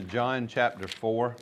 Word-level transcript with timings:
John 0.00 0.46
chapter 0.46 0.86
4. 0.86 1.34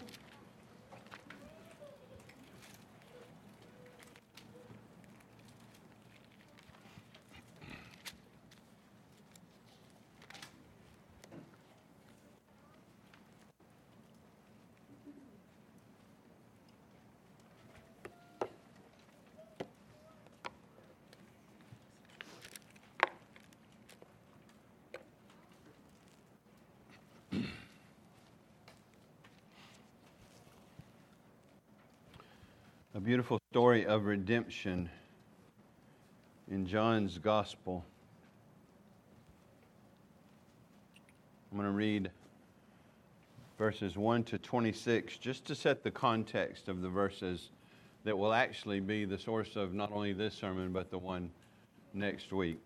A 32.95 33.01
beautiful 33.01 33.39
story 33.53 33.85
of 33.85 34.07
redemption 34.27 34.91
in 36.51 36.67
John's 36.67 37.17
Gospel. 37.17 37.85
I'm 41.53 41.59
going 41.59 41.71
to 41.71 41.73
read 41.73 42.11
verses 43.57 43.97
1 43.97 44.25
to 44.25 44.39
26 44.39 45.19
just 45.19 45.45
to 45.45 45.55
set 45.55 45.85
the 45.85 45.93
context 45.93 46.67
of 46.67 46.83
the 46.83 46.89
verses 46.89 47.51
that 48.03 48.19
will 48.19 48.33
actually 48.33 48.81
be 48.81 49.05
the 49.05 49.17
source 49.17 49.55
of 49.55 49.75
not 49.75 49.93
only 49.93 50.13
this 50.13 50.35
sermon 50.35 50.73
but 50.73 50.91
the 50.91 50.99
one 50.99 51.31
next 51.95 52.33
week. 52.33 52.59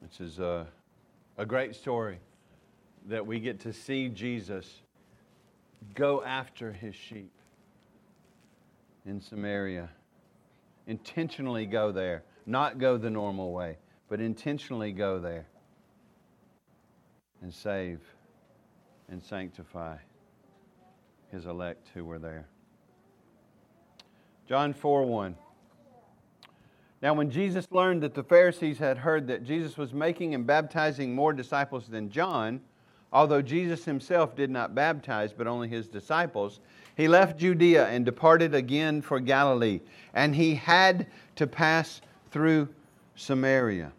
This 0.00 0.18
is 0.18 0.38
a, 0.38 0.66
a 1.36 1.44
great 1.44 1.74
story 1.74 2.20
that 3.06 3.26
we 3.26 3.38
get 3.38 3.60
to 3.60 3.72
see 3.74 4.08
Jesus 4.08 4.80
go 5.94 6.22
after 6.22 6.72
his 6.72 6.94
sheep 6.94 7.32
in 9.06 9.20
Samaria. 9.20 9.88
Intentionally 10.86 11.66
go 11.66 11.92
there, 11.92 12.24
not 12.46 12.78
go 12.78 12.96
the 12.96 13.10
normal 13.10 13.52
way, 13.52 13.78
but 14.08 14.20
intentionally 14.20 14.92
go 14.92 15.20
there 15.20 15.46
and 17.40 17.52
save 17.52 18.00
and 19.08 19.22
sanctify 19.22 19.96
his 21.30 21.46
elect 21.46 21.88
who 21.94 22.04
were 22.04 22.18
there. 22.18 22.46
John 24.48 24.72
4 24.72 25.04
1. 25.06 25.36
Now, 27.00 27.14
when 27.14 27.30
Jesus 27.30 27.66
learned 27.70 28.02
that 28.04 28.14
the 28.14 28.22
Pharisees 28.22 28.78
had 28.78 28.98
heard 28.98 29.26
that 29.26 29.44
Jesus 29.44 29.76
was 29.76 29.92
making 29.92 30.34
and 30.34 30.46
baptizing 30.46 31.14
more 31.14 31.32
disciples 31.32 31.88
than 31.88 32.10
John, 32.10 32.60
Although 33.12 33.42
Jesus 33.42 33.84
himself 33.84 34.34
did 34.34 34.50
not 34.50 34.74
baptize, 34.74 35.32
but 35.32 35.46
only 35.46 35.68
his 35.68 35.86
disciples, 35.86 36.60
he 36.96 37.08
left 37.08 37.38
Judea 37.38 37.88
and 37.88 38.04
departed 38.04 38.54
again 38.54 39.02
for 39.02 39.20
Galilee. 39.20 39.80
And 40.14 40.34
he 40.34 40.54
had 40.54 41.06
to 41.36 41.46
pass 41.46 42.00
through 42.30 42.68
Samaria. 43.14 43.92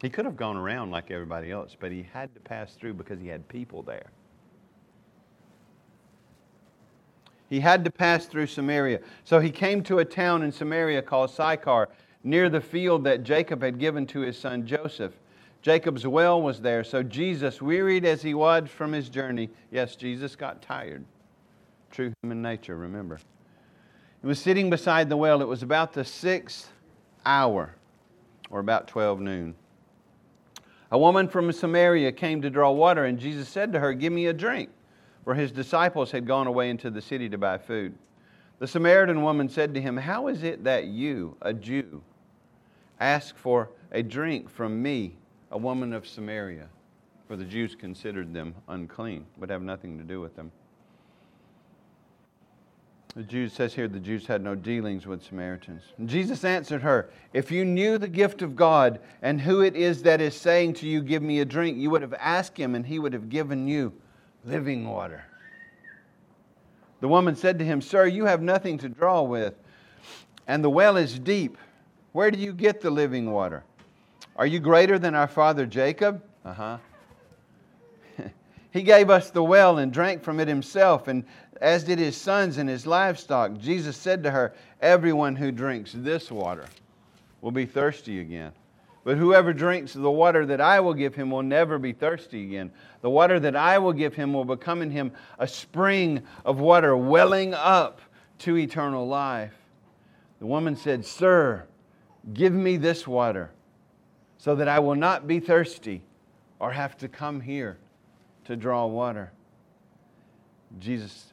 He 0.00 0.08
could 0.08 0.24
have 0.24 0.36
gone 0.36 0.56
around 0.56 0.90
like 0.90 1.10
everybody 1.10 1.50
else, 1.50 1.76
but 1.78 1.90
he 1.90 2.06
had 2.12 2.32
to 2.34 2.40
pass 2.40 2.74
through 2.74 2.94
because 2.94 3.20
he 3.20 3.28
had 3.28 3.46
people 3.48 3.82
there. 3.82 4.10
He 7.48 7.60
had 7.60 7.84
to 7.84 7.90
pass 7.90 8.26
through 8.26 8.46
Samaria. 8.48 9.00
So 9.24 9.40
he 9.40 9.50
came 9.50 9.82
to 9.84 10.00
a 10.00 10.04
town 10.04 10.42
in 10.42 10.52
Samaria 10.52 11.02
called 11.02 11.30
Sychar, 11.30 11.88
near 12.22 12.50
the 12.50 12.60
field 12.60 13.04
that 13.04 13.22
Jacob 13.22 13.62
had 13.62 13.78
given 13.78 14.06
to 14.08 14.20
his 14.20 14.38
son 14.38 14.66
Joseph. 14.66 15.12
Jacob's 15.68 16.06
well 16.06 16.40
was 16.40 16.62
there. 16.62 16.82
So 16.82 17.02
Jesus, 17.02 17.60
wearied 17.60 18.06
as 18.06 18.22
he 18.22 18.32
was 18.32 18.70
from 18.70 18.90
his 18.90 19.10
journey, 19.10 19.50
yes, 19.70 19.96
Jesus 19.96 20.34
got 20.34 20.62
tired. 20.62 21.04
True 21.90 22.10
human 22.22 22.40
nature, 22.40 22.74
remember. 22.74 23.20
He 24.22 24.26
was 24.26 24.38
sitting 24.38 24.70
beside 24.70 25.10
the 25.10 25.16
well. 25.18 25.42
It 25.42 25.46
was 25.46 25.62
about 25.62 25.92
the 25.92 26.06
sixth 26.06 26.72
hour, 27.26 27.74
or 28.48 28.60
about 28.60 28.88
12 28.88 29.20
noon. 29.20 29.54
A 30.90 30.98
woman 30.98 31.28
from 31.28 31.52
Samaria 31.52 32.12
came 32.12 32.40
to 32.40 32.48
draw 32.48 32.70
water, 32.70 33.04
and 33.04 33.18
Jesus 33.18 33.46
said 33.46 33.70
to 33.74 33.78
her, 33.78 33.92
Give 33.92 34.10
me 34.10 34.28
a 34.28 34.32
drink, 34.32 34.70
for 35.22 35.34
his 35.34 35.52
disciples 35.52 36.10
had 36.10 36.26
gone 36.26 36.46
away 36.46 36.70
into 36.70 36.88
the 36.88 37.02
city 37.02 37.28
to 37.28 37.36
buy 37.36 37.58
food. 37.58 37.92
The 38.58 38.66
Samaritan 38.66 39.22
woman 39.22 39.50
said 39.50 39.74
to 39.74 39.82
him, 39.82 39.98
How 39.98 40.28
is 40.28 40.44
it 40.44 40.64
that 40.64 40.86
you, 40.86 41.36
a 41.42 41.52
Jew, 41.52 42.00
ask 43.00 43.36
for 43.36 43.68
a 43.92 44.02
drink 44.02 44.48
from 44.48 44.80
me? 44.80 45.18
A 45.50 45.58
woman 45.58 45.92
of 45.92 46.06
Samaria, 46.06 46.68
for 47.26 47.36
the 47.36 47.44
Jews 47.44 47.74
considered 47.74 48.32
them 48.32 48.54
unclean, 48.68 49.26
would 49.38 49.50
have 49.50 49.62
nothing 49.62 49.98
to 49.98 50.04
do 50.04 50.20
with 50.20 50.36
them. 50.36 50.50
The 53.14 53.22
Jews 53.24 53.52
says 53.52 53.74
here 53.74 53.88
the 53.88 53.98
Jews 53.98 54.26
had 54.26 54.44
no 54.44 54.54
dealings 54.54 55.06
with 55.06 55.24
Samaritans. 55.24 55.82
And 55.96 56.08
Jesus 56.08 56.44
answered 56.44 56.82
her, 56.82 57.10
If 57.32 57.50
you 57.50 57.64
knew 57.64 57.98
the 57.98 58.06
gift 58.06 58.42
of 58.42 58.54
God 58.54 59.00
and 59.22 59.40
who 59.40 59.60
it 59.62 59.74
is 59.74 60.02
that 60.02 60.20
is 60.20 60.36
saying 60.36 60.74
to 60.74 60.86
you, 60.86 61.02
Give 61.02 61.22
me 61.22 61.40
a 61.40 61.44
drink, 61.44 61.78
you 61.78 61.90
would 61.90 62.02
have 62.02 62.14
asked 62.14 62.56
him 62.56 62.74
and 62.74 62.86
he 62.86 62.98
would 62.98 63.12
have 63.12 63.28
given 63.28 63.66
you 63.66 63.92
living 64.44 64.88
water. 64.88 65.24
The 67.00 67.08
woman 67.08 67.34
said 67.34 67.58
to 67.58 67.64
him, 67.64 67.80
Sir, 67.80 68.06
you 68.06 68.24
have 68.26 68.42
nothing 68.42 68.78
to 68.78 68.88
draw 68.88 69.22
with, 69.22 69.54
and 70.46 70.62
the 70.62 70.70
well 70.70 70.96
is 70.96 71.18
deep. 71.18 71.56
Where 72.12 72.30
do 72.30 72.38
you 72.38 72.52
get 72.52 72.80
the 72.80 72.90
living 72.90 73.30
water? 73.30 73.64
Are 74.38 74.46
you 74.46 74.60
greater 74.60 75.00
than 75.00 75.16
our 75.16 75.26
father 75.26 75.66
Jacob? 75.66 76.22
Uh 76.44 76.54
huh. 76.54 76.78
he 78.70 78.82
gave 78.82 79.10
us 79.10 79.30
the 79.30 79.42
well 79.42 79.78
and 79.78 79.92
drank 79.92 80.22
from 80.22 80.38
it 80.38 80.46
himself, 80.46 81.08
and 81.08 81.24
as 81.60 81.82
did 81.82 81.98
his 81.98 82.16
sons 82.16 82.56
and 82.56 82.68
his 82.68 82.86
livestock. 82.86 83.58
Jesus 83.58 83.96
said 83.96 84.22
to 84.22 84.30
her, 84.30 84.54
Everyone 84.80 85.34
who 85.34 85.50
drinks 85.50 85.90
this 85.92 86.30
water 86.30 86.66
will 87.40 87.50
be 87.50 87.66
thirsty 87.66 88.20
again. 88.20 88.52
But 89.02 89.16
whoever 89.16 89.52
drinks 89.52 89.92
the 89.92 90.10
water 90.10 90.46
that 90.46 90.60
I 90.60 90.78
will 90.78 90.94
give 90.94 91.16
him 91.16 91.32
will 91.32 91.42
never 91.42 91.76
be 91.76 91.92
thirsty 91.92 92.44
again. 92.44 92.70
The 93.00 93.10
water 93.10 93.40
that 93.40 93.56
I 93.56 93.78
will 93.78 93.92
give 93.92 94.14
him 94.14 94.32
will 94.32 94.44
become 94.44 94.82
in 94.82 94.90
him 94.92 95.10
a 95.40 95.48
spring 95.48 96.22
of 96.44 96.60
water 96.60 96.96
welling 96.96 97.54
up 97.54 98.00
to 98.40 98.56
eternal 98.56 99.08
life. 99.08 99.54
The 100.38 100.46
woman 100.46 100.76
said, 100.76 101.04
Sir, 101.04 101.64
give 102.32 102.52
me 102.52 102.76
this 102.76 103.08
water 103.08 103.50
so 104.38 104.54
that 104.54 104.68
I 104.68 104.78
will 104.78 104.94
not 104.94 105.26
be 105.26 105.40
thirsty 105.40 106.02
or 106.58 106.72
have 106.72 106.96
to 106.98 107.08
come 107.08 107.40
here 107.40 107.78
to 108.44 108.56
draw 108.56 108.86
water. 108.86 109.32
Jesus 110.78 111.32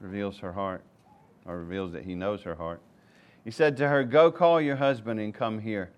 reveals 0.00 0.38
her 0.38 0.52
heart, 0.52 0.82
or 1.44 1.58
reveals 1.58 1.92
that 1.92 2.04
he 2.04 2.14
knows 2.14 2.42
her 2.42 2.54
heart. 2.54 2.80
He 3.44 3.50
said 3.50 3.76
to 3.78 3.88
her, 3.88 4.04
Go 4.04 4.30
call 4.30 4.60
your 4.60 4.76
husband 4.76 5.20
and 5.20 5.34
come 5.34 5.60
here. 5.60 5.90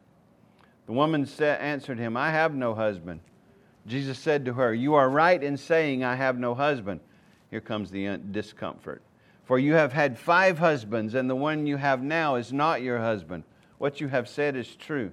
The 0.87 0.93
woman 0.93 1.27
said, 1.27 1.61
answered 1.61 1.99
him, 1.99 2.17
I 2.17 2.31
have 2.31 2.55
no 2.55 2.75
husband. 2.75 3.21
Jesus 3.87 4.19
said 4.19 4.45
to 4.45 4.55
her, 4.55 4.75
You 4.75 4.95
are 4.95 5.09
right 5.09 5.43
in 5.43 5.57
saying, 5.57 6.05
I 6.05 6.15
have 6.15 6.39
no 6.39 6.55
husband. 6.55 7.01
Here 7.51 7.61
comes 7.61 7.91
the 7.91 8.09
uh, 8.09 8.19
discomfort. 8.31 9.03
For 9.45 9.59
you 9.59 9.75
have 9.75 9.93
had 9.93 10.19
five 10.19 10.59
husbands, 10.59 11.15
and 11.15 11.29
the 11.29 11.37
one 11.37 11.67
you 11.67 11.79
have 11.79 12.03
now 12.03 12.37
is 12.37 12.53
not 12.53 12.83
your 12.83 12.99
husband. 12.99 13.45
What 13.79 14.01
you 14.01 14.09
have 14.09 14.29
said 14.29 14.57
is 14.57 14.77
true. 14.77 15.13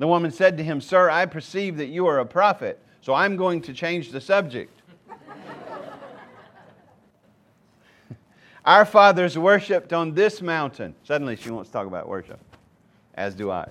The 0.00 0.06
woman 0.06 0.30
said 0.30 0.56
to 0.56 0.64
him, 0.64 0.80
Sir, 0.80 1.10
I 1.10 1.26
perceive 1.26 1.76
that 1.76 1.88
you 1.88 2.06
are 2.06 2.20
a 2.20 2.24
prophet, 2.24 2.80
so 3.02 3.12
I'm 3.12 3.36
going 3.36 3.60
to 3.60 3.74
change 3.74 4.10
the 4.10 4.20
subject. 4.20 4.80
Our 8.64 8.86
fathers 8.86 9.36
worshiped 9.36 9.92
on 9.92 10.14
this 10.14 10.40
mountain. 10.40 10.94
Suddenly 11.04 11.36
she 11.36 11.50
wants 11.50 11.68
to 11.68 11.74
talk 11.74 11.86
about 11.86 12.08
worship, 12.08 12.40
as 13.14 13.34
do 13.34 13.50
I. 13.50 13.68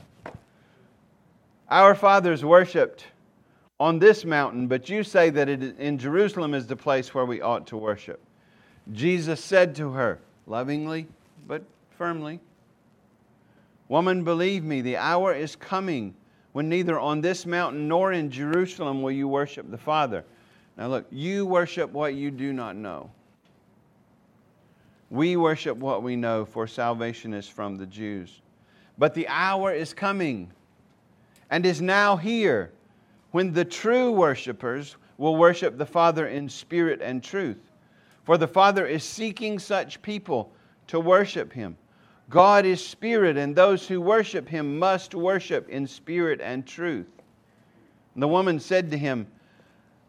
Our 1.67 1.95
fathers 1.95 2.45
worshiped 2.45 3.05
on 3.79 3.97
this 3.97 4.23
mountain, 4.23 4.67
but 4.67 4.87
you 4.87 5.03
say 5.03 5.31
that 5.31 5.49
it, 5.49 5.79
in 5.79 5.97
Jerusalem 5.97 6.53
is 6.53 6.67
the 6.67 6.75
place 6.75 7.11
where 7.11 7.25
we 7.25 7.41
ought 7.41 7.65
to 7.67 7.77
worship. 7.77 8.19
Jesus 8.91 9.43
said 9.43 9.75
to 9.77 9.93
her, 9.93 10.19
lovingly 10.45 11.07
but 11.47 11.63
firmly, 11.97 12.39
Woman, 13.89 14.23
believe 14.23 14.63
me, 14.63 14.81
the 14.81 14.97
hour 14.97 15.33
is 15.33 15.55
coming 15.55 16.13
when 16.59 16.67
neither 16.67 16.99
on 16.99 17.21
this 17.21 17.45
mountain 17.45 17.87
nor 17.87 18.11
in 18.11 18.29
Jerusalem 18.29 19.01
will 19.01 19.13
you 19.13 19.29
worship 19.29 19.71
the 19.71 19.77
Father. 19.77 20.25
Now, 20.77 20.89
look, 20.89 21.05
you 21.09 21.45
worship 21.45 21.89
what 21.93 22.15
you 22.15 22.31
do 22.31 22.51
not 22.51 22.75
know. 22.75 23.09
We 25.09 25.37
worship 25.37 25.77
what 25.77 26.03
we 26.03 26.17
know, 26.17 26.43
for 26.43 26.67
salvation 26.67 27.33
is 27.33 27.47
from 27.47 27.77
the 27.77 27.85
Jews. 27.85 28.41
But 28.97 29.13
the 29.13 29.25
hour 29.29 29.71
is 29.71 29.93
coming 29.93 30.51
and 31.49 31.65
is 31.65 31.81
now 31.81 32.17
here 32.17 32.73
when 33.31 33.53
the 33.53 33.63
true 33.63 34.11
worshipers 34.11 34.97
will 35.17 35.37
worship 35.37 35.77
the 35.77 35.85
Father 35.85 36.27
in 36.27 36.49
spirit 36.49 36.99
and 37.01 37.23
truth. 37.23 37.71
For 38.25 38.37
the 38.37 38.49
Father 38.49 38.85
is 38.85 39.05
seeking 39.05 39.59
such 39.59 40.01
people 40.01 40.51
to 40.87 40.99
worship 40.99 41.53
Him. 41.53 41.77
God 42.29 42.65
is 42.65 42.85
spirit, 42.85 43.37
and 43.37 43.55
those 43.55 43.87
who 43.87 43.99
worship 43.99 44.47
him 44.47 44.77
must 44.77 45.15
worship 45.15 45.67
in 45.67 45.87
spirit 45.87 46.39
and 46.41 46.65
truth. 46.65 47.07
The 48.15 48.27
woman 48.27 48.59
said 48.59 48.91
to 48.91 48.97
him, 48.97 49.27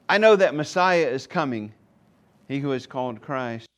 I 0.08 0.18
know 0.18 0.36
that 0.36 0.54
Messiah 0.54 1.06
is 1.06 1.26
coming, 1.26 1.72
he 2.48 2.58
who 2.58 2.72
is 2.72 2.86
called 2.86 3.22
Christ. 3.22 3.68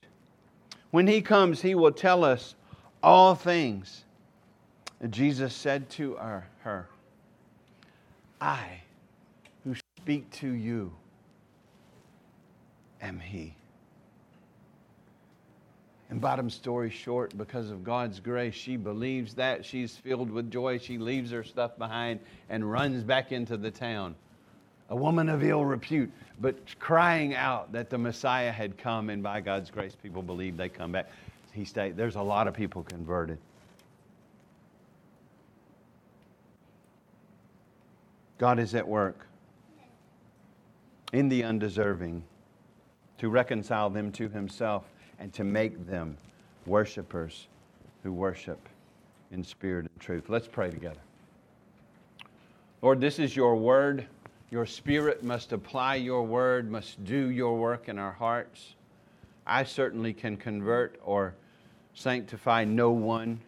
When 0.91 1.07
he 1.07 1.21
comes, 1.21 1.63
he 1.63 1.75
will 1.75 1.93
tell 1.93 2.25
us 2.25 2.55
all 3.03 3.35
things. 3.35 4.05
And 5.01 5.13
Jesus 5.13 5.55
said 5.55 5.89
to 5.91 6.15
her, 6.15 6.89
I 8.41 8.81
who 9.65 9.75
speak 10.01 10.31
to 10.33 10.49
you 10.49 10.93
am 13.01 13.21
he. 13.21 13.55
And 16.13 16.21
bottom 16.21 16.51
story 16.51 16.91
short, 16.91 17.35
because 17.39 17.71
of 17.71 17.83
God's 17.83 18.21
grace, 18.21 18.53
she 18.53 18.77
believes 18.77 19.33
that. 19.37 19.65
She's 19.65 19.97
filled 19.97 20.31
with 20.31 20.51
joy. 20.51 20.77
She 20.77 20.99
leaves 20.99 21.31
her 21.31 21.43
stuff 21.43 21.79
behind 21.79 22.21
and 22.51 22.71
runs 22.71 23.03
back 23.03 23.33
into 23.33 23.57
the 23.57 23.71
town. 23.71 24.15
A 24.91 24.95
woman 24.95 25.31
of 25.31 25.43
ill 25.43 25.65
repute, 25.65 26.13
but 26.39 26.79
crying 26.79 27.35
out 27.35 27.73
that 27.73 27.89
the 27.89 27.97
Messiah 27.97 28.53
had 28.53 28.77
come, 28.77 29.09
and 29.09 29.23
by 29.23 29.41
God's 29.41 29.71
grace, 29.71 29.97
people 30.03 30.21
believed 30.21 30.59
they 30.59 30.69
come 30.69 30.93
back. 30.93 31.09
He 31.55 31.65
stayed. 31.65 31.97
There's 31.97 32.17
a 32.17 32.23
lot 32.23 32.47
of 32.47 32.53
people 32.53 32.83
converted. 32.83 33.39
God 38.37 38.59
is 38.59 38.75
at 38.75 38.87
work 38.87 39.27
in 41.15 41.31
the 41.31 41.43
undeserving 41.43 42.23
to 43.17 43.31
reconcile 43.31 43.89
them 43.89 44.13
to 44.13 44.29
Himself 44.29 44.85
and 45.19 45.33
to 45.33 45.45
make 45.45 45.87
them 45.87 46.17
worshipers 46.67 47.49
who 48.03 48.13
worship 48.13 48.69
in 49.31 49.43
spirit 49.43 49.87
and 49.93 50.01
truth. 50.01 50.29
Let's 50.29 50.49
pray 50.49 50.71
together. 50.71 51.01
Lord, 52.83 53.01
this 53.01 53.19
is 53.19 53.37
your 53.37 53.57
word. 53.57 54.07
Your 54.51 54.67
spirit 54.67 55.23
must 55.23 55.53
apply 55.53 55.97
your 55.97 56.25
word, 56.25 56.71
must 56.71 57.03
do 57.05 57.31
your 57.31 57.57
work 57.57 57.89
in 57.89 57.99
our 57.99 58.13
hearts. 58.13 58.75
I 59.47 59.65
certainly 59.65 60.13
can 60.13 60.37
convert 60.37 61.01
or 61.05 61.35
sanctify 61.95 62.65
no 62.65 62.91
one. 62.91 63.41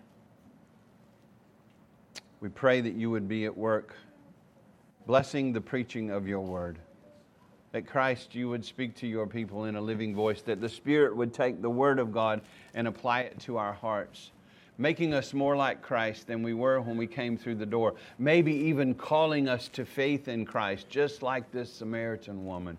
We 2.41 2.49
pray 2.49 2.81
that 2.81 2.95
you 2.95 3.11
would 3.11 3.29
be 3.29 3.45
at 3.45 3.57
work, 3.57 3.95
blessing 5.07 5.53
the 5.53 5.61
preaching 5.61 6.11
of 6.11 6.27
your 6.27 6.41
word 6.41 6.79
that 7.75 7.89
Christ, 7.89 8.37
you 8.37 8.49
would 8.51 8.65
speak 8.65 8.95
to 8.99 9.07
your 9.09 9.27
people 9.27 9.65
in 9.65 9.75
a 9.75 9.81
living 9.81 10.15
voice, 10.15 10.43
that 10.43 10.61
the 10.61 10.69
Spirit 10.69 11.17
would 11.17 11.35
take 11.35 11.61
the 11.61 11.69
Word 11.69 11.99
of 11.99 12.13
God 12.13 12.41
and 12.73 12.87
apply 12.87 13.23
it 13.23 13.37
to 13.41 13.57
our 13.57 13.73
hearts, 13.73 14.31
making 14.79 15.13
us 15.13 15.35
more 15.35 15.57
like 15.57 15.83
Christ 15.83 16.29
than 16.29 16.45
we 16.45 16.55
were 16.55 16.81
when 16.81 16.97
we 16.97 17.09
came 17.09 17.37
through 17.37 17.57
the 17.57 17.67
door, 17.67 17.97
maybe 18.17 18.53
even 18.53 18.95
calling 18.95 19.49
us 19.49 19.67
to 19.71 19.85
faith 19.85 20.29
in 20.29 20.45
Christ, 20.45 20.89
just 20.89 21.21
like 21.21 21.51
this 21.51 21.73
Samaritan 21.73 22.47
woman. 22.47 22.79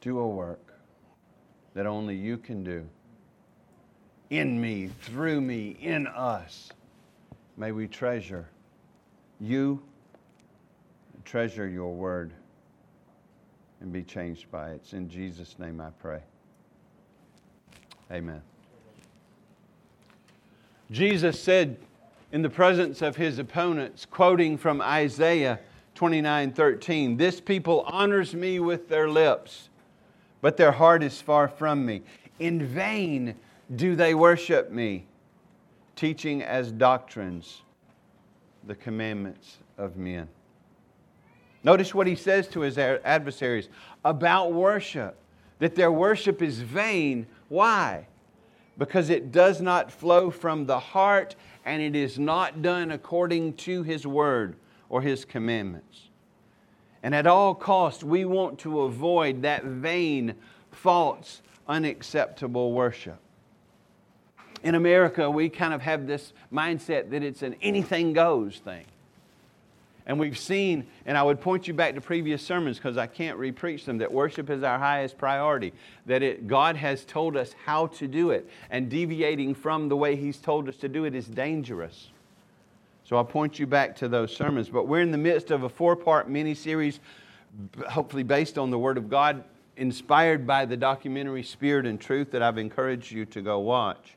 Do 0.00 0.18
a 0.18 0.26
work 0.26 0.72
that 1.74 1.84
only 1.84 2.16
you 2.16 2.38
can 2.38 2.64
do 2.64 2.88
in 4.30 4.58
me, 4.58 4.88
through 5.02 5.42
me, 5.42 5.76
in 5.78 6.06
us. 6.06 6.70
May 7.58 7.70
we 7.70 7.86
treasure 7.86 8.48
you 9.40 9.82
treasure 11.24 11.68
your 11.68 11.94
word 11.94 12.32
and 13.80 13.92
be 13.92 14.02
changed 14.02 14.50
by 14.50 14.70
it. 14.70 14.74
It's 14.76 14.92
in 14.92 15.08
Jesus' 15.08 15.58
name 15.58 15.80
I 15.80 15.90
pray. 16.00 16.20
Amen. 18.10 18.42
Jesus 20.90 21.40
said 21.40 21.78
in 22.32 22.42
the 22.42 22.50
presence 22.50 23.02
of 23.02 23.16
his 23.16 23.38
opponents, 23.38 24.06
quoting 24.06 24.58
from 24.58 24.80
Isaiah 24.80 25.60
29 25.94 26.52
13, 26.52 27.16
This 27.16 27.40
people 27.40 27.84
honors 27.86 28.34
me 28.34 28.60
with 28.60 28.88
their 28.88 29.08
lips, 29.08 29.68
but 30.40 30.56
their 30.56 30.72
heart 30.72 31.02
is 31.02 31.20
far 31.20 31.48
from 31.48 31.86
me. 31.86 32.02
In 32.38 32.66
vain 32.66 33.34
do 33.74 33.96
they 33.96 34.14
worship 34.14 34.70
me, 34.70 35.06
teaching 35.96 36.42
as 36.42 36.70
doctrines 36.70 37.62
the 38.66 38.74
commandments 38.74 39.58
of 39.78 39.96
men. 39.96 40.28
Notice 41.62 41.94
what 41.94 42.06
he 42.06 42.14
says 42.14 42.46
to 42.48 42.60
his 42.60 42.76
adversaries 42.76 43.68
about 44.04 44.52
worship 44.52 45.16
that 45.58 45.74
their 45.74 45.90
worship 45.90 46.42
is 46.42 46.60
vain. 46.60 47.26
Why? 47.48 48.06
Because 48.76 49.08
it 49.08 49.32
does 49.32 49.60
not 49.60 49.90
flow 49.90 50.30
from 50.30 50.66
the 50.66 50.78
heart 50.78 51.36
and 51.64 51.80
it 51.80 51.96
is 51.96 52.18
not 52.18 52.60
done 52.60 52.90
according 52.90 53.54
to 53.54 53.82
his 53.82 54.06
word 54.06 54.56
or 54.90 55.00
his 55.00 55.24
commandments. 55.24 56.10
And 57.02 57.14
at 57.14 57.26
all 57.26 57.54
costs, 57.54 58.04
we 58.04 58.24
want 58.24 58.58
to 58.60 58.82
avoid 58.82 59.42
that 59.42 59.64
vain, 59.64 60.34
false, 60.70 61.40
unacceptable 61.66 62.72
worship 62.72 63.18
in 64.64 64.74
America, 64.74 65.30
we 65.30 65.50
kind 65.50 65.74
of 65.74 65.82
have 65.82 66.06
this 66.06 66.32
mindset 66.52 67.10
that 67.10 67.22
it's 67.22 67.42
an 67.42 67.54
anything 67.60 68.14
goes 68.14 68.58
thing. 68.58 68.86
And 70.06 70.18
we've 70.18 70.38
seen, 70.38 70.86
and 71.06 71.16
I 71.16 71.22
would 71.22 71.40
point 71.40 71.68
you 71.68 71.74
back 71.74 71.94
to 71.94 72.00
previous 72.00 72.42
sermons 72.42 72.78
because 72.78 72.96
I 72.96 73.06
can't 73.06 73.38
repreach 73.38 73.84
them, 73.84 73.98
that 73.98 74.10
worship 74.10 74.50
is 74.50 74.62
our 74.62 74.78
highest 74.78 75.16
priority. 75.16 75.72
That 76.06 76.22
it, 76.22 76.46
God 76.46 76.76
has 76.76 77.04
told 77.04 77.36
us 77.36 77.54
how 77.64 77.88
to 77.88 78.08
do 78.08 78.30
it, 78.30 78.48
and 78.70 78.90
deviating 78.90 79.54
from 79.54 79.88
the 79.88 79.96
way 79.96 80.16
He's 80.16 80.38
told 80.38 80.68
us 80.68 80.76
to 80.78 80.88
do 80.88 81.04
it 81.04 81.14
is 81.14 81.26
dangerous. 81.26 82.08
So 83.04 83.16
I'll 83.16 83.24
point 83.24 83.58
you 83.58 83.66
back 83.66 83.96
to 83.96 84.08
those 84.08 84.34
sermons. 84.34 84.70
But 84.70 84.88
we're 84.88 85.02
in 85.02 85.10
the 85.10 85.18
midst 85.18 85.50
of 85.50 85.62
a 85.64 85.68
four 85.68 85.94
part 85.94 86.28
mini 86.28 86.54
series, 86.54 87.00
hopefully 87.88 88.22
based 88.22 88.56
on 88.56 88.70
the 88.70 88.78
Word 88.78 88.96
of 88.96 89.10
God, 89.10 89.44
inspired 89.76 90.46
by 90.46 90.64
the 90.64 90.76
documentary 90.76 91.42
Spirit 91.42 91.86
and 91.86 92.00
Truth 92.00 92.30
that 92.30 92.42
I've 92.42 92.58
encouraged 92.58 93.12
you 93.12 93.26
to 93.26 93.42
go 93.42 93.58
watch. 93.58 94.16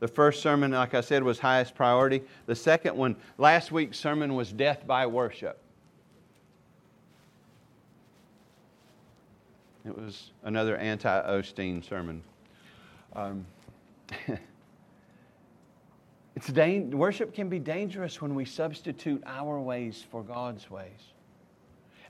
The 0.00 0.08
first 0.08 0.42
sermon, 0.42 0.70
like 0.70 0.94
I 0.94 1.00
said, 1.00 1.22
was 1.22 1.38
highest 1.38 1.74
priority. 1.74 2.22
The 2.46 2.54
second 2.54 2.96
one, 2.96 3.16
last 3.36 3.72
week's 3.72 3.98
sermon 3.98 4.34
was 4.34 4.52
death 4.52 4.86
by 4.86 5.06
worship. 5.06 5.58
It 9.84 9.96
was 9.96 10.30
another 10.44 10.76
anti 10.76 11.22
Osteen 11.22 11.82
sermon. 11.82 12.22
Um, 13.16 13.46
it's 16.36 16.50
worship 16.94 17.34
can 17.34 17.48
be 17.48 17.58
dangerous 17.58 18.20
when 18.20 18.34
we 18.34 18.44
substitute 18.44 19.22
our 19.26 19.58
ways 19.58 20.04
for 20.10 20.22
God's 20.22 20.70
ways. 20.70 21.12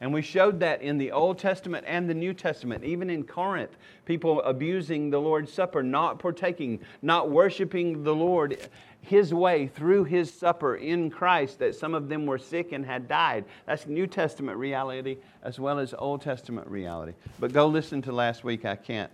And 0.01 0.13
we 0.13 0.23
showed 0.23 0.61
that 0.61 0.81
in 0.81 0.97
the 0.97 1.11
Old 1.11 1.39
Testament 1.39 1.85
and 1.89 2.09
the 2.09 2.15
New 2.15 2.33
Testament, 2.33 2.85
even 2.85 3.11
in 3.11 3.25
Corinth, 3.25 3.77
people 4.05 4.41
abusing 4.43 5.11
the 5.11 5.21
Lord's 5.21 5.53
Supper, 5.53 5.83
not 5.83 6.19
partaking, 6.19 6.81
not 7.03 7.31
worshiping 7.31 8.05
the 8.05 8.15
Lord 8.15 8.69
His 9.01 9.35
way 9.35 9.67
through 9.67 10.05
His 10.05 10.33
supper 10.33 10.77
in 10.77 11.11
Christ, 11.11 11.59
that 11.59 11.75
some 11.75 11.95
of 11.95 12.09
them 12.09 12.27
were 12.27 12.39
sick 12.39 12.71
and 12.73 12.87
had 12.87 13.09
died. 13.09 13.45
That's 13.67 13.87
New 13.87 14.07
Testament 14.07 14.57
reality 14.57 15.17
as 15.43 15.59
well 15.59 15.81
as 15.81 15.95
Old 15.99 16.23
Testament 16.23 16.69
reality. 16.69 17.15
But 17.41 17.53
go 17.53 17.67
listen 17.67 18.01
to 18.03 18.13
last 18.13 18.45
week. 18.45 18.65
I 18.65 18.77
can't 18.77 19.11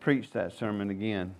preach 0.00 0.32
that 0.32 0.52
sermon 0.52 0.90
again. 0.90 1.34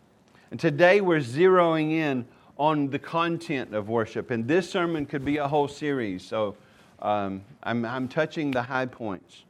And 0.53 0.61
today 0.61 1.01
we're 1.01 1.19
zeroing 1.19 1.91
in 1.91 2.27
on 2.57 2.89
the 2.91 2.99
content 2.99 3.75
of 3.75 3.89
worship. 3.89 4.31
And 4.31 4.47
this 4.47 4.71
sermon 4.71 5.05
could 5.05 5.25
be 5.25 5.39
a 5.39 5.49
whole 5.49 5.67
series. 5.67 6.25
So 6.25 6.57
um, 7.05 7.43
I'm, 7.63 7.85
I'm 7.85 8.09
touching 8.09 8.51
the 8.51 8.63
high 8.63 8.87
points. 8.87 9.45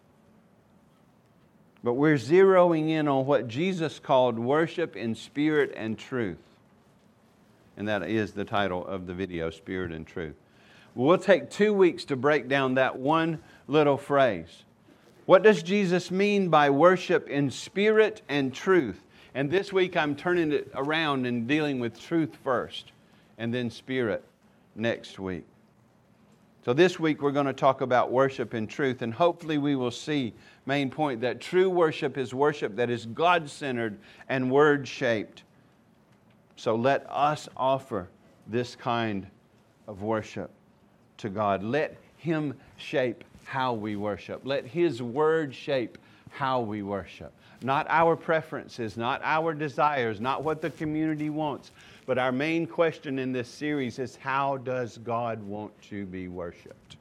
But 1.85 1.95
we're 1.95 2.17
zeroing 2.17 2.89
in 2.91 3.07
on 3.09 3.27
what 3.27 3.47
Jesus 3.47 4.01
called 4.01 4.39
worship 4.39 4.97
in 4.97 5.15
spirit 5.15 5.73
and 5.77 5.97
truth. 5.97 6.39
And 7.77 7.89
that 7.89 8.03
is 8.03 8.33
the 8.33 8.45
title 8.45 8.85
of 8.87 9.07
the 9.07 9.15
video, 9.15 9.51
Spirit 9.51 9.93
and 9.93 10.07
Truth. 10.07 10.35
We'll 10.95 11.19
take 11.19 11.51
two 11.51 11.73
weeks 11.73 12.05
to 12.07 12.17
break 12.17 12.49
down 12.49 12.75
that 12.75 12.99
one 12.99 13.41
little 13.69 13.97
phrase. 13.97 14.65
What 15.27 15.43
does 15.43 15.63
Jesus 15.63 16.11
mean 16.11 16.49
by 16.49 16.71
worship 16.71 17.29
in 17.29 17.51
spirit 17.51 18.23
and 18.29 18.55
truth? 18.55 19.01
And 19.35 19.51
this 19.51 19.73
week 19.73 19.97
I'm 19.97 20.15
turning 20.17 20.53
it 20.53 20.71
around 20.75 21.27
and 21.27 21.49
dealing 21.49 21.81
with 21.81 22.01
truth 22.01 22.37
first, 22.43 22.93
and 23.39 23.53
then 23.53 23.71
spirit 23.71 24.25
next 24.77 25.19
week. 25.19 25.45
So 26.65 26.73
this 26.73 26.99
week 26.99 27.21
we're 27.21 27.31
going 27.31 27.45
to 27.45 27.53
talk 27.53 27.83
about 27.83 28.11
worship 28.11 28.55
in 28.55 28.67
truth, 28.67 29.03
and 29.03 29.13
hopefully 29.13 29.59
we 29.59 29.77
will 29.77 29.91
see, 29.91 30.33
main 30.65 30.89
point, 30.89 31.21
that 31.21 31.39
true 31.39 31.69
worship 31.69 32.17
is 32.17 32.33
worship 32.33 32.75
that 32.77 32.89
is 32.89 33.05
God 33.05 33.51
centered 33.51 33.99
and 34.31 34.51
word 34.51 34.89
shaped. 34.89 35.43
So 36.57 36.75
let 36.75 37.05
us 37.11 37.51
offer 37.55 38.09
this 38.47 38.77
kind 38.77 39.27
of 39.87 40.01
worship 40.01 40.51
to 41.19 41.29
God. 41.29 41.63
Let 41.63 41.99
Him 42.17 42.55
shape 42.79 43.25
how 43.45 43.75
we 43.75 43.97
worship. 43.97 44.41
Let 44.45 44.65
His 44.65 45.03
word 45.03 45.55
shape 45.55 45.99
how 46.31 46.61
we 46.61 46.83
worship. 46.83 47.35
Not 47.63 47.87
our 47.91 48.17
preferences, 48.17 48.97
not 48.97 49.21
our 49.23 49.53
desires, 49.53 50.19
not 50.19 50.43
what 50.43 50.63
the 50.63 50.71
community 50.71 51.29
wants, 51.29 51.73
But 52.07 52.19
our 52.19 52.33
main 52.33 52.67
question 52.67 53.19
in 53.19 53.33
this 53.33 53.49
series 53.49 53.99
is 53.99 54.17
how 54.17 54.59
does 54.59 54.99
God 54.99 55.43
want 55.43 55.73
to 55.83 56.05
be 56.07 56.29
worshiped? 56.29 56.97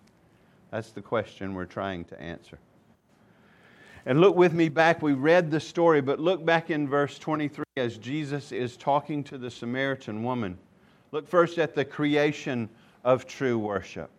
That's 0.72 0.92
the 0.92 1.02
question 1.02 1.54
we're 1.54 1.66
trying 1.66 2.06
to 2.06 2.22
answer. 2.22 2.58
And 4.06 4.20
look 4.20 4.36
with 4.36 4.54
me 4.54 4.70
back. 4.70 5.02
We 5.02 5.14
read 5.14 5.52
the 5.52 5.60
story, 5.60 6.02
but 6.02 6.20
look 6.20 6.46
back 6.46 6.70
in 6.70 6.88
verse 6.88 7.18
23 7.20 7.64
as 7.78 7.98
Jesus 7.98 8.52
is 8.52 8.76
talking 8.76 9.24
to 9.26 9.38
the 9.38 9.52
Samaritan 9.52 10.24
woman. 10.24 10.58
Look 11.12 11.28
first 11.28 11.58
at 11.58 11.76
the 11.76 11.86
creation 11.86 12.70
of 13.04 13.28
true 13.28 13.58
worship. 13.58 14.10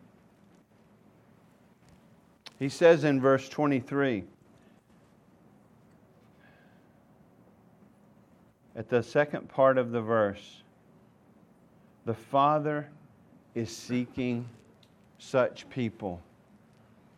He 2.59 2.69
says 2.69 3.05
in 3.05 3.21
verse 3.21 3.49
23, 3.49 4.25
at 8.77 8.89
the 8.89 9.03
second 9.03 9.49
part 9.49 9.77
of 9.77 9.91
the 9.91 10.01
verse, 10.01 10.63
the 12.05 12.15
Father 12.15 12.89
is 13.55 13.75
seeking 13.75 14.49
such 15.19 15.69
people 15.71 16.21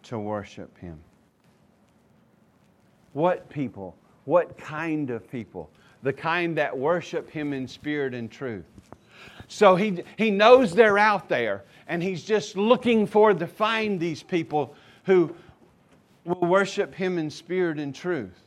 to 0.05 0.19
worship 0.19 0.77
Him. 0.79 0.99
What 3.13 3.49
people? 3.49 3.97
What 4.25 4.57
kind 4.59 5.11
of 5.11 5.31
people? 5.31 5.71
The 6.03 6.13
kind 6.13 6.57
that 6.59 6.77
worship 6.77 7.31
Him 7.31 7.53
in 7.53 7.67
spirit 7.67 8.15
and 8.15 8.31
truth. 8.31 8.65
So 9.49 9.77
he, 9.77 10.03
he 10.19 10.31
knows 10.31 10.75
they're 10.75 10.99
out 10.99 11.29
there, 11.29 11.65
and 11.87 12.03
he's 12.03 12.25
just 12.25 12.57
looking 12.57 13.07
for 13.07 13.33
to 13.33 13.47
find 13.47 13.99
these 14.01 14.23
people 14.23 14.75
who 15.05 15.35
will 16.25 16.49
worship 16.49 16.95
him 16.95 17.19
in 17.19 17.31
spirit 17.31 17.79
and 17.79 17.95
truth. 17.95 18.43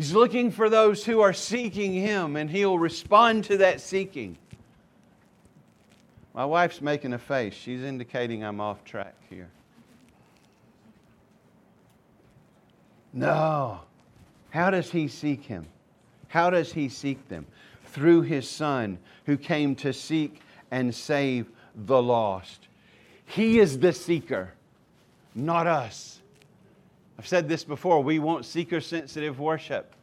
He's 0.00 0.14
looking 0.14 0.50
for 0.50 0.70
those 0.70 1.04
who 1.04 1.20
are 1.20 1.34
seeking 1.34 1.92
him, 1.92 2.34
and 2.36 2.48
he'll 2.48 2.78
respond 2.78 3.44
to 3.44 3.58
that 3.58 3.82
seeking. 3.82 4.38
My 6.32 6.46
wife's 6.46 6.80
making 6.80 7.12
a 7.12 7.18
face. 7.18 7.52
She's 7.52 7.82
indicating 7.82 8.42
I'm 8.42 8.62
off 8.62 8.82
track 8.82 9.14
here. 9.28 9.50
No. 13.12 13.80
How 14.48 14.70
does 14.70 14.90
he 14.90 15.06
seek 15.06 15.44
him? 15.44 15.66
How 16.28 16.48
does 16.48 16.72
he 16.72 16.88
seek 16.88 17.28
them? 17.28 17.46
Through 17.84 18.22
his 18.22 18.48
Son, 18.48 18.96
who 19.26 19.36
came 19.36 19.74
to 19.74 19.92
seek 19.92 20.40
and 20.70 20.94
save 20.94 21.44
the 21.74 22.02
lost. 22.02 22.68
He 23.26 23.58
is 23.58 23.78
the 23.78 23.92
seeker, 23.92 24.54
not 25.34 25.66
us. 25.66 26.19
I've 27.20 27.28
said 27.28 27.50
this 27.50 27.64
before 27.64 28.02
we 28.02 28.18
want 28.18 28.46
seeker 28.46 28.80
sensitive 28.80 29.38
worship. 29.38 29.94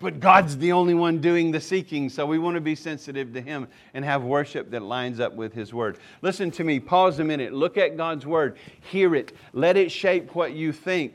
But 0.00 0.18
God's 0.18 0.56
the 0.56 0.72
only 0.72 0.94
one 0.94 1.20
doing 1.20 1.52
the 1.52 1.60
seeking, 1.60 2.08
so 2.08 2.26
we 2.26 2.40
want 2.40 2.56
to 2.56 2.60
be 2.60 2.74
sensitive 2.74 3.32
to 3.34 3.40
Him 3.40 3.68
and 3.94 4.04
have 4.04 4.24
worship 4.24 4.72
that 4.72 4.82
lines 4.82 5.20
up 5.20 5.32
with 5.36 5.52
His 5.52 5.72
Word. 5.72 5.98
Listen 6.22 6.50
to 6.50 6.64
me, 6.64 6.80
pause 6.80 7.20
a 7.20 7.24
minute, 7.24 7.52
look 7.52 7.78
at 7.78 7.96
God's 7.96 8.26
Word, 8.26 8.56
hear 8.80 9.14
it, 9.14 9.30
let 9.52 9.76
it 9.76 9.92
shape 9.92 10.34
what 10.34 10.54
you 10.54 10.72
think. 10.72 11.14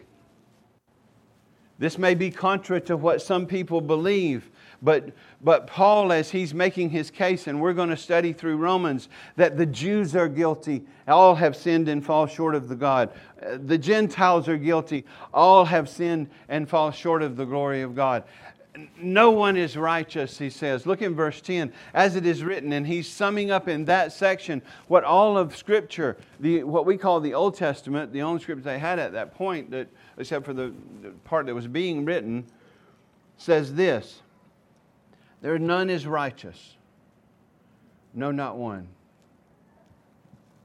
This 1.77 1.97
may 1.97 2.15
be 2.15 2.31
contra 2.31 2.79
to 2.79 2.95
what 2.95 3.21
some 3.21 3.45
people 3.45 3.81
believe, 3.81 4.49
but, 4.85 5.09
but 5.41 5.65
Paul, 5.65 6.11
as 6.11 6.29
he's 6.29 6.53
making 6.53 6.91
his 6.91 7.09
case, 7.09 7.47
and 7.47 7.59
we're 7.59 7.73
going 7.73 7.89
to 7.89 7.97
study 7.97 8.31
through 8.31 8.57
Romans, 8.57 9.09
that 9.35 9.57
the 9.57 9.65
Jews 9.65 10.15
are 10.15 10.29
guilty, 10.29 10.83
all 11.07 11.35
have 11.35 11.55
sinned 11.55 11.89
and 11.89 12.05
fall 12.05 12.27
short 12.27 12.53
of 12.53 12.69
the 12.69 12.75
God. 12.75 13.09
Uh, 13.43 13.57
the 13.59 13.77
Gentiles 13.77 14.47
are 14.47 14.57
guilty, 14.57 15.03
all 15.33 15.65
have 15.65 15.89
sinned 15.89 16.29
and 16.47 16.69
fall 16.69 16.91
short 16.91 17.23
of 17.23 17.35
the 17.35 17.45
glory 17.45 17.81
of 17.81 17.95
God. 17.95 18.23
No 19.01 19.31
one 19.31 19.57
is 19.57 19.75
righteous, 19.75 20.37
he 20.37 20.49
says. 20.49 20.85
Look 20.85 21.01
in 21.01 21.15
verse 21.15 21.41
10, 21.41 21.73
as 21.93 22.15
it 22.15 22.25
is 22.25 22.43
written, 22.43 22.73
and 22.73 22.85
he's 22.85 23.09
summing 23.09 23.49
up 23.49 23.67
in 23.67 23.85
that 23.85 24.11
section 24.13 24.61
what 24.87 25.03
all 25.03 25.37
of 25.37 25.55
Scripture, 25.55 26.17
the, 26.39 26.63
what 26.63 26.85
we 26.85 26.97
call 26.97 27.19
the 27.19 27.33
Old 27.33 27.55
Testament, 27.55 28.13
the 28.13 28.21
only 28.21 28.41
scripture 28.41 28.63
they 28.63 28.79
had 28.79 28.99
at 28.99 29.13
that 29.13 29.33
point 29.33 29.71
that 29.71 29.87
except 30.17 30.45
for 30.45 30.53
the 30.53 30.73
part 31.23 31.47
that 31.47 31.55
was 31.55 31.67
being 31.67 32.05
written, 32.05 32.45
says 33.37 33.73
this 33.73 34.21
There 35.41 35.59
none 35.59 35.89
is 35.89 36.07
righteous, 36.07 36.75
no, 38.13 38.31
not 38.31 38.57
one. 38.57 38.87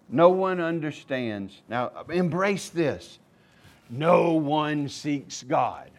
No 0.08 0.30
one 0.30 0.60
understands. 0.60 1.62
Now, 1.68 1.90
embrace 2.08 2.68
this. 2.68 3.18
No 3.88 4.32
one 4.32 4.88
seeks 4.88 5.42
God. 5.42 5.90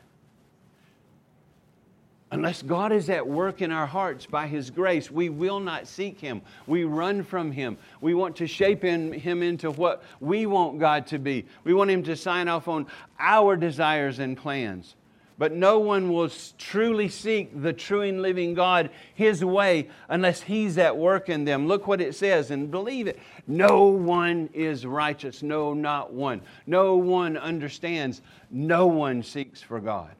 Unless 2.33 2.61
God 2.61 2.93
is 2.93 3.09
at 3.09 3.27
work 3.27 3.61
in 3.61 3.71
our 3.71 3.85
hearts 3.85 4.25
by 4.25 4.47
His 4.47 4.69
grace, 4.69 5.11
we 5.11 5.27
will 5.27 5.59
not 5.59 5.85
seek 5.85 6.17
Him. 6.19 6.41
We 6.65 6.85
run 6.85 7.23
from 7.23 7.51
Him. 7.51 7.77
We 7.99 8.13
want 8.13 8.37
to 8.37 8.47
shape 8.47 8.85
in, 8.85 9.11
Him 9.11 9.43
into 9.43 9.71
what 9.71 10.03
we 10.21 10.45
want 10.45 10.79
God 10.79 11.07
to 11.07 11.19
be. 11.19 11.45
We 11.65 11.73
want 11.73 11.91
Him 11.91 12.03
to 12.03 12.15
sign 12.15 12.47
off 12.47 12.69
on 12.69 12.87
our 13.19 13.57
desires 13.57 14.19
and 14.19 14.37
plans. 14.37 14.95
But 15.41 15.53
no 15.53 15.79
one 15.79 16.13
will 16.13 16.29
truly 16.59 17.09
seek 17.09 17.63
the 17.63 17.73
true 17.73 18.01
and 18.01 18.21
living 18.21 18.53
God 18.53 18.91
His 19.15 19.43
way 19.43 19.89
unless 20.07 20.43
He's 20.43 20.77
at 20.77 20.95
work 20.95 21.29
in 21.29 21.45
them. 21.45 21.65
Look 21.65 21.87
what 21.87 21.99
it 21.99 22.13
says 22.13 22.51
and 22.51 22.69
believe 22.69 23.07
it. 23.07 23.17
No 23.47 23.85
one 23.85 24.51
is 24.53 24.85
righteous. 24.85 25.41
No, 25.41 25.73
not 25.73 26.13
one. 26.13 26.43
No 26.67 26.95
one 26.95 27.37
understands. 27.37 28.21
No 28.51 28.85
one 28.85 29.23
seeks 29.23 29.63
for 29.63 29.79
God. 29.79 30.11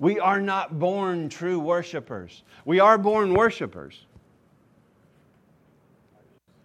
We 0.00 0.18
are 0.18 0.40
not 0.40 0.80
born 0.80 1.28
true 1.28 1.60
worshipers. 1.60 2.42
We 2.64 2.80
are 2.80 2.98
born 2.98 3.34
worshipers. 3.34 4.04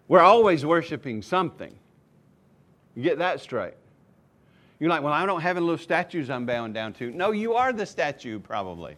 We're 0.07 0.21
always 0.21 0.65
worshiping 0.65 1.21
something. 1.21 1.77
You 2.95 3.03
get 3.03 3.19
that 3.19 3.41
straight. 3.41 3.75
You're 4.79 4.89
like, 4.89 5.03
well, 5.03 5.13
I 5.13 5.25
don't 5.25 5.41
have 5.41 5.57
any 5.57 5.65
little 5.65 5.77
statues 5.77 6.29
I'm 6.29 6.45
bowing 6.45 6.71
down 6.71 6.93
to. 6.93 7.11
No, 7.11 7.31
you 7.31 7.53
are 7.55 7.73
the 7.73 7.85
statue, 7.85 8.39
probably. 8.39 8.95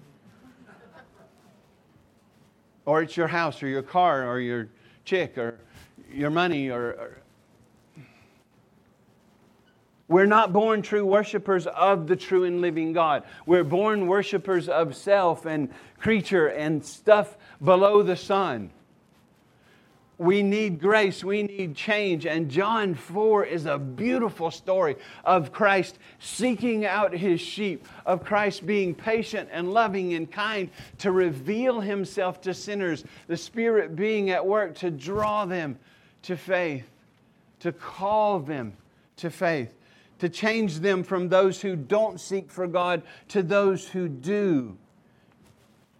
or 2.85 3.01
it's 3.01 3.17
your 3.17 3.27
house 3.27 3.63
or 3.63 3.67
your 3.67 3.81
car 3.81 4.27
or 4.27 4.39
your 4.39 4.69
chick 5.05 5.37
or 5.37 5.59
your 6.11 6.29
money 6.29 6.69
or, 6.69 6.91
or 6.91 7.17
we're 10.07 10.25
not 10.25 10.51
born 10.51 10.81
true 10.81 11.05
worshipers 11.05 11.65
of 11.67 12.05
the 12.05 12.17
true 12.17 12.43
and 12.43 12.59
living 12.59 12.91
God. 12.91 13.23
We're 13.45 13.63
born 13.63 14.07
worshipers 14.07 14.67
of 14.67 14.93
self 14.95 15.45
and 15.45 15.73
creature 15.99 16.47
and 16.47 16.83
stuff 16.85 17.37
below 17.63 18.03
the 18.03 18.17
sun. 18.17 18.71
We 20.21 20.43
need 20.43 20.79
grace, 20.79 21.23
we 21.23 21.41
need 21.41 21.75
change. 21.75 22.27
And 22.27 22.47
John 22.47 22.93
4 22.93 23.43
is 23.43 23.65
a 23.65 23.79
beautiful 23.79 24.51
story 24.51 24.97
of 25.25 25.51
Christ 25.51 25.97
seeking 26.19 26.85
out 26.85 27.11
his 27.11 27.41
sheep, 27.41 27.87
of 28.05 28.23
Christ 28.23 28.67
being 28.67 28.93
patient 28.93 29.49
and 29.51 29.73
loving 29.73 30.13
and 30.13 30.31
kind 30.31 30.69
to 30.99 31.11
reveal 31.11 31.79
himself 31.79 32.39
to 32.41 32.53
sinners, 32.53 33.03
the 33.25 33.35
Spirit 33.35 33.95
being 33.95 34.29
at 34.29 34.45
work 34.45 34.75
to 34.75 34.91
draw 34.91 35.45
them 35.45 35.79
to 36.21 36.37
faith, 36.37 36.85
to 37.61 37.71
call 37.71 38.37
them 38.41 38.73
to 39.15 39.31
faith 39.31 39.73
to 40.19 40.29
change 40.29 40.81
them 40.81 41.03
from 41.03 41.29
those 41.29 41.59
who 41.59 41.75
don't 41.75 42.21
seek 42.21 42.51
for 42.51 42.67
God 42.67 43.01
to 43.29 43.41
those 43.41 43.87
who 43.87 44.07
do. 44.07 44.77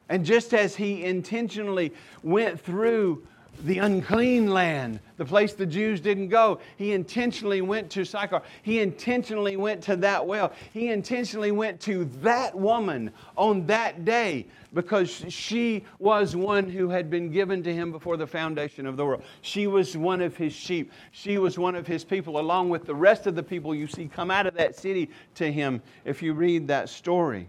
And 0.09 0.23
just 0.23 0.53
as 0.53 0.75
he 0.75 1.03
intentionally 1.05 1.91
went 2.21 2.61
through 2.61 3.25
the 3.63 3.77
unclean 3.80 4.50
land, 4.50 5.00
the 5.18 5.25
place 5.25 5.53
the 5.53 5.65
Jews 5.65 6.01
didn't 6.01 6.30
go. 6.30 6.60
He 6.77 6.94
intentionally 6.94 7.62
went 7.62 7.89
to 7.91 8.06
Sychar. 8.06 8.41
He 8.63 8.80
intentionally 8.80 9.56
went 9.56 9.84
to 9.84 9.96
that 9.98 10.25
well. 10.25 10.51
He 10.74 10.89
intentionally 10.89 11.51
went 11.51 11.80
to 11.82 12.06
that 12.22 12.56
woman 12.56 13.12
on 13.38 13.65
that 13.68 14.03
day 14.06 14.48
because 14.74 15.10
she 15.10 15.84
was 16.00 16.36
one 16.36 16.70
who 16.70 16.89
had 16.89 17.10
been 17.10 17.30
given 17.30 17.62
to 17.63 17.74
him 17.74 17.91
before 17.91 18.18
the 18.18 18.27
foundation 18.27 18.86
of 18.86 18.98
the 18.98 19.06
world. 19.06 19.24
She 19.41 19.68
was 19.68 19.98
one 19.98 20.22
of 20.22 20.36
his 20.38 20.53
sheep. 20.53 20.91
She 21.12 21.38
was 21.38 21.60
one 21.60 21.75
of 21.75 21.86
his 21.86 22.03
people, 22.03 22.39
along 22.39 22.70
with 22.70 22.86
the 22.86 22.96
rest 22.96 23.27
of 23.27 23.36
the 23.36 23.44
people 23.44 23.75
you 23.75 23.88
see 23.88 24.08
come 24.08 24.32
out 24.32 24.48
of 24.48 24.53
that 24.56 24.77
city 24.77 25.10
to 25.36 25.51
him 25.51 25.82
if 26.06 26.24
you 26.24 26.34
read 26.34 26.68
that 26.68 26.89
story. 26.89 27.48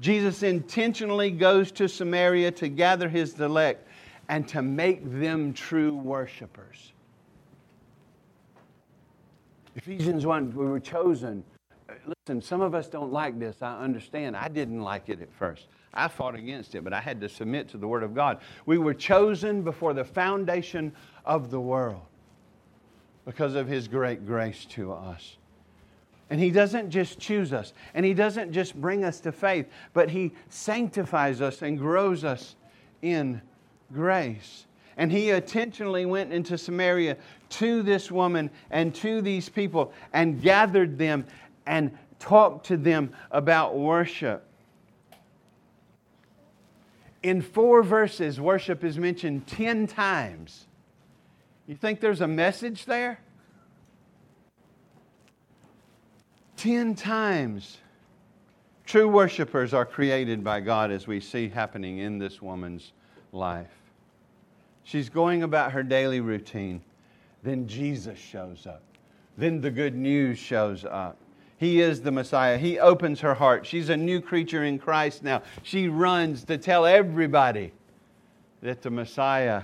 Jesus 0.00 0.42
intentionally 0.42 1.30
goes 1.30 1.70
to 1.72 1.86
Samaria 1.86 2.52
to 2.52 2.68
gather 2.68 3.06
his 3.08 3.38
elect 3.38 3.86
and 4.30 4.46
to 4.46 4.62
make 4.62 5.02
them 5.18 5.52
true 5.52 5.92
worshipers. 5.92 6.92
Ephesians 9.74 10.24
1, 10.24 10.54
we 10.54 10.66
were 10.66 10.78
chosen. 10.78 11.42
Listen, 12.06 12.40
some 12.40 12.60
of 12.60 12.72
us 12.72 12.88
don't 12.88 13.12
like 13.12 13.40
this. 13.40 13.60
I 13.60 13.82
understand. 13.82 14.36
I 14.36 14.46
didn't 14.46 14.82
like 14.82 15.08
it 15.08 15.20
at 15.20 15.32
first. 15.32 15.66
I 15.92 16.06
fought 16.06 16.36
against 16.36 16.76
it, 16.76 16.84
but 16.84 16.92
I 16.92 17.00
had 17.00 17.20
to 17.22 17.28
submit 17.28 17.68
to 17.70 17.76
the 17.76 17.88
Word 17.88 18.04
of 18.04 18.14
God. 18.14 18.38
We 18.66 18.78
were 18.78 18.94
chosen 18.94 19.62
before 19.62 19.94
the 19.94 20.04
foundation 20.04 20.92
of 21.24 21.50
the 21.50 21.60
world 21.60 22.02
because 23.24 23.56
of 23.56 23.66
His 23.66 23.88
great 23.88 24.24
grace 24.24 24.64
to 24.66 24.92
us. 24.92 25.38
And 26.30 26.38
He 26.38 26.52
doesn't 26.52 26.90
just 26.90 27.18
choose 27.18 27.52
us, 27.52 27.72
and 27.94 28.06
He 28.06 28.14
doesn't 28.14 28.52
just 28.52 28.80
bring 28.80 29.02
us 29.02 29.18
to 29.22 29.32
faith, 29.32 29.66
but 29.92 30.08
He 30.08 30.30
sanctifies 30.50 31.40
us 31.40 31.62
and 31.62 31.76
grows 31.76 32.22
us 32.22 32.54
in 33.02 33.42
grace. 33.92 34.66
And 34.96 35.10
He 35.10 35.30
intentionally 35.30 36.06
went 36.06 36.32
into 36.32 36.58
Samaria 36.58 37.16
to 37.50 37.82
this 37.82 38.10
woman 38.10 38.50
and 38.70 38.94
to 38.96 39.22
these 39.22 39.48
people 39.48 39.92
and 40.12 40.42
gathered 40.42 40.98
them 40.98 41.24
and 41.66 41.96
talked 42.18 42.66
to 42.66 42.76
them 42.76 43.12
about 43.30 43.78
worship. 43.78 44.44
In 47.22 47.42
four 47.42 47.82
verses, 47.82 48.40
worship 48.40 48.82
is 48.82 48.98
mentioned 48.98 49.46
10 49.46 49.86
times. 49.86 50.66
You 51.66 51.74
think 51.74 52.00
there's 52.00 52.20
a 52.20 52.28
message 52.28 52.86
there? 52.86 53.20
10 56.56 56.94
times. 56.94 57.78
True 58.84 59.08
worshipers 59.08 59.72
are 59.72 59.86
created 59.86 60.42
by 60.42 60.60
God, 60.60 60.90
as 60.90 61.06
we 61.06 61.20
see 61.20 61.48
happening 61.48 61.98
in 61.98 62.18
this 62.18 62.42
woman's 62.42 62.92
life. 63.32 63.79
She's 64.84 65.08
going 65.08 65.42
about 65.42 65.72
her 65.72 65.82
daily 65.82 66.20
routine. 66.20 66.82
Then 67.42 67.66
Jesus 67.66 68.18
shows 68.18 68.66
up. 68.66 68.82
Then 69.36 69.60
the 69.60 69.70
good 69.70 69.94
news 69.94 70.38
shows 70.38 70.84
up. 70.84 71.16
He 71.58 71.80
is 71.80 72.00
the 72.00 72.10
Messiah. 72.10 72.56
He 72.56 72.78
opens 72.78 73.20
her 73.20 73.34
heart. 73.34 73.66
She's 73.66 73.90
a 73.90 73.96
new 73.96 74.20
creature 74.20 74.64
in 74.64 74.78
Christ 74.78 75.22
now. 75.22 75.42
She 75.62 75.88
runs 75.88 76.44
to 76.44 76.56
tell 76.56 76.86
everybody 76.86 77.72
that 78.62 78.82
the 78.82 78.90
Messiah 78.90 79.62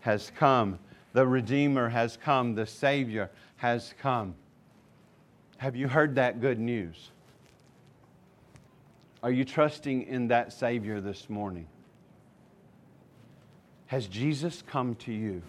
has 0.00 0.30
come, 0.36 0.78
the 1.12 1.26
Redeemer 1.26 1.88
has 1.88 2.16
come, 2.16 2.54
the 2.54 2.66
Savior 2.66 3.30
has 3.56 3.94
come. 4.00 4.34
Have 5.58 5.76
you 5.76 5.88
heard 5.88 6.16
that 6.16 6.40
good 6.40 6.58
news? 6.58 7.10
Are 9.22 9.30
you 9.30 9.44
trusting 9.44 10.02
in 10.02 10.28
that 10.28 10.52
Savior 10.52 11.00
this 11.00 11.30
morning? 11.30 11.66
Has 13.92 14.06
Jesus 14.06 14.62
come 14.66 14.94
to 15.00 15.12
you 15.12 15.42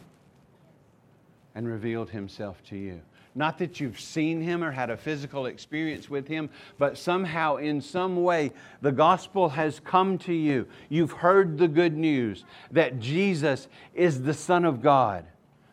and 1.56 1.66
revealed 1.66 2.10
Himself 2.10 2.62
to 2.66 2.76
you? 2.76 3.00
Not 3.34 3.58
that 3.60 3.80
you've 3.80 4.02
seen 4.02 4.42
him 4.42 4.62
or 4.62 4.72
had 4.72 4.90
a 4.90 4.98
physical 4.98 5.46
experience 5.46 6.10
with 6.10 6.28
him, 6.28 6.50
but 6.78 6.98
somehow, 6.98 7.56
in 7.56 7.80
some 7.80 8.22
way, 8.22 8.52
the 8.82 8.92
gospel 8.92 9.48
has 9.48 9.80
come 9.80 10.18
to 10.20 10.34
you. 10.34 10.68
You've 10.90 11.14
heard 11.14 11.58
the 11.58 11.70
good 11.70 11.96
news 11.96 12.44
that 12.70 13.00
Jesus 13.00 13.70
is 13.94 14.24
the 14.24 14.34
Son 14.34 14.66
of 14.66 14.82
God, 14.82 15.26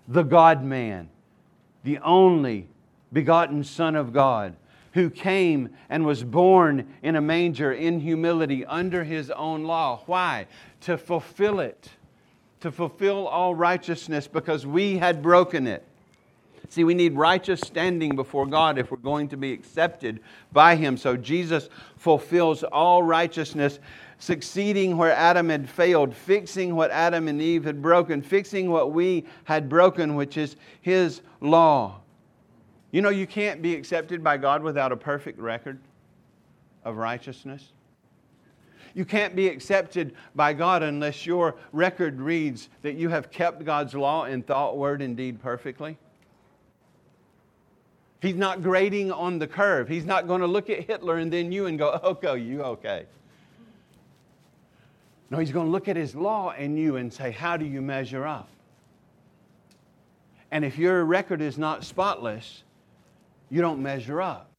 the 0.06 0.22
God 0.22 0.62
man, 0.62 1.08
the 1.82 1.98
only 1.98 2.68
begotten 3.12 3.64
Son 3.64 3.96
of 3.96 4.12
God, 4.12 4.54
who 4.92 5.10
came 5.10 5.70
and 5.88 6.06
was 6.06 6.22
born 6.22 6.86
in 7.02 7.16
a 7.16 7.20
manger 7.20 7.72
in 7.72 7.98
humility 7.98 8.64
under 8.64 9.02
his 9.02 9.28
own 9.32 9.64
law. 9.64 10.04
Why? 10.06 10.46
To 10.82 10.96
fulfill 10.96 11.58
it, 11.58 11.90
to 12.60 12.70
fulfill 12.70 13.26
all 13.26 13.54
righteousness 13.54 14.28
because 14.28 14.66
we 14.66 14.98
had 14.98 15.22
broken 15.22 15.66
it. 15.66 15.84
See, 16.68 16.84
we 16.84 16.94
need 16.94 17.14
righteous 17.14 17.60
standing 17.60 18.14
before 18.14 18.46
God 18.46 18.78
if 18.78 18.90
we're 18.90 18.98
going 18.98 19.28
to 19.28 19.36
be 19.36 19.52
accepted 19.52 20.20
by 20.52 20.76
Him. 20.76 20.96
So 20.96 21.16
Jesus 21.16 21.68
fulfills 21.96 22.62
all 22.62 23.02
righteousness, 23.02 23.80
succeeding 24.18 24.96
where 24.96 25.12
Adam 25.12 25.48
had 25.48 25.68
failed, 25.68 26.14
fixing 26.14 26.76
what 26.76 26.90
Adam 26.92 27.26
and 27.26 27.42
Eve 27.42 27.64
had 27.64 27.82
broken, 27.82 28.22
fixing 28.22 28.70
what 28.70 28.92
we 28.92 29.24
had 29.44 29.68
broken, 29.68 30.14
which 30.14 30.36
is 30.36 30.56
His 30.82 31.22
law. 31.40 32.00
You 32.92 33.02
know, 33.02 33.10
you 33.10 33.26
can't 33.26 33.62
be 33.62 33.74
accepted 33.74 34.22
by 34.22 34.36
God 34.36 34.62
without 34.62 34.92
a 34.92 34.96
perfect 34.96 35.40
record 35.40 35.80
of 36.84 36.96
righteousness. 36.98 37.72
You 38.94 39.04
can't 39.04 39.36
be 39.36 39.48
accepted 39.48 40.14
by 40.34 40.52
God 40.52 40.82
unless 40.82 41.24
your 41.24 41.56
record 41.72 42.20
reads 42.20 42.68
that 42.82 42.94
you 42.94 43.08
have 43.08 43.30
kept 43.30 43.64
God's 43.64 43.94
law 43.94 44.24
in 44.24 44.42
thought, 44.42 44.76
word, 44.76 45.02
and 45.02 45.16
deed 45.16 45.40
perfectly. 45.40 45.96
He's 48.20 48.34
not 48.36 48.62
grading 48.62 49.12
on 49.12 49.38
the 49.38 49.46
curve. 49.46 49.88
He's 49.88 50.04
not 50.04 50.26
going 50.26 50.40
to 50.40 50.46
look 50.46 50.68
at 50.68 50.84
Hitler 50.84 51.16
and 51.16 51.32
then 51.32 51.52
you 51.52 51.66
and 51.66 51.78
go, 51.78 51.98
okay, 52.04 52.38
you 52.38 52.62
okay. 52.62 53.06
No, 55.30 55.38
he's 55.38 55.52
going 55.52 55.66
to 55.66 55.72
look 55.72 55.88
at 55.88 55.96
his 55.96 56.14
law 56.14 56.50
and 56.50 56.78
you 56.78 56.96
and 56.96 57.12
say, 57.12 57.30
how 57.30 57.56
do 57.56 57.64
you 57.64 57.80
measure 57.80 58.26
up? 58.26 58.48
And 60.50 60.64
if 60.64 60.76
your 60.76 61.04
record 61.04 61.40
is 61.40 61.56
not 61.56 61.84
spotless, 61.84 62.64
you 63.48 63.60
don't 63.60 63.80
measure 63.80 64.20
up. 64.20 64.50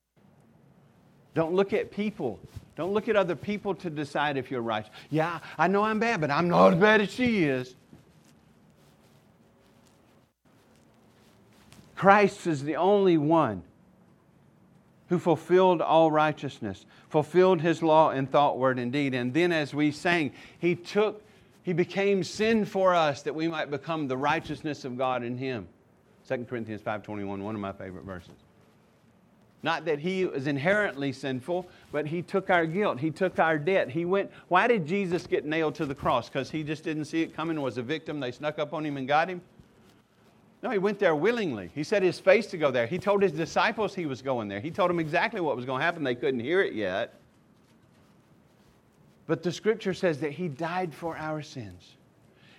Don't 1.34 1.54
look 1.54 1.74
at 1.74 1.92
people. 1.92 2.40
Don't 2.76 2.94
look 2.94 3.10
at 3.10 3.16
other 3.16 3.36
people 3.36 3.76
to 3.76 3.90
decide 3.90 4.38
if 4.38 4.50
you're 4.50 4.62
right. 4.62 4.86
Yeah, 5.10 5.40
I 5.58 5.68
know 5.68 5.84
I'm 5.84 6.00
bad, 6.00 6.22
but 6.22 6.32
I'm 6.32 6.48
not 6.48 6.74
as 6.74 6.80
bad 6.80 7.02
as 7.02 7.12
she 7.12 7.44
is. 7.44 7.76
Christ 11.96 12.48
is 12.48 12.64
the 12.64 12.78
only 12.78 13.18
one 13.18 13.62
who 15.10 15.20
fulfilled 15.20 15.82
all 15.82 16.10
righteousness, 16.10 16.86
fulfilled 17.10 17.62
his 17.62 17.84
law 17.84 18.12
in 18.12 18.26
thought, 18.26 18.58
word, 18.58 18.80
and 18.80 18.92
deed. 18.92 19.14
And 19.14 19.34
then, 19.34 19.52
as 19.52 19.74
we 19.74 19.92
sang, 19.92 20.32
he 20.58 20.74
took, 20.74 21.22
he 21.64 21.74
became 21.74 22.24
sin 22.24 22.66
for 22.66 22.96
us 22.96 23.22
that 23.24 23.36
we 23.36 23.48
might 23.48 23.70
become 23.70 24.08
the 24.08 24.18
righteousness 24.18 24.86
of 24.86 24.98
God 24.98 25.22
in 25.22 25.38
him. 25.38 25.68
2 26.28 26.46
Corinthians 26.46 26.82
5.21, 26.82 27.40
one 27.40 27.54
of 27.54 27.62
my 27.62 27.74
favorite 27.74 28.06
verses. 28.06 28.32
Not 29.64 29.86
that 29.86 30.00
he 30.00 30.26
was 30.26 30.48
inherently 30.48 31.12
sinful, 31.12 31.68
but 31.92 32.08
he 32.08 32.24
took 32.24 32.50
our 32.50 32.66
guilt. 32.66 33.00
He 33.00 33.12
took 33.12 33.38
our 33.38 33.60
debt. 33.60 33.90
He 33.90 34.06
went, 34.06 34.32
why 34.48 34.68
did 34.68 34.88
Jesus 34.88 35.28
get 35.28 35.46
nailed 35.46 35.76
to 35.76 35.86
the 35.86 35.94
cross? 35.94 36.30
Because 36.30 36.50
he 36.50 36.64
just 36.64 36.84
didn't 36.84 37.06
see 37.06 37.22
it 37.22 37.36
coming, 37.36 37.62
was 37.62 37.78
a 37.78 37.84
victim. 37.84 38.20
They 38.20 38.32
snuck 38.32 38.58
up 38.58 38.74
on 38.74 38.84
him 38.86 38.98
and 38.98 39.08
got 39.08 39.30
him? 39.30 39.42
No, 40.64 40.70
he 40.70 40.80
went 40.80 41.00
there 41.00 41.16
willingly. 41.16 41.72
He 41.74 41.84
set 41.84 42.02
his 42.04 42.20
face 42.20 42.48
to 42.48 42.58
go 42.58 42.72
there. 42.72 42.88
He 42.88 42.98
told 42.98 43.22
his 43.22 43.32
disciples 43.32 43.94
he 43.94 44.06
was 44.06 44.22
going 44.22 44.48
there. 44.48 44.60
He 44.60 44.72
told 44.72 44.90
them 44.90 45.00
exactly 45.00 45.42
what 45.42 45.56
was 45.56 45.66
going 45.66 45.80
to 45.80 45.86
happen. 45.86 46.04
They 46.04 46.16
couldn't 46.16 46.40
hear 46.40 46.62
it 46.62 46.74
yet. 46.74 47.16
But 49.28 49.44
the 49.44 49.52
scripture 49.52 49.94
says 49.94 50.20
that 50.20 50.32
he 50.32 50.48
died 50.48 50.94
for 50.94 51.18
our 51.18 51.42
sins. 51.42 51.96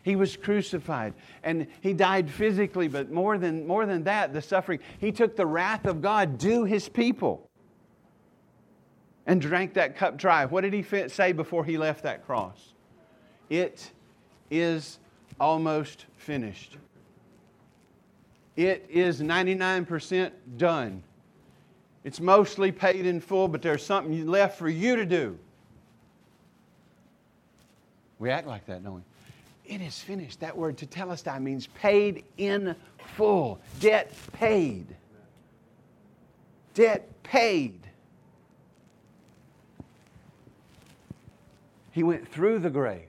He 0.03 0.17
was 0.17 0.37
crucified 0.37 1.15
and 1.43 1.67
he 1.81 1.93
died 1.93 2.31
physically, 2.31 2.89
but 2.89 3.11
more 3.11 3.39
than, 3.39 3.67
more 3.67 3.87
than 3.87 4.05
that, 4.05 4.33
the 4.33 4.43
suffering. 4.43 4.81
He 4.99 5.13
took 5.13 5.37
the 5.37 5.47
wrath 5.47 5.87
of 5.87 6.03
God 6.03 6.39
due 6.39 6.65
his 6.65 6.89
people 6.89 7.49
and 9.27 9.41
drank 9.41 9.75
that 9.75 9.97
cup 9.97 10.17
dry. 10.17 10.45
What 10.45 10.63
did 10.63 10.73
he 10.73 10.83
say 11.09 11.33
before 11.33 11.65
he 11.65 11.79
left 11.79 12.03
that 12.03 12.27
cross? 12.27 12.75
It 13.49 13.91
is 14.51 14.99
almost 15.39 16.07
finished. 16.17 16.77
It 18.57 18.87
is 18.91 19.21
99% 19.21 20.33
done. 20.57 21.03
It's 22.05 22.21
mostly 22.21 22.73
paid 22.73 23.07
in 23.07 23.21
full, 23.21 23.49
but 23.49 23.63
there's 23.63 23.85
something 23.85 24.27
left 24.27 24.59
for 24.59 24.69
you 24.69 24.97
to 24.97 25.07
do. 25.07 25.39
We 28.19 28.31
act 28.31 28.47
like 28.47 28.67
that, 28.67 28.85
don't 28.85 28.95
we? 28.95 29.01
It 29.73 29.81
is 29.81 29.99
finished. 29.99 30.41
That 30.41 30.55
word 30.55 30.77
to 30.79 30.87
tetelestai 30.87 31.41
means 31.41 31.67
paid 31.69 32.25
in 32.37 32.77
full. 33.17 33.59
Debt 33.81 34.13
paid. 34.35 34.87
Debt 36.75 37.09
paid. 37.23 37.81
He 41.91 42.03
went 42.03 42.29
through 42.29 42.59
the 42.59 42.69
grave, 42.69 43.09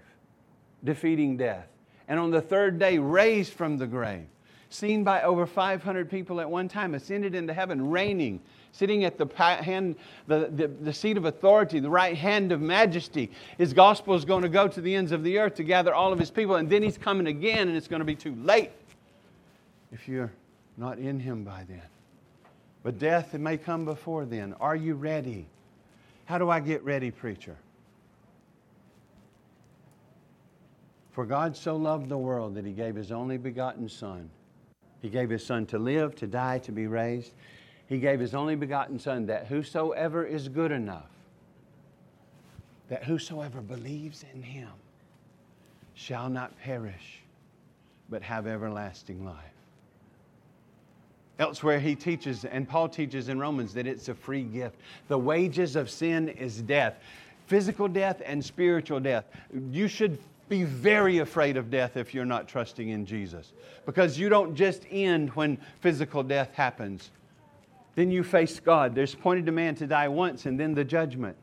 defeating 0.86 1.36
death. 1.36 1.68
And 2.08 2.18
on 2.18 2.32
the 2.32 2.42
third 2.42 2.80
day, 2.80 2.98
raised 2.98 3.52
from 3.52 3.78
the 3.78 3.88
grave 3.88 4.28
seen 4.74 5.04
by 5.04 5.22
over 5.22 5.46
500 5.46 6.10
people 6.10 6.42
at 6.42 6.50
one 6.50 6.68
time, 6.68 6.96
ascended 6.96 7.36
into 7.36 7.54
heaven, 7.54 7.90
reigning, 7.90 8.42
sitting 8.74 9.06
at 9.06 9.18
the, 9.18 9.26
hand, 9.38 9.96
the, 10.28 10.50
the, 10.54 10.68
the 10.68 10.94
seat 10.94 11.16
of 11.16 11.24
authority, 11.24 11.80
the 11.80 11.90
right 11.90 12.18
hand 12.18 12.52
of 12.52 12.60
majesty. 12.60 13.32
His 13.58 13.72
gospel 13.72 14.16
is 14.16 14.26
going 14.26 14.42
to 14.42 14.50
go 14.50 14.68
to 14.68 14.82
the 14.82 14.94
ends 14.94 15.14
of 15.14 15.24
the 15.24 15.38
earth 15.40 15.56
to 15.56 15.64
gather 15.64 15.94
all 15.94 16.12
of 16.12 16.20
his 16.20 16.30
people, 16.30 16.56
and 16.56 16.70
then 16.70 16.84
he's 16.84 16.98
coming 16.98 17.28
again, 17.28 17.70
and 17.70 17.78
it's 17.78 17.88
going 17.88 18.02
to 18.02 18.06
be 18.06 18.16
too 18.16 18.36
late 18.44 18.72
if 19.92 20.08
you're 20.08 20.32
not 20.76 21.00
in 21.00 21.20
him 21.20 21.46
by 21.46 21.64
then. 21.70 21.82
But 22.84 23.00
death 23.00 23.34
may 23.34 23.58
come 23.58 23.86
before 23.86 24.26
then. 24.26 24.54
Are 24.60 24.76
you 24.76 24.96
ready? 24.96 25.46
How 26.26 26.38
do 26.38 26.50
I 26.50 26.60
get 26.60 26.84
ready, 26.84 27.12
preacher? 27.12 27.56
For 31.12 31.26
God 31.26 31.56
so 31.56 31.76
loved 31.76 32.10
the 32.10 32.18
world 32.18 32.56
that 32.56 32.66
he 32.66 32.74
gave 32.74 32.96
his 32.96 33.12
only 33.12 33.38
begotten 33.38 33.88
Son 33.88 34.30
he 35.04 35.10
gave 35.10 35.30
his 35.30 35.46
son 35.46 35.66
to 35.68 35.78
live, 35.78 36.16
to 36.16 36.28
die, 36.28 36.60
to 36.60 36.72
be 36.72 36.88
raised. 36.88 37.34
He 37.94 38.00
gave 38.00 38.20
his 38.20 38.34
only 38.34 38.56
begotten 38.56 38.98
son 38.98 39.28
that 39.28 39.46
whosoever 39.46 40.26
is 40.26 40.50
good 40.50 40.72
enough, 40.72 41.12
that 42.90 43.04
whosoever 43.04 43.62
believes 43.62 44.26
in 44.34 44.42
him 44.42 44.72
shall 45.94 46.28
not 46.28 46.60
perish, 46.60 47.20
but 48.10 48.24
have 48.24 48.48
everlasting 48.48 49.24
life. 49.24 49.38
Elsewhere, 51.38 51.80
he 51.80 51.94
teaches, 51.94 52.46
and 52.46 52.68
Paul 52.68 52.90
teaches 52.90 53.30
in 53.30 53.40
Romans, 53.40 53.76
that 53.76 53.86
it's 53.86 54.10
a 54.10 54.16
free 54.16 54.42
gift. 54.42 54.76
The 55.08 55.20
wages 55.20 55.76
of 55.76 55.88
sin 55.88 56.30
is 56.30 56.64
death 56.64 56.96
physical 57.46 57.88
death 57.88 58.24
and 58.26 58.44
spiritual 58.44 59.02
death. 59.02 59.26
You 59.70 59.88
should 59.88 60.18
be 60.50 60.64
very 60.64 61.20
afraid 61.20 61.58
of 61.58 61.70
death 61.70 61.96
if 61.96 62.12
you're 62.12 62.26
not 62.26 62.48
trusting 62.48 62.90
in 62.90 63.06
Jesus 63.06 63.52
because 63.86 64.18
you 64.18 64.30
don't 64.30 64.56
just 64.56 64.88
end 64.90 65.30
when 65.36 65.60
physical 65.82 66.24
death 66.24 66.52
happens. 66.56 67.12
Then 67.96 68.12
you 68.12 68.24
face 68.24 68.60
God. 68.60 68.96
There's 68.96 69.14
appointed 69.14 69.48
a 69.48 69.52
man 69.52 69.76
to 69.76 69.88
die 69.88 70.08
once 70.08 70.46
and 70.46 70.60
then 70.60 70.74
the 70.74 70.84
judgment. 70.84 71.38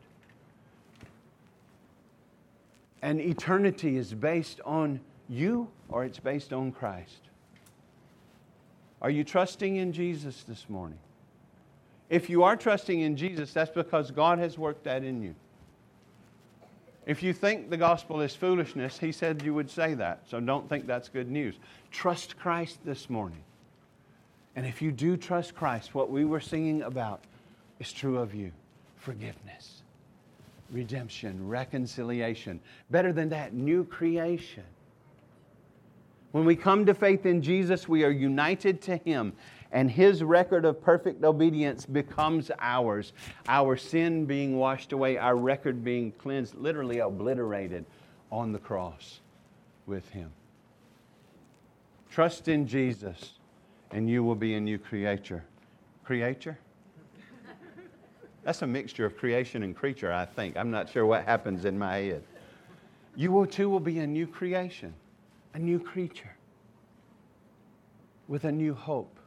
And 3.02 3.20
eternity 3.20 3.96
is 3.96 4.12
based 4.12 4.60
on 4.64 5.00
you 5.28 5.68
or 5.88 6.04
it's 6.04 6.18
based 6.18 6.52
on 6.52 6.72
Christ. 6.72 7.20
Are 9.00 9.10
you 9.10 9.24
trusting 9.24 9.76
in 9.76 9.92
Jesus 9.92 10.42
this 10.42 10.68
morning? 10.68 10.98
If 12.10 12.28
you 12.28 12.42
are 12.42 12.56
trusting 12.56 13.00
in 13.00 13.16
Jesus, 13.16 13.52
that's 13.52 13.70
because 13.70 14.10
God 14.10 14.38
has 14.40 14.58
worked 14.58 14.84
that 14.84 15.04
in 15.04 15.22
you. 15.22 15.34
If 17.06 17.22
you 17.22 17.32
think 17.32 17.70
the 17.70 17.76
gospel 17.76 18.20
is 18.20 18.34
foolishness, 18.34 18.98
he 18.98 19.12
said 19.12 19.42
you 19.42 19.54
would 19.54 19.70
say 19.70 19.94
that. 19.94 20.22
So 20.28 20.38
don't 20.40 20.68
think 20.68 20.86
that's 20.86 21.08
good 21.08 21.30
news. 21.30 21.54
Trust 21.90 22.38
Christ 22.38 22.80
this 22.84 23.08
morning. 23.08 23.42
And 24.56 24.66
if 24.66 24.82
you 24.82 24.90
do 24.90 25.16
trust 25.16 25.54
Christ, 25.54 25.94
what 25.94 26.10
we 26.10 26.24
were 26.24 26.40
singing 26.40 26.82
about 26.82 27.24
is 27.78 27.92
true 27.92 28.18
of 28.18 28.34
you 28.34 28.52
forgiveness, 28.96 29.82
redemption, 30.70 31.48
reconciliation. 31.48 32.60
Better 32.90 33.12
than 33.12 33.30
that, 33.30 33.54
new 33.54 33.84
creation. 33.84 34.64
When 36.32 36.44
we 36.44 36.54
come 36.54 36.86
to 36.86 36.94
faith 36.94 37.26
in 37.26 37.42
Jesus, 37.42 37.88
we 37.88 38.04
are 38.04 38.10
united 38.10 38.82
to 38.82 38.98
Him, 38.98 39.32
and 39.72 39.90
His 39.90 40.22
record 40.22 40.64
of 40.64 40.80
perfect 40.80 41.24
obedience 41.24 41.86
becomes 41.86 42.50
ours. 42.60 43.12
Our 43.48 43.76
sin 43.76 44.26
being 44.26 44.56
washed 44.58 44.92
away, 44.92 45.16
our 45.16 45.36
record 45.36 45.82
being 45.82 46.12
cleansed, 46.12 46.54
literally 46.56 46.98
obliterated 46.98 47.84
on 48.30 48.52
the 48.52 48.58
cross 48.58 49.20
with 49.86 50.08
Him. 50.10 50.30
Trust 52.10 52.46
in 52.48 52.66
Jesus, 52.66 53.39
and 53.90 54.08
you 54.08 54.22
will 54.22 54.34
be 54.34 54.54
a 54.54 54.60
new 54.60 54.78
creature. 54.78 55.44
Creature? 56.04 56.58
That's 58.44 58.62
a 58.62 58.66
mixture 58.66 59.04
of 59.04 59.16
creation 59.16 59.62
and 59.62 59.74
creature, 59.74 60.12
I 60.12 60.24
think. 60.24 60.56
I'm 60.56 60.70
not 60.70 60.88
sure 60.88 61.06
what 61.06 61.24
happens 61.24 61.64
in 61.64 61.78
my 61.78 61.96
head. 61.96 62.22
You 63.16 63.32
will 63.32 63.46
too 63.46 63.68
will 63.68 63.80
be 63.80 63.98
a 63.98 64.06
new 64.06 64.26
creation 64.26 64.94
a 65.54 65.58
new 65.58 65.80
creature 65.80 66.36
with 68.28 68.44
a 68.44 68.52
new 68.52 68.74
hope, 68.74 69.18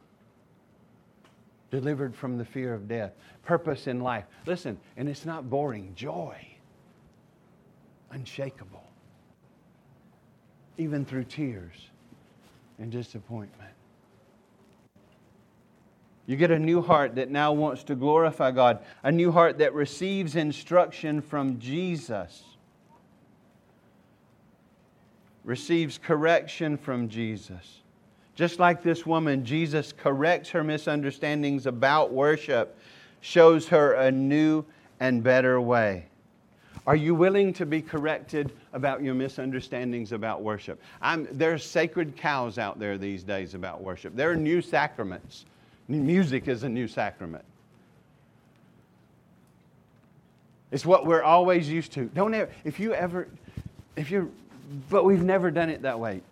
delivered 1.70 2.14
from 2.14 2.38
the 2.38 2.44
fear 2.44 2.72
of 2.72 2.88
death, 2.88 3.12
purpose 3.42 3.86
in 3.86 4.00
life. 4.00 4.24
Listen, 4.46 4.78
and 4.96 5.08
it's 5.08 5.26
not 5.26 5.50
boring, 5.50 5.92
joy, 5.94 6.36
unshakable, 8.10 8.84
even 10.78 11.04
through 11.04 11.24
tears 11.24 11.90
and 12.78 12.90
disappointment. 12.90 13.72
You 16.26 16.36
get 16.36 16.50
a 16.50 16.58
new 16.58 16.80
heart 16.80 17.16
that 17.16 17.30
now 17.30 17.52
wants 17.52 17.84
to 17.84 17.94
glorify 17.94 18.50
God, 18.50 18.78
a 19.02 19.12
new 19.12 19.30
heart 19.30 19.58
that 19.58 19.74
receives 19.74 20.36
instruction 20.36 21.20
from 21.20 21.58
Jesus 21.58 22.42
receives 25.44 25.98
correction 25.98 26.76
from 26.76 27.08
Jesus. 27.08 27.80
Just 28.34 28.58
like 28.58 28.82
this 28.82 29.06
woman, 29.06 29.44
Jesus 29.44 29.92
corrects 29.92 30.50
her 30.50 30.64
misunderstandings 30.64 31.66
about 31.66 32.12
worship, 32.12 32.76
shows 33.20 33.68
her 33.68 33.92
a 33.92 34.10
new 34.10 34.64
and 34.98 35.22
better 35.22 35.60
way. 35.60 36.06
Are 36.86 36.96
you 36.96 37.14
willing 37.14 37.52
to 37.54 37.64
be 37.64 37.80
corrected 37.80 38.52
about 38.72 39.02
your 39.02 39.14
misunderstandings 39.14 40.12
about 40.12 40.42
worship? 40.42 40.80
I'm, 41.00 41.28
there's 41.30 41.64
sacred 41.64 42.16
cows 42.16 42.58
out 42.58 42.78
there 42.78 42.98
these 42.98 43.22
days 43.22 43.54
about 43.54 43.82
worship. 43.82 44.16
There 44.16 44.30
are 44.30 44.36
new 44.36 44.60
sacraments. 44.60 45.46
Music 45.88 46.48
is 46.48 46.62
a 46.62 46.68
new 46.68 46.88
sacrament. 46.88 47.44
It's 50.70 50.84
what 50.84 51.06
we're 51.06 51.22
always 51.22 51.68
used 51.68 51.92
to. 51.92 52.06
Don't 52.06 52.34
ever, 52.34 52.50
if 52.64 52.80
you 52.80 52.94
ever, 52.94 53.28
if 53.96 54.10
you're 54.10 54.28
but 54.88 55.04
we've 55.04 55.22
never 55.22 55.50
done 55.50 55.70
it 55.70 55.82
that 55.82 55.98
way. 55.98 56.22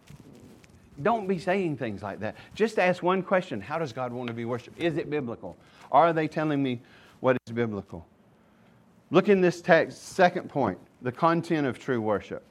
Don't 1.03 1.27
be 1.27 1.39
saying 1.39 1.77
things 1.79 2.03
like 2.03 2.21
that. 2.21 2.37
Just 2.55 2.79
ask 2.79 3.03
one 3.03 3.23
question 3.23 3.61
How 3.61 3.79
does 3.79 3.93
God 3.93 4.13
want 4.13 4.29
to 4.29 4.35
be 4.35 4.45
worshiped? 4.45 4.81
Is 4.81 4.97
it 4.97 5.11
biblical? 5.11 5.57
Are 5.91 6.13
they 6.13 6.29
telling 6.29 6.63
me 6.63 6.81
what 7.21 7.37
is 7.47 7.53
biblical? 7.53 8.07
Look 9.11 9.29
in 9.29 9.41
this 9.41 9.61
text, 9.61 10.15
second 10.15 10.49
point 10.49 10.79
the 11.03 11.13
content 11.13 11.67
of 11.67 11.79
true 11.79 12.01
worship. 12.01 12.45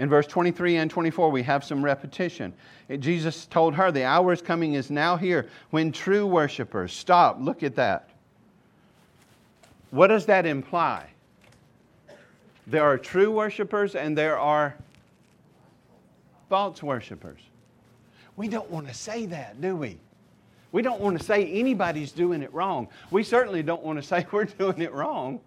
In 0.00 0.08
verse 0.08 0.26
23 0.26 0.76
and 0.76 0.90
24, 0.90 1.30
we 1.30 1.42
have 1.42 1.62
some 1.62 1.84
repetition. 1.84 2.54
Jesus 3.00 3.44
told 3.44 3.74
her, 3.74 3.92
The 3.92 4.04
hour 4.04 4.32
is 4.32 4.40
coming, 4.40 4.72
is 4.72 4.90
now 4.90 5.18
here, 5.18 5.46
when 5.68 5.92
true 5.92 6.26
worshipers, 6.26 6.94
stop, 6.94 7.36
look 7.38 7.62
at 7.62 7.76
that. 7.76 8.08
What 9.90 10.06
does 10.06 10.24
that 10.24 10.46
imply? 10.46 11.06
There 12.66 12.82
are 12.82 12.96
true 12.96 13.30
worshipers 13.30 13.94
and 13.94 14.16
there 14.16 14.38
are 14.38 14.74
false 16.48 16.82
worshipers. 16.82 17.40
We 18.36 18.48
don't 18.48 18.70
want 18.70 18.88
to 18.88 18.94
say 18.94 19.26
that, 19.26 19.60
do 19.60 19.76
we? 19.76 19.98
We 20.72 20.80
don't 20.80 21.02
want 21.02 21.18
to 21.18 21.24
say 21.24 21.44
anybody's 21.52 22.12
doing 22.12 22.40
it 22.40 22.54
wrong. 22.54 22.88
We 23.10 23.22
certainly 23.22 23.62
don't 23.62 23.82
want 23.82 24.00
to 24.00 24.02
say 24.02 24.26
we're 24.32 24.44
doing 24.46 24.80
it 24.80 24.94
wrong. 24.94 25.40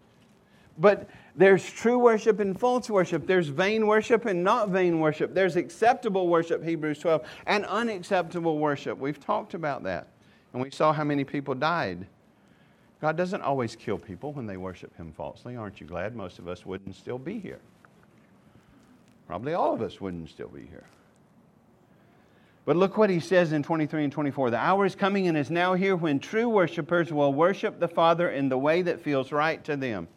But 0.78 1.10
there's 1.36 1.70
true 1.70 2.00
worship 2.00 2.40
and 2.40 2.60
false 2.60 2.90
worship. 2.90 3.28
There's 3.28 3.48
vain 3.48 3.88
worship 3.88 4.26
and 4.26 4.44
not 4.44 4.70
vain 4.70 5.00
worship. 5.00 5.34
There's 5.34 5.56
acceptable 5.56 6.28
worship, 6.28 6.64
Hebrews 6.64 7.00
12, 7.00 7.24
and 7.46 7.66
unacceptable 7.66 8.58
worship. 8.58 8.98
We've 8.98 9.20
talked 9.20 9.54
about 9.54 9.84
that. 9.84 10.08
And 10.52 10.62
we 10.62 10.72
saw 10.72 10.94
how 10.94 11.04
many 11.04 11.24
people 11.24 11.56
died 11.56 12.08
God 13.04 13.18
doesn't 13.18 13.42
always 13.42 13.76
kill 13.76 13.98
people 13.98 14.32
when 14.32 14.48
they 14.48 14.56
worship 14.56 14.96
Him 14.96 15.12
falsely. 15.12 15.58
Aren't 15.58 15.82
you 15.82 15.86
glad 15.86 16.16
most 16.16 16.40
of 16.40 16.48
us 16.48 16.66
wouldn't 16.66 16.96
still 16.96 17.18
be 17.18 17.38
here? 17.38 17.60
Probably 19.28 19.54
all 19.56 19.74
of 19.74 19.82
us 19.82 20.00
wouldn't 20.00 20.30
still 20.30 20.48
be 20.48 20.62
here. 20.62 20.86
But 22.64 22.78
look 22.78 22.96
what 22.96 23.10
he 23.10 23.20
says 23.20 23.52
in 23.52 23.62
23 23.62 24.06
and 24.06 24.14
24. 24.14 24.52
The 24.52 24.58
hour 24.58 24.86
is 24.86 24.96
coming 24.96 25.28
and 25.28 25.38
is 25.38 25.52
now 25.52 25.74
here 25.74 25.98
when 25.98 26.18
true 26.18 26.48
worshipers 26.48 27.12
will 27.12 27.34
worship 27.34 27.78
the 27.78 27.90
Father 27.90 28.30
in 28.30 28.48
the 28.48 28.58
way 28.58 28.82
that 28.84 29.02
feels 29.02 29.34
right 29.34 29.62
to 29.66 29.76
them. 29.76 30.08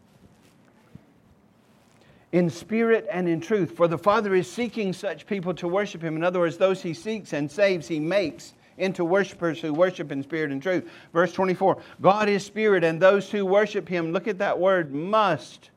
In 2.31 2.49
spirit 2.49 3.07
and 3.09 3.27
in 3.27 3.39
truth. 3.39 3.71
For 3.71 3.87
the 3.87 3.97
Father 3.97 4.35
is 4.35 4.51
seeking 4.51 4.93
such 4.93 5.25
people 5.25 5.53
to 5.55 5.67
worship 5.67 6.01
him. 6.01 6.15
In 6.15 6.23
other 6.23 6.39
words, 6.39 6.57
those 6.57 6.81
he 6.81 6.93
seeks 6.93 7.33
and 7.33 7.49
saves, 7.49 7.87
he 7.87 7.99
makes 7.99 8.53
into 8.77 9.03
worshipers 9.03 9.59
who 9.59 9.73
worship 9.73 10.11
in 10.11 10.23
spirit 10.23 10.51
and 10.51 10.61
truth. 10.61 10.89
Verse 11.13 11.33
24 11.33 11.81
God 12.01 12.29
is 12.29 12.45
spirit, 12.45 12.83
and 12.83 13.01
those 13.01 13.29
who 13.29 13.45
worship 13.45 13.87
him, 13.87 14.11
look 14.11 14.27
at 14.27 14.37
that 14.39 14.59
word, 14.59 14.93
must 14.93 15.69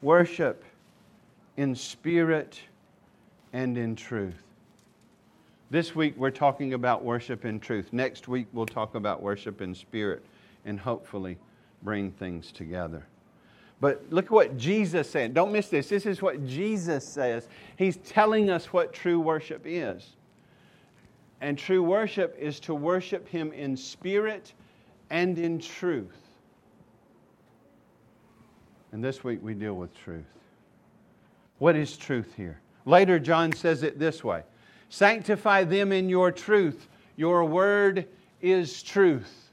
worship 0.00 0.64
in 1.56 1.74
spirit 1.74 2.60
and 3.52 3.76
in 3.76 3.94
truth. 3.94 4.42
This 5.70 5.94
week 5.94 6.14
we're 6.16 6.30
talking 6.30 6.74
about 6.74 7.04
worship 7.04 7.44
in 7.44 7.60
truth. 7.60 7.92
Next 7.92 8.28
week 8.28 8.46
we'll 8.52 8.66
talk 8.66 8.94
about 8.94 9.22
worship 9.22 9.60
in 9.60 9.74
spirit 9.74 10.22
and 10.64 10.78
hopefully 10.78 11.38
bring 11.82 12.10
things 12.12 12.52
together. 12.52 13.06
But 13.82 14.04
look 14.10 14.26
at 14.26 14.30
what 14.30 14.56
Jesus 14.56 15.10
said. 15.10 15.34
Don't 15.34 15.50
miss 15.50 15.66
this. 15.66 15.88
This 15.88 16.06
is 16.06 16.22
what 16.22 16.46
Jesus 16.46 17.04
says. 17.04 17.48
He's 17.74 17.96
telling 17.96 18.48
us 18.48 18.72
what 18.72 18.92
true 18.92 19.18
worship 19.18 19.62
is. 19.64 20.10
And 21.40 21.58
true 21.58 21.82
worship 21.82 22.36
is 22.38 22.60
to 22.60 22.76
worship 22.76 23.26
Him 23.26 23.52
in 23.52 23.76
spirit 23.76 24.52
and 25.10 25.36
in 25.36 25.58
truth. 25.58 26.16
And 28.92 29.02
this 29.02 29.24
week 29.24 29.40
we 29.42 29.52
deal 29.52 29.74
with 29.74 29.92
truth. 29.98 30.26
What 31.58 31.74
is 31.74 31.96
truth 31.96 32.34
here? 32.36 32.60
Later, 32.86 33.18
John 33.18 33.52
says 33.52 33.82
it 33.82 33.98
this 33.98 34.22
way 34.22 34.44
Sanctify 34.90 35.64
them 35.64 35.90
in 35.90 36.08
your 36.08 36.30
truth. 36.30 36.86
Your 37.16 37.44
word 37.44 38.06
is 38.40 38.80
truth. 38.80 39.50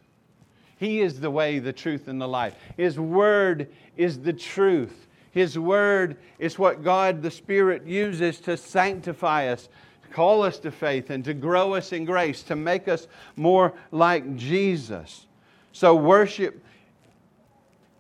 He 0.80 1.02
is 1.02 1.20
the 1.20 1.30
way, 1.30 1.60
the 1.60 1.74
truth, 1.74 2.08
and 2.08 2.22
the 2.22 2.28
life. 2.28 2.56
His 2.78 2.98
word 2.98 3.68
is 3.98 4.18
the 4.20 4.32
truth. 4.32 5.08
His 5.32 5.60
word 5.60 6.16
is 6.40 6.58
what 6.58 6.86
God 6.86 7.22
the 7.22 7.30
Spirit 7.30 7.86
uses 7.86 8.40
to 8.42 8.56
sanctify 8.56 9.50
us, 9.50 9.68
to 10.04 10.08
call 10.08 10.42
us 10.42 10.58
to 10.60 10.72
faith 10.72 11.10
and 11.10 11.26
to 11.26 11.34
grow 11.34 11.74
us 11.74 11.92
in 11.92 12.06
grace, 12.06 12.44
to 12.44 12.56
make 12.56 12.88
us 12.88 13.08
more 13.36 13.74
like 13.92 14.38
Jesus. 14.38 15.28
So, 15.74 15.96
worship. 15.96 16.64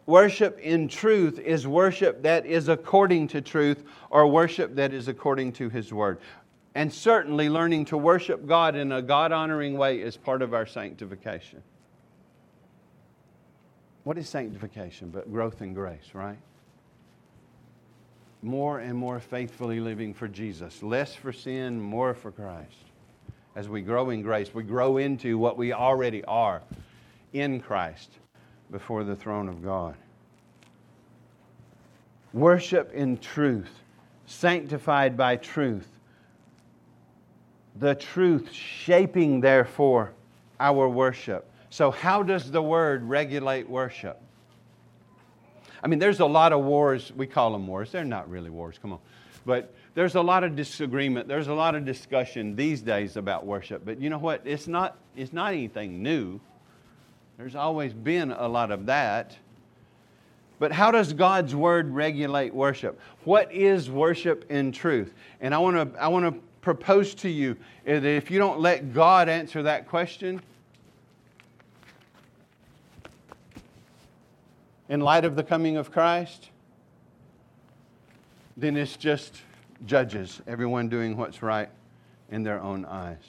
Worship 0.06 0.58
in 0.60 0.88
truth 0.88 1.38
is 1.38 1.68
worship 1.68 2.24
that 2.24 2.46
is 2.48 2.68
according 2.68 3.28
to 3.28 3.42
truth 3.42 3.84
or 4.10 4.26
worship 4.26 4.74
that 4.76 4.92
is 4.92 5.08
according 5.08 5.52
to 5.54 5.70
His 5.70 5.94
Word. 5.94 6.18
And 6.74 6.92
certainly 6.92 7.48
learning 7.48 7.86
to 7.86 7.98
worship 7.98 8.48
God 8.48 8.76
in 8.76 8.92
a 8.92 9.04
God 9.04 9.32
honoring 9.32 9.78
way 9.78 10.00
is 10.00 10.18
part 10.18 10.42
of 10.42 10.56
our 10.56 10.66
sanctification. 10.66 11.62
What 14.04 14.18
is 14.18 14.30
sanctification 14.30 15.10
but 15.10 15.32
growth 15.32 15.62
in 15.62 15.74
grace, 15.74 16.14
right? 16.14 16.40
More 18.42 18.80
and 18.80 18.98
more 18.98 19.20
faithfully 19.20 19.80
living 19.80 20.14
for 20.14 20.28
Jesus, 20.28 20.82
less 20.82 21.14
for 21.14 21.34
sin, 21.34 21.80
more 21.80 22.14
for 22.14 22.32
Christ. 22.32 22.86
As 23.56 23.68
we 23.68 23.82
grow 23.82 24.10
in 24.12 24.22
grace, 24.22 24.54
we 24.54 24.64
grow 24.64 24.98
into 24.98 25.38
what 25.38 25.58
we 25.58 25.74
already 25.74 26.24
are 26.24 26.62
in 27.34 27.60
Christ 27.60 28.12
before 28.72 29.04
the 29.04 29.16
throne 29.16 29.50
of 29.50 29.64
God. 29.64 29.96
Worship 32.32 32.94
in 32.94 33.18
truth, 33.18 33.72
sanctified 34.26 35.18
by 35.18 35.36
truth. 35.36 35.88
The 37.76 37.96
truth 37.96 38.52
shaping, 38.52 39.42
therefore, 39.42 40.14
our 40.60 40.88
worship. 40.88 41.49
So, 41.70 41.92
how 41.92 42.24
does 42.24 42.50
the 42.50 42.62
word 42.62 43.04
regulate 43.04 43.70
worship? 43.70 44.20
I 45.84 45.88
mean, 45.88 46.00
there's 46.00 46.20
a 46.20 46.26
lot 46.26 46.52
of 46.52 46.64
wars, 46.64 47.12
we 47.16 47.28
call 47.28 47.52
them 47.52 47.68
wars. 47.68 47.92
They're 47.92 48.04
not 48.04 48.30
really 48.30 48.50
wars, 48.50 48.78
come 48.82 48.94
on. 48.94 49.00
But 49.46 49.74
there's 49.96 50.16
a 50.16 50.22
lot 50.22 50.44
of 50.44 50.56
disagreement, 50.56 51.28
there's 51.28 51.48
a 51.48 51.54
lot 51.54 51.76
of 51.76 51.86
discussion 51.86 52.56
these 52.56 52.82
days 52.82 53.18
about 53.18 53.46
worship. 53.46 53.86
But 53.86 54.02
you 54.02 54.10
know 54.10 54.18
what? 54.18 54.42
It's 54.46 54.68
not, 54.68 54.98
it's 55.16 55.32
not 55.32 55.54
anything 55.54 56.04
new. 56.04 56.40
There's 57.38 57.56
always 57.56 57.94
been 57.94 58.32
a 58.32 58.48
lot 58.48 58.72
of 58.72 58.88
that. 58.88 59.38
But 60.60 60.74
how 60.74 60.92
does 60.92 61.14
God's 61.14 61.56
word 61.56 61.90
regulate 61.90 62.54
worship? 62.54 63.00
What 63.24 63.52
is 63.54 63.90
worship 63.90 64.52
in 64.52 64.74
truth? 64.74 65.14
And 65.40 65.56
I 65.56 65.58
want 65.60 65.94
to 65.94 66.00
I 66.02 66.10
want 66.10 66.26
to 66.26 66.42
propose 66.60 67.16
to 67.16 67.30
you 67.30 67.56
that 67.86 68.04
if 68.04 68.30
you 68.30 68.40
don't 68.40 68.60
let 68.60 68.94
God 68.94 69.30
answer 69.30 69.64
that 69.64 69.88
question, 69.88 70.42
in 74.90 75.00
light 75.00 75.24
of 75.24 75.36
the 75.36 75.44
coming 75.44 75.78
of 75.78 75.92
Christ, 75.92 76.50
then 78.58 78.76
it's 78.76 78.98
just 78.98 79.42
judges, 79.86 80.42
everyone 80.48 80.90
doing 80.90 81.16
what's 81.16 81.42
right 81.42 81.70
in 82.32 82.44
their 82.44 82.60
own 82.60 82.86
eyes. 82.86 83.24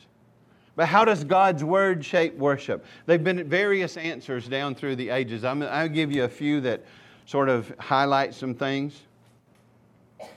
But 0.75 0.87
how 0.87 1.05
does 1.05 1.25
God's 1.25 1.62
Word 1.62 2.05
shape 2.05 2.37
worship? 2.37 2.85
They've 3.07 3.23
been 3.23 3.49
various 3.49 3.96
answers 3.96 4.49
down 4.49 4.75
through 4.75 4.96
the 4.96 5.11
ages. 5.11 5.44
I'm, 5.44 5.62
I'll 5.62 5.88
give 5.88 6.11
you 6.11 6.25
a 6.25 6.29
few 6.29 6.61
that 6.62 6.83
sort 7.27 7.49
of 7.49 7.73
highlight 7.79 8.35
some 8.35 8.55
things. 8.55 9.03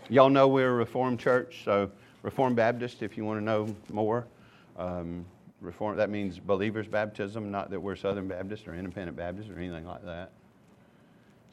Y'all 0.09 0.29
know 0.29 0.47
we're 0.47 0.69
a 0.69 0.73
Reformed 0.73 1.19
church, 1.19 1.61
so 1.63 1.89
Reformed 2.21 2.55
Baptist, 2.55 3.01
if 3.01 3.17
you 3.17 3.25
want 3.25 3.39
to 3.39 3.43
know 3.43 3.73
more. 3.89 4.27
Um, 4.77 5.25
Reform, 5.61 5.95
that 5.97 6.09
means 6.09 6.39
believers' 6.39 6.87
baptism, 6.87 7.49
not 7.49 7.69
that 7.69 7.79
we're 7.79 7.95
Southern 7.95 8.27
Baptist 8.27 8.67
or 8.67 8.75
Independent 8.75 9.15
Baptist 9.15 9.49
or 9.49 9.57
anything 9.57 9.85
like 9.85 10.03
that. 10.03 10.31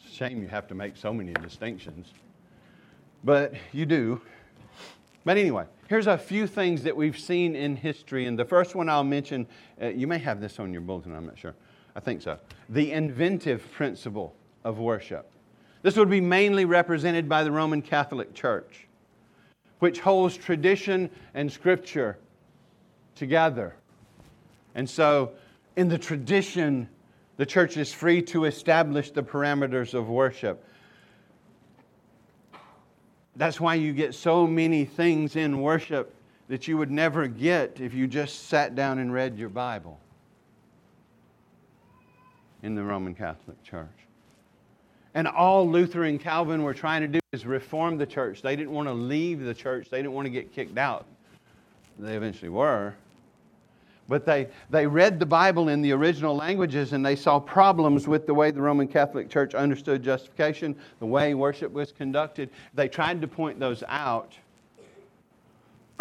Shame 0.08 0.42
you 0.42 0.48
have 0.48 0.66
to 0.68 0.74
make 0.74 0.96
so 0.96 1.12
many 1.12 1.32
distinctions. 1.32 2.12
But 3.24 3.54
you 3.72 3.86
do. 3.86 4.20
But 5.24 5.36
anyway, 5.36 5.64
here's 5.88 6.06
a 6.06 6.16
few 6.16 6.46
things 6.46 6.82
that 6.84 6.96
we've 6.96 7.18
seen 7.18 7.54
in 7.54 7.76
history. 7.76 8.26
And 8.26 8.38
the 8.38 8.44
first 8.44 8.74
one 8.74 8.88
I'll 8.88 9.04
mention, 9.04 9.46
uh, 9.80 9.88
you 9.88 10.06
may 10.06 10.18
have 10.18 10.40
this 10.40 10.58
on 10.58 10.72
your 10.72 10.80
bulletin, 10.80 11.14
I'm 11.14 11.26
not 11.26 11.38
sure. 11.38 11.54
I 11.94 12.00
think 12.00 12.22
so. 12.22 12.38
The 12.68 12.92
inventive 12.92 13.70
principle 13.72 14.34
of 14.64 14.78
worship. 14.78 15.30
This 15.82 15.96
would 15.96 16.10
be 16.10 16.20
mainly 16.20 16.64
represented 16.64 17.28
by 17.28 17.42
the 17.42 17.50
Roman 17.50 17.82
Catholic 17.82 18.34
Church, 18.34 18.86
which 19.78 20.00
holds 20.00 20.36
tradition 20.36 21.10
and 21.34 21.50
scripture 21.50 22.18
together. 23.14 23.74
And 24.74 24.88
so, 24.88 25.32
in 25.76 25.88
the 25.88 25.98
tradition, 25.98 26.88
the 27.40 27.46
church 27.46 27.78
is 27.78 27.90
free 27.90 28.20
to 28.20 28.44
establish 28.44 29.12
the 29.12 29.22
parameters 29.22 29.94
of 29.94 30.10
worship. 30.10 30.62
That's 33.34 33.58
why 33.58 33.76
you 33.76 33.94
get 33.94 34.14
so 34.14 34.46
many 34.46 34.84
things 34.84 35.36
in 35.36 35.62
worship 35.62 36.14
that 36.48 36.68
you 36.68 36.76
would 36.76 36.90
never 36.90 37.26
get 37.26 37.80
if 37.80 37.94
you 37.94 38.06
just 38.06 38.48
sat 38.50 38.74
down 38.74 38.98
and 38.98 39.10
read 39.10 39.38
your 39.38 39.48
Bible 39.48 39.98
in 42.62 42.74
the 42.74 42.82
Roman 42.82 43.14
Catholic 43.14 43.62
Church. 43.64 43.88
And 45.14 45.26
all 45.26 45.66
Luther 45.66 46.04
and 46.04 46.20
Calvin 46.20 46.62
were 46.62 46.74
trying 46.74 47.00
to 47.00 47.08
do 47.08 47.20
is 47.32 47.46
reform 47.46 47.96
the 47.96 48.04
church. 48.04 48.42
They 48.42 48.54
didn't 48.54 48.72
want 48.72 48.86
to 48.86 48.92
leave 48.92 49.40
the 49.40 49.54
church, 49.54 49.88
they 49.88 49.96
didn't 49.96 50.12
want 50.12 50.26
to 50.26 50.30
get 50.30 50.52
kicked 50.52 50.76
out. 50.76 51.06
They 51.98 52.16
eventually 52.16 52.50
were. 52.50 52.94
But 54.10 54.26
they, 54.26 54.48
they 54.70 54.88
read 54.88 55.20
the 55.20 55.24
Bible 55.24 55.68
in 55.68 55.82
the 55.82 55.92
original 55.92 56.34
languages 56.34 56.92
and 56.92 57.06
they 57.06 57.14
saw 57.14 57.38
problems 57.38 58.08
with 58.08 58.26
the 58.26 58.34
way 58.34 58.50
the 58.50 58.60
Roman 58.60 58.88
Catholic 58.88 59.30
Church 59.30 59.54
understood 59.54 60.02
justification, 60.02 60.74
the 60.98 61.06
way 61.06 61.32
worship 61.34 61.70
was 61.70 61.92
conducted. 61.92 62.50
They 62.74 62.88
tried 62.88 63.20
to 63.20 63.28
point 63.28 63.60
those 63.60 63.84
out, 63.86 64.36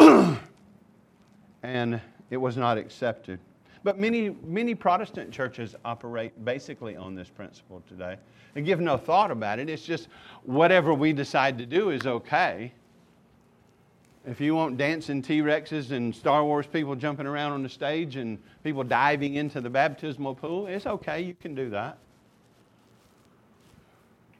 and 1.62 2.00
it 2.30 2.36
was 2.36 2.56
not 2.56 2.76
accepted. 2.76 3.38
But 3.84 4.00
many, 4.00 4.30
many 4.44 4.74
Protestant 4.74 5.30
churches 5.30 5.76
operate 5.84 6.44
basically 6.44 6.96
on 6.96 7.14
this 7.14 7.28
principle 7.28 7.80
today. 7.88 8.16
They 8.54 8.62
give 8.62 8.80
no 8.80 8.96
thought 8.96 9.30
about 9.30 9.60
it. 9.60 9.70
It's 9.70 9.84
just 9.84 10.08
whatever 10.42 10.92
we 10.92 11.12
decide 11.12 11.58
to 11.58 11.66
do 11.66 11.90
is 11.90 12.08
okay. 12.08 12.72
If 14.26 14.40
you 14.40 14.54
want 14.54 14.76
dancing 14.76 15.22
T 15.22 15.40
Rexes 15.40 15.92
and 15.92 16.14
Star 16.14 16.44
Wars 16.44 16.66
people 16.66 16.94
jumping 16.94 17.26
around 17.26 17.52
on 17.52 17.62
the 17.62 17.68
stage 17.68 18.16
and 18.16 18.38
people 18.62 18.84
diving 18.84 19.34
into 19.34 19.60
the 19.60 19.70
baptismal 19.70 20.34
pool, 20.34 20.66
it's 20.66 20.86
okay, 20.86 21.22
you 21.22 21.34
can 21.34 21.54
do 21.54 21.70
that. 21.70 21.98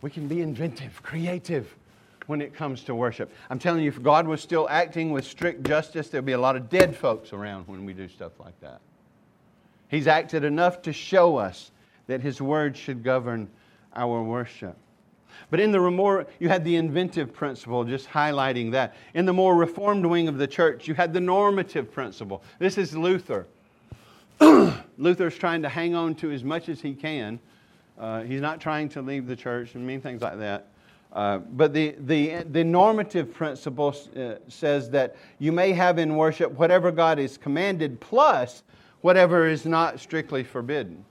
We 0.03 0.11
can 0.11 0.29
be 0.29 0.43
inventive, 0.43 1.03
creative 1.03 1.75
when 2.27 2.41
it 2.41 2.55
comes 2.55 2.85
to 2.85 2.95
worship. 2.95 3.33
I'm 3.49 3.59
telling 3.59 3.83
you, 3.83 3.89
if 3.89 4.03
God 4.03 4.29
was 4.29 4.41
still 4.41 4.69
acting 4.69 5.13
with 5.13 5.25
strict 5.25 5.67
justice, 5.67 6.09
there'd 6.09 6.25
be 6.25 6.33
a 6.33 6.41
lot 6.41 6.57
of 6.57 6.69
dead 6.69 6.95
folks 6.95 7.33
around 7.33 7.67
when 7.67 7.85
we 7.85 7.93
do 7.93 8.07
stuff 8.09 8.33
like 8.39 8.59
that. 8.61 8.81
He's 9.89 10.07
acted 10.07 10.45
enough 10.45 10.83
to 10.83 10.93
show 10.93 11.39
us 11.39 11.73
that 12.07 12.21
His 12.21 12.41
word 12.41 12.77
should 12.77 13.03
govern 13.03 13.49
our 13.95 14.23
worship. 14.23 14.77
But 15.51 15.61
in 15.61 15.73
the 15.73 15.79
more, 15.79 16.27
you 16.39 16.49
had 16.49 16.65
the 16.65 16.77
inventive 16.77 17.33
principle, 17.33 17.85
just 17.85 18.09
highlighting 18.09 18.71
that. 18.73 18.97
In 19.15 19.27
the 19.27 19.33
more 19.33 19.55
reformed 19.55 20.07
wing 20.07 20.29
of 20.29 20.39
the 20.39 20.47
church, 20.47 20.89
you 20.89 20.95
had 20.95 21.13
the 21.13 21.21
normative 21.21 21.93
principle. 21.93 22.43
This 22.59 22.79
is 22.79 22.97
Luther. 22.97 23.47
Luther's 24.41 25.37
trying 25.37 25.63
to 25.63 25.69
hang 25.69 25.95
on 25.95 26.15
to 26.17 26.31
as 26.31 26.45
much 26.45 26.69
as 26.69 26.81
he 26.81 26.95
can. 26.95 27.39
Uh, 27.99 28.23
he's 28.23 28.41
not 28.41 28.61
trying 28.61 28.89
to 28.89 29.03
leave 29.03 29.27
the 29.27 29.37
church 29.37 29.75
and 29.75 29.87
mean 29.87 30.01
things 30.01 30.23
like 30.23 30.39
that. 30.39 30.69
Uh, 31.13 31.39
but 31.39 31.73
the, 31.73 31.95
the, 32.01 32.45
the 32.51 32.63
normative 32.63 33.35
principle 33.35 33.95
uh, 34.17 34.35
says 34.49 34.89
that 34.91 35.17
you 35.39 35.51
may 35.51 35.73
have 35.73 35.99
in 35.99 36.17
worship 36.17 36.53
whatever 36.53 36.93
God 36.93 37.19
is 37.19 37.37
commanded 37.37 38.01
plus 38.01 38.63
whatever 39.01 39.47
is 39.47 39.67
not 39.67 39.99
strictly 39.99 40.45
forbidden. 40.45 41.05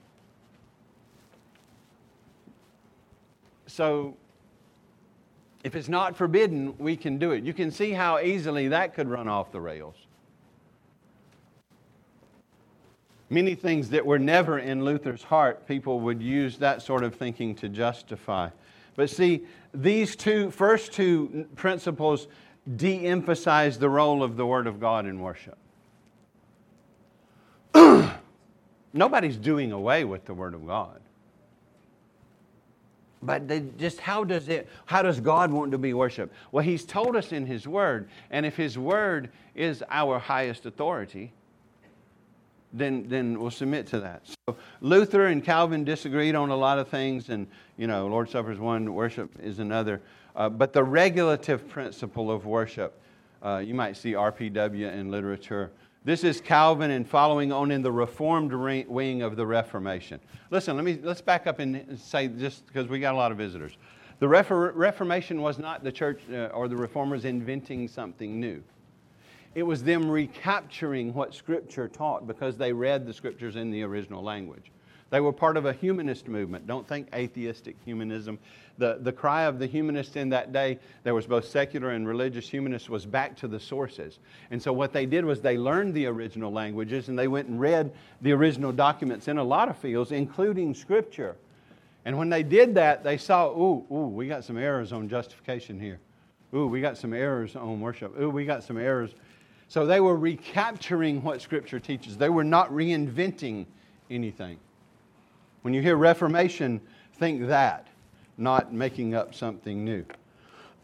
So 3.69 4.17
if 5.63 5.75
it's 5.75 5.89
not 5.89 6.15
forbidden, 6.15 6.77
we 6.77 6.95
can 6.95 7.17
do 7.17 7.31
it. 7.31 7.43
You 7.43 7.53
can 7.53 7.71
see 7.71 7.91
how 7.91 8.19
easily 8.19 8.69
that 8.69 8.93
could 8.93 9.07
run 9.07 9.27
off 9.27 9.51
the 9.51 9.61
rails. 9.61 9.95
Many 13.29 13.53
things 13.53 13.89
that 13.91 14.05
were 14.05 14.17
never 14.17 14.57
in 14.57 14.83
Luther's 14.83 15.21
heart, 15.21 15.67
people 15.67 15.99
would 15.99 16.21
use 16.21 16.57
that 16.57 16.81
sort 16.81 17.03
of 17.03 17.13
thinking 17.13 17.53
to 17.55 17.69
justify. 17.69 18.49
But 18.95 19.09
see, 19.09 19.45
these 19.73 20.15
two 20.15 20.49
first 20.49 20.93
two 20.93 21.47
principles 21.55 22.27
de 22.75 23.05
emphasize 23.05 23.77
the 23.77 23.89
role 23.89 24.23
of 24.23 24.35
the 24.35 24.45
Word 24.45 24.65
of 24.65 24.79
God 24.79 25.05
in 25.05 25.19
worship. 25.19 25.57
Nobody's 28.93 29.37
doing 29.37 29.71
away 29.71 30.05
with 30.05 30.25
the 30.25 30.33
Word 30.33 30.55
of 30.55 30.65
God. 30.65 30.99
But 33.21 33.47
they 33.47 33.63
just 33.77 33.99
how 33.99 34.23
does 34.23 34.47
it 34.47 34.69
how 34.85 35.01
does 35.01 35.19
God 35.19 35.51
want 35.51 35.71
to 35.71 35.77
be 35.77 35.93
worshiped? 35.93 36.33
Well, 36.51 36.63
He's 36.63 36.85
told 36.85 37.15
us 37.15 37.31
in 37.31 37.45
His 37.45 37.67
Word, 37.67 38.09
and 38.31 38.45
if 38.45 38.55
His 38.55 38.77
Word 38.77 39.29
is 39.55 39.83
our 39.89 40.19
highest 40.19 40.65
authority, 40.65 41.33
then 42.71 43.07
then 43.09 43.39
we'll 43.39 43.51
submit 43.51 43.87
to 43.87 43.99
that. 43.99 44.21
So 44.47 44.55
Luther 44.79 45.27
and 45.27 45.43
Calvin 45.43 45.83
disagreed 45.83 46.35
on 46.35 46.49
a 46.49 46.55
lot 46.55 46.79
of 46.79 46.87
things, 46.87 47.29
and 47.29 47.47
you 47.77 47.87
know, 47.87 48.07
Lord's 48.07 48.31
Supper 48.31 48.51
is 48.51 48.59
one, 48.59 48.93
worship 48.93 49.31
is 49.41 49.59
another. 49.59 50.01
Uh, 50.35 50.47
but 50.47 50.71
the 50.71 50.83
regulative 50.83 51.67
principle 51.67 52.31
of 52.31 52.45
worship, 52.45 53.01
uh, 53.43 53.57
you 53.57 53.73
might 53.73 53.97
see 53.97 54.13
RPW 54.13 54.93
in 54.93 55.11
literature 55.11 55.71
this 56.05 56.23
is 56.23 56.39
Calvin 56.39 56.91
and 56.91 57.07
following 57.07 57.51
on 57.51 57.71
in 57.71 57.81
the 57.81 57.91
Reformed 57.91 58.53
wing 58.53 59.21
of 59.21 59.35
the 59.35 59.45
Reformation. 59.45 60.19
Listen, 60.49 60.75
let 60.77 60.85
me, 60.85 60.97
let's 61.03 61.21
back 61.21 61.45
up 61.45 61.59
and 61.59 61.99
say 61.99 62.27
just 62.29 62.65
because 62.67 62.87
we 62.87 62.99
got 62.99 63.13
a 63.13 63.17
lot 63.17 63.31
of 63.31 63.37
visitors. 63.37 63.77
The 64.19 64.27
Reformation 64.27 65.41
was 65.41 65.59
not 65.59 65.83
the 65.83 65.91
church 65.91 66.21
uh, 66.31 66.47
or 66.47 66.67
the 66.67 66.75
reformers 66.75 67.25
inventing 67.25 67.87
something 67.87 68.39
new. 68.39 68.61
it 69.55 69.63
was 69.63 69.83
them 69.83 70.09
recapturing 70.09 71.13
what 71.13 71.33
Scripture 71.33 71.87
taught 71.87 72.27
because 72.27 72.57
they 72.57 72.71
read 72.71 73.05
the 73.05 73.13
Scriptures 73.13 73.55
in 73.55 73.71
the 73.71 73.83
original 73.83 74.21
language. 74.21 74.71
They 75.09 75.19
were 75.19 75.33
part 75.33 75.57
of 75.57 75.65
a 75.65 75.73
humanist 75.73 76.27
movement. 76.27 76.67
Don't 76.67 76.87
think 76.87 77.07
atheistic 77.15 77.75
humanism. 77.83 78.37
The, 78.77 78.99
the 79.01 79.11
cry 79.11 79.43
of 79.43 79.57
the 79.57 79.65
humanists 79.65 80.15
in 80.15 80.29
that 80.29 80.53
day, 80.53 80.79
there 81.03 81.15
was 81.15 81.25
both 81.25 81.45
secular 81.45 81.91
and 81.91 82.07
religious 82.07 82.47
humanists, 82.47 82.89
was 82.89 83.05
back 83.05 83.35
to 83.37 83.47
the 83.47 83.59
sources. 83.59 84.19
And 84.51 84.61
so 84.61 84.71
what 84.71 84.93
they 84.93 85.05
did 85.05 85.25
was 85.25 85.41
they 85.41 85.57
learned 85.57 85.93
the 85.95 86.05
original 86.05 86.51
languages 86.51 87.09
and 87.09 87.17
they 87.17 87.27
went 87.27 87.47
and 87.47 87.59
read 87.59 87.91
the 88.21 88.31
original 88.33 88.71
documents 88.71 89.27
in 89.27 89.37
a 89.37 89.43
lot 89.43 89.67
of 89.67 89.77
fields, 89.77 90.11
including 90.11 90.75
Scripture. 90.75 91.35
And 92.05 92.17
when 92.17 92.29
they 92.29 92.43
did 92.43 92.75
that, 92.75 93.03
they 93.03 93.17
saw, 93.17 93.49
ooh, 93.49 93.85
ooh, 93.91 94.07
we 94.07 94.27
got 94.27 94.43
some 94.43 94.57
errors 94.57 94.93
on 94.93 95.09
justification 95.09 95.79
here. 95.79 95.99
Ooh, 96.53 96.67
we 96.67 96.81
got 96.81 96.97
some 96.97 97.13
errors 97.13 97.55
on 97.55 97.81
worship. 97.81 98.17
Ooh, 98.19 98.29
we 98.29 98.45
got 98.45 98.63
some 98.63 98.77
errors. 98.77 99.11
So 99.67 99.85
they 99.85 99.99
were 99.99 100.15
recapturing 100.15 101.21
what 101.23 101.41
Scripture 101.41 101.79
teaches. 101.79 102.17
They 102.17 102.29
were 102.29 102.43
not 102.43 102.71
reinventing 102.71 103.65
anything. 104.09 104.57
When 105.61 105.73
you 105.73 105.81
hear 105.81 105.95
Reformation, 105.95 106.81
think 107.15 107.47
that, 107.47 107.87
not 108.37 108.73
making 108.73 109.15
up 109.15 109.35
something 109.35 109.83
new. 109.83 110.05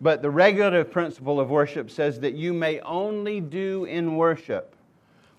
but 0.00 0.22
the 0.22 0.30
regulative 0.30 0.90
principle 0.90 1.38
of 1.38 1.50
worship 1.50 1.90
says 1.90 2.20
that 2.20 2.34
you 2.34 2.52
may 2.52 2.80
only 2.80 3.40
do 3.40 3.84
in 3.84 4.16
worship 4.16 4.74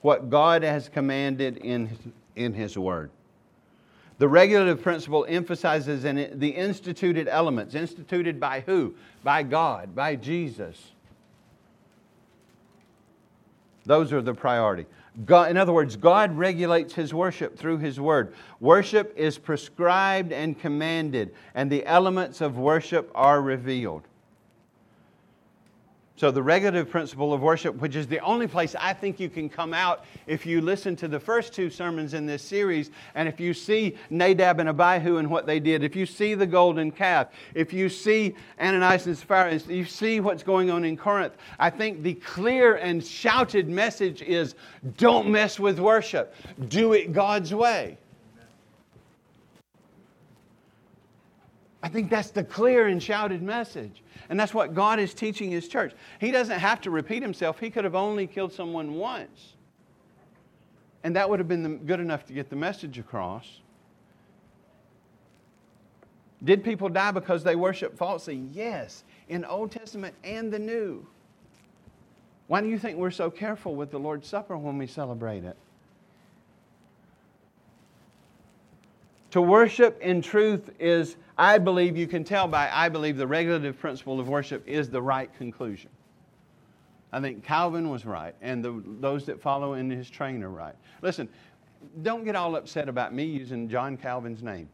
what 0.01 0.29
God 0.29 0.61
has 0.63 0.87
commanded 0.87 1.57
in 1.57 1.89
in 2.35 2.53
his 2.53 2.77
Word. 2.77 3.09
The 4.17 4.27
regulative 4.27 4.81
principle 4.81 5.25
emphasizes 5.27 6.03
the 6.03 6.49
instituted 6.49 7.27
elements. 7.27 7.75
Instituted 7.75 8.39
by 8.39 8.61
who? 8.61 8.95
By 9.23 9.43
God, 9.43 9.93
by 9.93 10.15
Jesus. 10.15 10.91
Those 13.85 14.13
are 14.13 14.21
the 14.21 14.33
priority. 14.33 14.85
God, 15.23 15.49
in 15.49 15.57
other 15.57 15.71
words, 15.71 15.95
God 15.95 16.37
regulates 16.37 16.93
his 16.93 17.13
worship 17.13 17.57
through 17.57 17.77
his 17.77 17.99
word. 17.99 18.33
Worship 18.59 19.13
is 19.15 19.37
prescribed 19.37 20.33
and 20.33 20.59
commanded, 20.59 21.33
and 21.53 21.71
the 21.71 21.85
elements 21.85 22.41
of 22.41 22.57
worship 22.57 23.09
are 23.15 23.41
revealed. 23.41 24.03
So, 26.17 26.31
the 26.31 26.41
regulative 26.41 26.89
principle 26.89 27.33
of 27.33 27.41
worship, 27.41 27.75
which 27.75 27.97
is 27.97 28.07
the 28.07 28.19
only 28.19 28.47
place 28.47 28.73
I 28.79 28.93
think 28.93 29.19
you 29.19 29.29
can 29.29 29.49
come 29.49 29.73
out 29.73 30.05
if 30.27 30.45
you 30.45 30.61
listen 30.61 30.95
to 30.97 31.09
the 31.09 31.19
first 31.19 31.51
two 31.51 31.69
sermons 31.69 32.13
in 32.13 32.25
this 32.25 32.41
series, 32.41 32.89
and 33.15 33.27
if 33.27 33.37
you 33.37 33.53
see 33.53 33.97
Nadab 34.09 34.61
and 34.61 34.69
Abihu 34.69 35.17
and 35.17 35.29
what 35.29 35.45
they 35.45 35.59
did, 35.59 35.83
if 35.83 35.93
you 35.93 36.05
see 36.05 36.33
the 36.33 36.47
golden 36.47 36.89
calf, 36.89 37.27
if 37.53 37.73
you 37.73 37.89
see 37.89 38.33
Ananias 38.61 39.07
and 39.07 39.17
Sapphira, 39.17 39.51
if 39.55 39.67
you 39.67 39.83
see 39.83 40.21
what's 40.21 40.41
going 40.41 40.71
on 40.71 40.85
in 40.85 40.95
Corinth, 40.95 41.33
I 41.59 41.69
think 41.69 42.01
the 42.01 42.13
clear 42.13 42.75
and 42.75 43.05
shouted 43.05 43.67
message 43.67 44.21
is 44.21 44.55
don't 44.95 45.29
mess 45.29 45.59
with 45.59 45.81
worship, 45.81 46.33
do 46.69 46.93
it 46.93 47.11
God's 47.11 47.53
way. 47.53 47.97
I 51.83 51.89
think 51.89 52.09
that's 52.09 52.31
the 52.31 52.43
clear 52.43 52.87
and 52.87 53.03
shouted 53.03 53.43
message. 53.43 54.01
And 54.29 54.39
that's 54.39 54.53
what 54.53 54.73
God 54.73 54.99
is 54.99 55.13
teaching 55.13 55.51
His 55.51 55.67
church. 55.67 55.93
He 56.19 56.31
doesn't 56.31 56.59
have 56.59 56.81
to 56.81 56.91
repeat 56.91 57.21
Himself, 57.21 57.59
He 57.59 57.69
could 57.69 57.83
have 57.83 57.95
only 57.95 58.27
killed 58.27 58.53
someone 58.53 58.95
once. 58.95 59.53
And 61.03 61.15
that 61.15 61.29
would 61.29 61.39
have 61.39 61.47
been 61.47 61.77
good 61.85 61.99
enough 61.99 62.25
to 62.25 62.33
get 62.33 62.49
the 62.49 62.55
message 62.55 62.97
across. 62.97 63.61
Did 66.43 66.63
people 66.63 66.89
die 66.89 67.11
because 67.11 67.43
they 67.43 67.55
worship 67.55 67.97
falsely? 67.97 68.43
Yes, 68.51 69.03
in 69.29 69.45
Old 69.45 69.71
Testament 69.71 70.15
and 70.23 70.51
the 70.51 70.59
New. 70.59 71.05
Why 72.47 72.61
do 72.61 72.67
you 72.67 72.77
think 72.77 72.97
we're 72.97 73.11
so 73.11 73.31
careful 73.31 73.75
with 73.75 73.89
the 73.91 73.99
Lord's 73.99 74.27
Supper 74.27 74.57
when 74.57 74.77
we 74.77 74.85
celebrate 74.85 75.43
it? 75.43 75.57
To 79.31 79.41
worship 79.41 79.99
in 80.01 80.21
truth 80.21 80.69
is, 80.79 81.17
I 81.37 81.57
believe, 81.57 81.97
you 81.97 82.07
can 82.07 82.23
tell 82.23 82.47
by, 82.47 82.69
I 82.71 82.89
believe 82.89 83.17
the 83.17 83.27
regulative 83.27 83.77
principle 83.77 84.19
of 84.19 84.27
worship 84.29 84.65
is 84.67 84.89
the 84.89 85.01
right 85.01 85.29
conclusion. 85.37 85.89
I 87.11 87.19
think 87.19 87.43
Calvin 87.43 87.89
was 87.89 88.05
right, 88.05 88.35
and 88.41 88.63
the, 88.63 88.81
those 88.99 89.25
that 89.25 89.41
follow 89.41 89.73
in 89.73 89.89
his 89.89 90.09
train 90.09 90.43
are 90.43 90.49
right. 90.49 90.75
Listen, 91.01 91.29
don't 92.03 92.23
get 92.23 92.35
all 92.35 92.55
upset 92.55 92.89
about 92.89 93.13
me 93.13 93.25
using 93.25 93.69
John 93.69 93.97
Calvin's 93.97 94.41
name. 94.41 94.69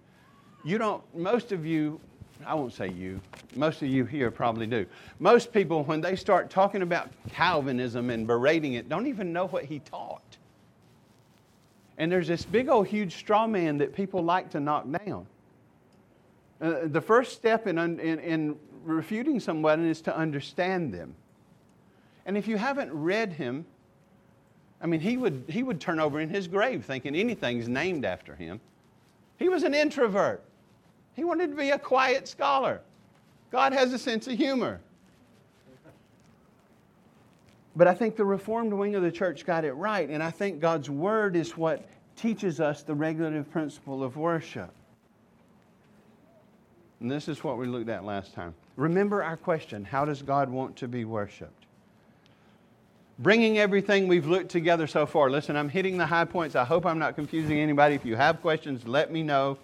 You 0.64 0.78
don't, 0.78 1.04
most 1.16 1.52
of 1.52 1.66
you, 1.66 2.00
I 2.46 2.54
won't 2.54 2.74
say 2.74 2.90
you, 2.90 3.20
most 3.56 3.82
of 3.82 3.90
you 3.90 4.06
here 4.06 4.32
probably 4.32 4.68
do. 4.68 4.86
Most 5.20 5.52
people, 5.52 5.84
when 5.84 6.02
they 6.02 6.16
start 6.16 6.50
talking 6.50 6.84
about 6.84 7.10
Calvinism 7.30 8.10
and 8.10 8.26
berating 8.26 8.74
it, 8.74 8.88
don't 8.88 9.08
even 9.08 9.34
know 9.34 9.48
what 9.48 9.66
he 9.66 9.80
taught. 9.80 10.38
And 11.98 12.12
there's 12.12 12.28
this 12.28 12.46
big 12.46 12.70
old 12.70 12.88
huge 12.88 13.16
straw 13.16 13.46
man 13.46 13.78
that 13.80 13.96
people 13.96 14.24
like 14.24 14.50
to 14.52 14.60
knock 14.60 14.86
down. 15.06 15.28
Uh, 16.62 16.82
the 16.86 17.02
first 17.02 17.34
step 17.34 17.66
in, 17.66 17.78
in, 17.78 18.00
in 18.00 18.56
refuting 18.84 19.40
someone 19.40 19.86
is 19.86 20.02
to 20.02 20.16
understand 20.16 20.94
them. 20.94 21.16
And 22.26 22.38
if 22.38 22.48
you 22.48 22.58
haven't 22.58 22.94
read 22.94 23.34
him, 23.34 23.66
I 24.80 24.88
mean, 24.88 25.00
he 25.00 25.18
would, 25.18 25.46
he 25.48 25.64
would 25.64 25.80
turn 25.80 26.00
over 26.00 26.20
in 26.20 26.30
his 26.30 26.48
grave 26.48 26.86
thinking 26.86 27.16
anything's 27.16 27.68
named 27.68 28.06
after 28.06 28.36
him. 28.36 28.60
He 29.38 29.50
was 29.50 29.64
an 29.64 29.74
introvert. 29.74 30.44
He 31.16 31.24
wanted 31.24 31.50
to 31.50 31.56
be 31.56 31.72
a 31.72 31.80
quiet 31.80 32.28
scholar. 32.28 32.82
God 33.52 33.74
has 33.74 33.92
a 33.94 34.00
sense 34.00 34.28
of 34.28 34.38
humor. 34.38 34.80
But 37.76 37.88
I 37.88 37.94
think 37.94 38.16
the 38.16 38.26
Reformed 38.26 38.74
wing 38.74 38.96
of 38.96 39.04
the 39.04 39.12
church 39.12 39.46
got 39.46 39.66
it 39.66 39.74
right, 39.74 40.10
and 40.10 40.22
I 40.22 40.30
think 40.30 40.60
God's 40.60 40.90
Word 40.90 41.36
is 41.36 41.58
what 41.58 41.88
teaches 42.16 42.60
us 42.60 42.84
the 42.84 42.94
regulative 42.94 43.50
principle 43.50 44.04
of 44.04 44.18
worship. 44.18 44.72
And 47.02 47.10
this 47.10 47.28
is 47.28 47.44
what 47.44 47.58
we 47.58 47.66
looked 47.66 47.90
at 47.90 48.06
last 48.06 48.34
time. 48.34 48.54
Remember 48.76 49.24
our 49.24 49.36
question 49.36 49.84
how 49.84 50.06
does 50.06 50.22
God 50.22 50.50
want 50.50 50.76
to 50.78 50.88
be 50.88 51.04
worshiped? 51.04 51.66
Bringing 53.20 53.58
everything 53.58 54.08
we've 54.08 54.28
looked 54.28 54.50
together 54.50 54.88
so 54.88 55.06
far. 55.06 55.30
Listen, 55.30 55.56
I'm 55.56 55.70
hitting 55.70 55.98
the 55.98 56.06
high 56.06 56.26
points. 56.26 56.56
I 56.56 56.64
hope 56.64 56.86
I'm 56.86 57.00
not 57.00 57.16
confusing 57.16 57.60
anybody. 57.60 57.96
If 57.96 58.06
you 58.06 58.16
have 58.16 58.42
questions, 58.42 58.88
let 58.88 59.12
me 59.12 59.22
know. 59.22 59.58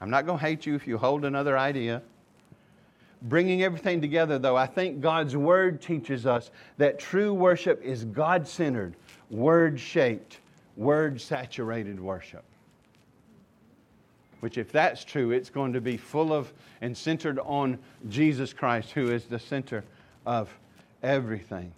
I'm 0.00 0.08
not 0.08 0.24
going 0.24 0.38
to 0.38 0.44
hate 0.44 0.64
you 0.64 0.74
if 0.74 0.86
you 0.86 0.96
hold 0.96 1.24
another 1.24 1.58
idea. 1.58 2.02
Bringing 3.22 3.62
everything 3.62 4.00
together, 4.00 4.38
though, 4.38 4.56
I 4.56 4.66
think 4.66 5.02
God's 5.02 5.36
Word 5.36 5.82
teaches 5.82 6.24
us 6.24 6.50
that 6.78 6.98
true 6.98 7.34
worship 7.34 7.82
is 7.82 8.04
God 8.06 8.48
centered, 8.48 8.96
word 9.28 9.78
shaped, 9.78 10.38
word 10.76 11.20
saturated 11.20 12.00
worship. 12.00 12.44
Which, 14.40 14.58
if 14.58 14.72
that's 14.72 15.04
true, 15.04 15.30
it's 15.30 15.50
going 15.50 15.72
to 15.74 15.80
be 15.80 15.96
full 15.96 16.32
of 16.32 16.52
and 16.80 16.96
centered 16.96 17.38
on 17.40 17.78
Jesus 18.08 18.52
Christ, 18.52 18.92
who 18.92 19.10
is 19.10 19.26
the 19.26 19.38
center 19.38 19.84
of 20.26 20.48
everything 21.02 21.72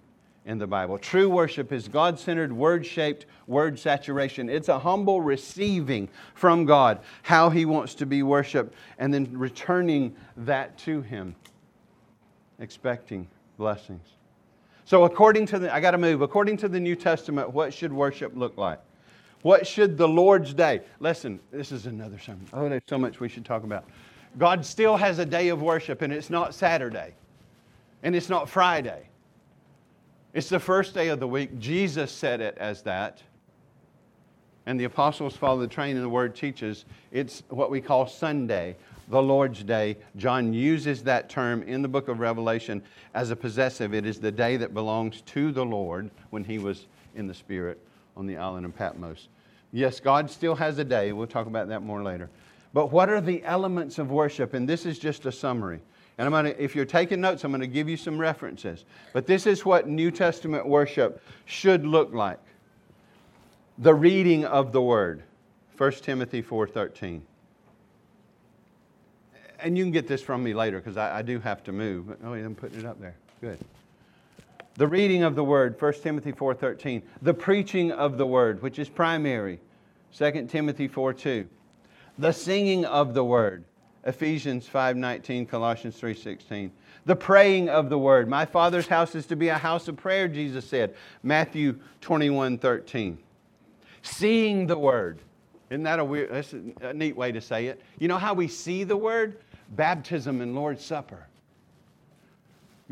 in 0.44 0.58
the 0.58 0.66
Bible. 0.66 0.98
True 0.98 1.28
worship 1.28 1.72
is 1.72 1.88
God 1.88 2.18
centered, 2.18 2.52
word 2.52 2.84
shaped, 2.84 3.26
word 3.46 3.78
saturation. 3.78 4.48
It's 4.48 4.68
a 4.68 4.78
humble 4.78 5.20
receiving 5.20 6.08
from 6.34 6.64
God 6.64 7.00
how 7.22 7.50
He 7.50 7.64
wants 7.64 7.94
to 7.96 8.06
be 8.06 8.22
worshiped 8.22 8.74
and 8.98 9.12
then 9.12 9.28
returning 9.36 10.14
that 10.36 10.76
to 10.78 11.02
Him, 11.02 11.34
expecting 12.58 13.28
blessings. 13.56 14.06
So, 14.84 15.04
according 15.04 15.46
to 15.46 15.58
the, 15.60 15.72
I 15.72 15.80
got 15.80 15.92
to 15.92 15.98
move, 15.98 16.22
according 16.22 16.56
to 16.58 16.68
the 16.68 16.80
New 16.80 16.96
Testament, 16.96 17.52
what 17.52 17.72
should 17.72 17.92
worship 17.92 18.32
look 18.34 18.56
like? 18.56 18.80
What 19.42 19.66
should 19.66 19.98
the 19.98 20.08
Lord's 20.08 20.54
day? 20.54 20.82
Listen, 21.00 21.40
this 21.50 21.72
is 21.72 21.86
another 21.86 22.18
sermon. 22.18 22.46
Oh, 22.52 22.68
there's 22.68 22.82
so 22.86 22.98
much 22.98 23.20
we 23.20 23.28
should 23.28 23.44
talk 23.44 23.64
about. 23.64 23.84
God 24.38 24.64
still 24.64 24.96
has 24.96 25.18
a 25.18 25.26
day 25.26 25.48
of 25.48 25.60
worship, 25.60 26.00
and 26.00 26.12
it's 26.12 26.30
not 26.30 26.54
Saturday, 26.54 27.14
and 28.02 28.16
it's 28.16 28.28
not 28.28 28.48
Friday. 28.48 29.08
It's 30.32 30.48
the 30.48 30.60
first 30.60 30.94
day 30.94 31.08
of 31.08 31.20
the 31.20 31.28
week. 31.28 31.58
Jesus 31.58 32.10
said 32.10 32.40
it 32.40 32.56
as 32.58 32.82
that. 32.82 33.22
And 34.64 34.78
the 34.78 34.84
apostles 34.84 35.36
follow 35.36 35.60
the 35.60 35.66
train, 35.66 35.96
and 35.96 36.04
the 36.04 36.08
word 36.08 36.36
teaches 36.36 36.84
it's 37.10 37.42
what 37.48 37.70
we 37.70 37.80
call 37.80 38.06
Sunday, 38.06 38.76
the 39.08 39.20
Lord's 39.20 39.64
Day. 39.64 39.96
John 40.16 40.54
uses 40.54 41.02
that 41.02 41.28
term 41.28 41.64
in 41.64 41.82
the 41.82 41.88
book 41.88 42.08
of 42.08 42.20
Revelation 42.20 42.80
as 43.12 43.30
a 43.30 43.36
possessive. 43.36 43.92
It 43.92 44.06
is 44.06 44.20
the 44.20 44.30
day 44.30 44.56
that 44.56 44.72
belongs 44.72 45.20
to 45.22 45.50
the 45.50 45.64
Lord 45.64 46.10
when 46.30 46.44
he 46.44 46.58
was 46.58 46.86
in 47.16 47.26
the 47.26 47.34
Spirit 47.34 47.78
on 48.16 48.26
the 48.26 48.36
island 48.36 48.64
of 48.64 48.74
Patmos. 48.76 49.28
Yes, 49.72 50.00
God 50.00 50.30
still 50.30 50.54
has 50.54 50.78
a 50.78 50.84
day. 50.84 51.12
We'll 51.12 51.26
talk 51.26 51.46
about 51.46 51.68
that 51.68 51.82
more 51.82 52.02
later. 52.02 52.28
But 52.74 52.92
what 52.92 53.08
are 53.08 53.20
the 53.20 53.42
elements 53.44 53.98
of 53.98 54.10
worship? 54.10 54.54
And 54.54 54.68
this 54.68 54.86
is 54.86 54.98
just 54.98 55.26
a 55.26 55.32
summary. 55.32 55.80
And 56.18 56.26
I'm 56.26 56.32
going 56.32 56.54
to, 56.54 56.62
if 56.62 56.76
you're 56.76 56.84
taking 56.84 57.20
notes, 57.20 57.42
I'm 57.42 57.50
going 57.50 57.62
to 57.62 57.66
give 57.66 57.88
you 57.88 57.96
some 57.96 58.18
references. 58.18 58.84
But 59.12 59.26
this 59.26 59.46
is 59.46 59.64
what 59.64 59.88
New 59.88 60.10
Testament 60.10 60.66
worship 60.66 61.22
should 61.46 61.86
look 61.86 62.12
like. 62.12 62.38
The 63.78 63.94
reading 63.94 64.44
of 64.44 64.72
the 64.72 64.82
word. 64.82 65.22
1 65.78 65.92
Timothy 65.92 66.42
4.13. 66.42 67.22
And 69.60 69.78
you 69.78 69.84
can 69.84 69.92
get 69.92 70.06
this 70.06 70.20
from 70.20 70.42
me 70.42 70.54
later 70.54 70.78
because 70.78 70.96
I, 70.96 71.18
I, 71.18 71.22
do 71.22 71.38
have 71.40 71.64
to 71.64 71.72
move. 71.72 72.16
Oh, 72.24 72.34
I'm 72.34 72.54
putting 72.54 72.80
it 72.80 72.86
up 72.86 73.00
there. 73.00 73.14
Good. 73.40 73.58
The 74.74 74.86
reading 74.86 75.22
of 75.22 75.34
the 75.34 75.44
word, 75.44 75.78
1 75.78 75.92
Timothy 76.02 76.32
4:13. 76.32 77.02
The 77.20 77.34
preaching 77.34 77.92
of 77.92 78.16
the 78.16 78.26
word, 78.26 78.62
which 78.62 78.78
is 78.78 78.88
primary, 78.88 79.60
2 80.12 80.48
Timothy 80.48 80.88
4:2. 80.88 81.46
The 82.18 82.32
singing 82.32 82.84
of 82.84 83.12
the 83.12 83.24
word, 83.24 83.64
Ephesians 84.04 84.66
5:19, 84.66 85.46
Colossians 85.46 85.98
3:16. 86.00 86.72
The 87.04 87.16
praying 87.16 87.68
of 87.68 87.90
the 87.90 87.98
word. 87.98 88.28
My 88.28 88.46
Father's 88.46 88.86
house 88.86 89.14
is 89.14 89.26
to 89.26 89.36
be 89.36 89.48
a 89.48 89.58
house 89.58 89.88
of 89.88 89.96
prayer, 89.96 90.28
Jesus 90.28 90.64
said, 90.64 90.94
Matthew 91.22 91.78
21:13. 92.00 93.18
Seeing 94.02 94.66
the 94.66 94.78
word. 94.78 95.20
Isn't 95.68 95.82
that 95.84 95.98
a 95.98 96.04
weird 96.04 96.30
that's 96.30 96.54
a 96.80 96.94
neat 96.94 97.16
way 97.16 97.32
to 97.32 97.40
say 97.40 97.66
it? 97.66 97.80
You 97.98 98.08
know 98.08 98.18
how 98.18 98.34
we 98.34 98.48
see 98.48 98.84
the 98.84 98.96
word? 98.96 99.38
Baptism 99.70 100.40
and 100.40 100.54
Lord's 100.54 100.84
Supper. 100.84 101.26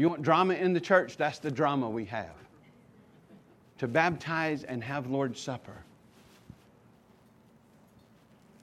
You 0.00 0.08
want 0.08 0.22
drama 0.22 0.54
in 0.54 0.72
the 0.72 0.80
church? 0.80 1.18
That's 1.18 1.40
the 1.40 1.50
drama 1.50 1.90
we 1.90 2.06
have. 2.06 2.32
To 3.80 3.86
baptize 3.86 4.64
and 4.64 4.82
have 4.82 5.10
Lord's 5.10 5.38
Supper. 5.38 5.76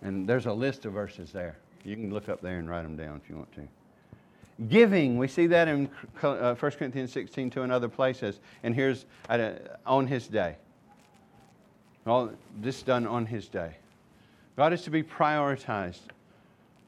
And 0.01 0.27
there's 0.27 0.47
a 0.47 0.51
list 0.51 0.85
of 0.85 0.93
verses 0.93 1.31
there. 1.31 1.59
You 1.83 1.95
can 1.95 2.11
look 2.11 2.27
up 2.27 2.41
there 2.41 2.57
and 2.57 2.67
write 2.67 2.81
them 2.81 2.97
down 2.97 3.21
if 3.23 3.29
you 3.29 3.35
want 3.35 3.51
to. 3.53 3.67
Giving, 4.67 5.19
we 5.19 5.27
see 5.27 5.45
that 5.45 5.67
in 5.67 5.91
1 6.21 6.37
uh, 6.39 6.55
Corinthians 6.55 7.13
16 7.13 7.51
to 7.51 7.61
in 7.61 7.69
other 7.69 7.87
places. 7.87 8.39
And 8.63 8.73
here's 8.73 9.05
on 9.85 10.07
his 10.07 10.25
day. 10.25 10.55
All 12.07 12.31
this 12.61 12.81
done 12.81 13.05
on 13.05 13.27
his 13.27 13.47
day. 13.47 13.75
God 14.55 14.73
is 14.73 14.81
to 14.81 14.89
be 14.89 15.03
prioritized 15.03 16.09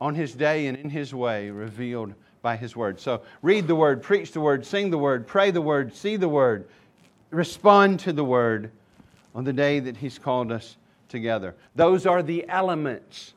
on 0.02 0.16
his 0.16 0.34
day 0.34 0.66
and 0.66 0.76
in 0.76 0.90
his 0.90 1.14
way, 1.14 1.52
revealed 1.52 2.16
by 2.42 2.56
his 2.56 2.76
word. 2.76 3.00
So 3.00 3.22
read 3.42 3.68
the 3.68 3.76
word, 3.76 4.02
preach 4.02 4.32
the 4.32 4.42
word, 4.42 4.66
sing 4.66 4.90
the 4.90 4.98
word, 4.98 5.28
pray 5.28 5.52
the 5.52 5.62
word, 5.62 5.94
see 5.96 6.16
the 6.16 6.30
word, 6.30 6.68
respond 7.32 8.00
to 8.02 8.14
the 8.14 8.24
word 8.24 8.72
on 9.36 9.44
the 9.44 9.54
day 9.54 9.80
that 9.80 9.98
he's 9.98 10.18
called 10.18 10.52
us 10.52 10.78
together. 11.08 11.56
Those 11.76 12.06
are 12.06 12.24
the 12.24 12.48
elements, 12.50 13.34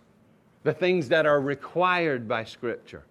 the 0.62 0.72
things 0.72 1.08
that 1.08 1.26
are 1.26 1.40
required 1.40 2.28
by 2.28 2.44
Scripture. 2.44 3.04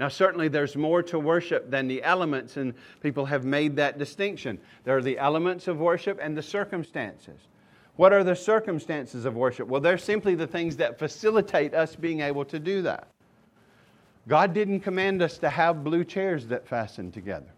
Now, 0.00 0.08
certainly 0.08 0.48
there's 0.48 0.76
more 0.76 1.02
to 1.04 1.18
worship 1.18 1.70
than 1.70 1.86
the 1.86 2.02
elements, 2.02 2.56
and 2.56 2.74
people 3.00 3.24
have 3.26 3.44
made 3.44 3.76
that 3.76 3.98
distinction. 3.98 4.58
There 4.84 4.96
are 4.96 5.02
the 5.02 5.18
elements 5.18 5.68
of 5.68 5.78
worship 5.78 6.18
and 6.20 6.36
the 6.36 6.42
circumstances. 6.42 7.38
What 7.96 8.12
are 8.12 8.24
the 8.24 8.34
circumstances 8.34 9.24
of 9.24 9.36
worship? 9.36 9.68
Well, 9.68 9.80
they're 9.80 9.98
simply 9.98 10.34
the 10.34 10.46
things 10.46 10.76
that 10.78 10.98
facilitate 10.98 11.74
us 11.74 11.94
being 11.94 12.20
able 12.20 12.44
to 12.46 12.58
do 12.58 12.82
that. 12.82 13.08
God 14.28 14.54
didn't 14.54 14.80
command 14.80 15.20
us 15.20 15.38
to 15.38 15.50
have 15.50 15.82
blue 15.82 16.04
chairs 16.04 16.46
that 16.46 16.66
fasten 16.66 17.10
together. 17.10 17.50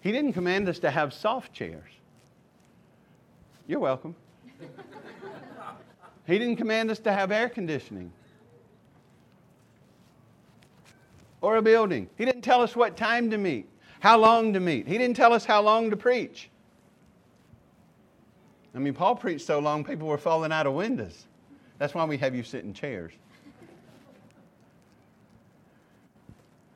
He 0.00 0.12
didn't 0.12 0.34
command 0.34 0.68
us 0.68 0.78
to 0.80 0.90
have 0.90 1.14
soft 1.14 1.52
chairs. 1.52 1.90
You're 3.66 3.80
welcome. 3.80 4.14
he 6.26 6.38
didn't 6.38 6.56
command 6.56 6.90
us 6.90 6.98
to 7.00 7.12
have 7.12 7.32
air 7.32 7.48
conditioning 7.48 8.12
or 11.40 11.56
a 11.56 11.62
building. 11.62 12.08
He 12.16 12.24
didn't 12.24 12.42
tell 12.42 12.60
us 12.60 12.76
what 12.76 12.96
time 12.96 13.30
to 13.30 13.38
meet, 13.38 13.68
how 14.00 14.18
long 14.18 14.52
to 14.52 14.60
meet. 14.60 14.86
He 14.86 14.98
didn't 14.98 15.16
tell 15.16 15.32
us 15.32 15.46
how 15.46 15.62
long 15.62 15.90
to 15.90 15.96
preach. 15.96 16.50
I 18.74 18.78
mean, 18.78 18.92
Paul 18.92 19.14
preached 19.16 19.46
so 19.46 19.58
long, 19.60 19.84
people 19.84 20.08
were 20.08 20.18
falling 20.18 20.52
out 20.52 20.66
of 20.66 20.74
windows. 20.74 21.26
That's 21.78 21.94
why 21.94 22.04
we 22.04 22.18
have 22.18 22.34
you 22.34 22.42
sit 22.42 22.64
in 22.64 22.74
chairs. 22.74 23.12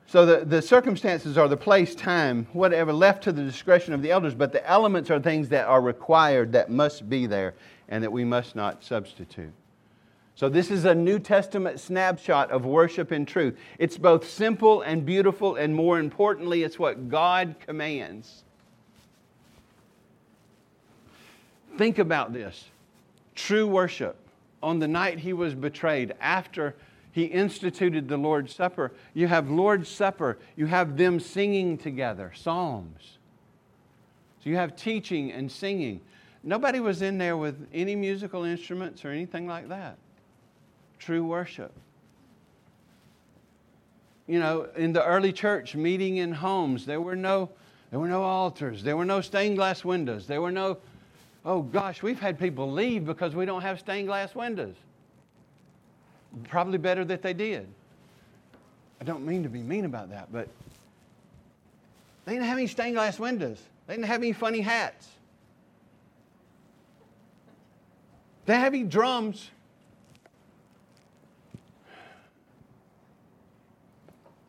So 0.09 0.25
the, 0.25 0.43
the 0.43 0.61
circumstances 0.63 1.37
are 1.37 1.47
the 1.47 1.55
place, 1.55 1.93
time, 1.93 2.47
whatever, 2.51 2.91
left 2.91 3.23
to 3.25 3.31
the 3.31 3.43
discretion 3.43 3.93
of 3.93 4.01
the 4.01 4.09
elders, 4.09 4.33
but 4.33 4.51
the 4.51 4.67
elements 4.67 5.11
are 5.11 5.19
things 5.19 5.49
that 5.49 5.67
are 5.67 5.81
required, 5.81 6.51
that 6.53 6.71
must 6.71 7.07
be 7.07 7.27
there, 7.27 7.53
and 7.89 8.03
that 8.03 8.11
we 8.11 8.25
must 8.25 8.55
not 8.55 8.83
substitute. 8.83 9.53
So 10.33 10.49
this 10.49 10.71
is 10.71 10.85
a 10.85 10.95
New 10.95 11.19
Testament 11.19 11.79
snapshot 11.79 12.49
of 12.49 12.65
worship 12.65 13.11
in 13.11 13.23
truth. 13.23 13.55
It's 13.77 13.99
both 13.99 14.27
simple 14.27 14.81
and 14.81 15.05
beautiful, 15.05 15.57
and 15.57 15.75
more 15.75 15.99
importantly, 15.99 16.63
it's 16.63 16.79
what 16.79 17.09
God 17.09 17.53
commands. 17.59 18.43
Think 21.77 21.99
about 21.99 22.33
this 22.33 22.65
true 23.35 23.67
worship 23.67 24.15
on 24.63 24.79
the 24.79 24.87
night 24.87 25.19
he 25.19 25.33
was 25.33 25.53
betrayed, 25.53 26.15
after 26.19 26.73
he 27.19 27.25
instituted 27.25 28.07
the 28.07 28.17
Lord's 28.17 28.55
Supper. 28.55 28.93
You 29.13 29.27
have 29.27 29.49
Lord's 29.49 29.89
Supper, 29.89 30.37
you 30.55 30.67
have 30.67 30.95
them 30.95 31.19
singing 31.19 31.77
together, 31.77 32.31
psalms. 32.33 33.17
So 34.41 34.49
you 34.49 34.55
have 34.55 34.75
teaching 34.77 35.31
and 35.31 35.51
singing. 35.51 35.99
Nobody 36.43 36.79
was 36.79 37.01
in 37.01 37.17
there 37.17 37.35
with 37.35 37.67
any 37.73 37.95
musical 37.95 38.45
instruments 38.45 39.03
or 39.03 39.09
anything 39.09 39.47
like 39.47 39.67
that. 39.67 39.97
True 40.97 41.25
worship. 41.25 41.73
You 44.25 44.39
know, 44.39 44.69
in 44.77 44.93
the 44.93 45.03
early 45.03 45.33
church, 45.33 45.75
meeting 45.75 46.17
in 46.17 46.31
homes, 46.31 46.85
there 46.85 47.01
were 47.01 47.17
no, 47.17 47.49
there 47.89 47.99
were 47.99 48.07
no 48.07 48.23
altars, 48.23 48.81
there 48.81 48.95
were 48.95 49.03
no 49.03 49.19
stained 49.19 49.57
glass 49.57 49.83
windows, 49.83 50.25
there 50.25 50.41
were 50.41 50.51
no, 50.51 50.77
oh 51.43 51.63
gosh, 51.63 52.01
we've 52.01 52.19
had 52.19 52.39
people 52.39 52.71
leave 52.71 53.05
because 53.05 53.35
we 53.35 53.45
don't 53.45 53.61
have 53.61 53.79
stained 53.79 54.07
glass 54.07 54.35
windows. 54.35 54.75
Probably 56.47 56.77
better 56.77 57.03
that 57.05 57.21
they 57.21 57.33
did. 57.33 57.67
I 59.01 59.03
don't 59.03 59.25
mean 59.25 59.43
to 59.43 59.49
be 59.49 59.61
mean 59.61 59.85
about 59.85 60.09
that, 60.09 60.31
but 60.31 60.47
they 62.25 62.33
didn't 62.33 62.45
have 62.45 62.57
any 62.57 62.67
stained 62.67 62.95
glass 62.95 63.19
windows. 63.19 63.59
They 63.87 63.95
didn't 63.95 64.07
have 64.07 64.21
any 64.21 64.33
funny 64.33 64.61
hats. 64.61 65.07
They 68.45 68.55
have 68.55 68.73
any 68.73 68.83
drums. 68.83 69.49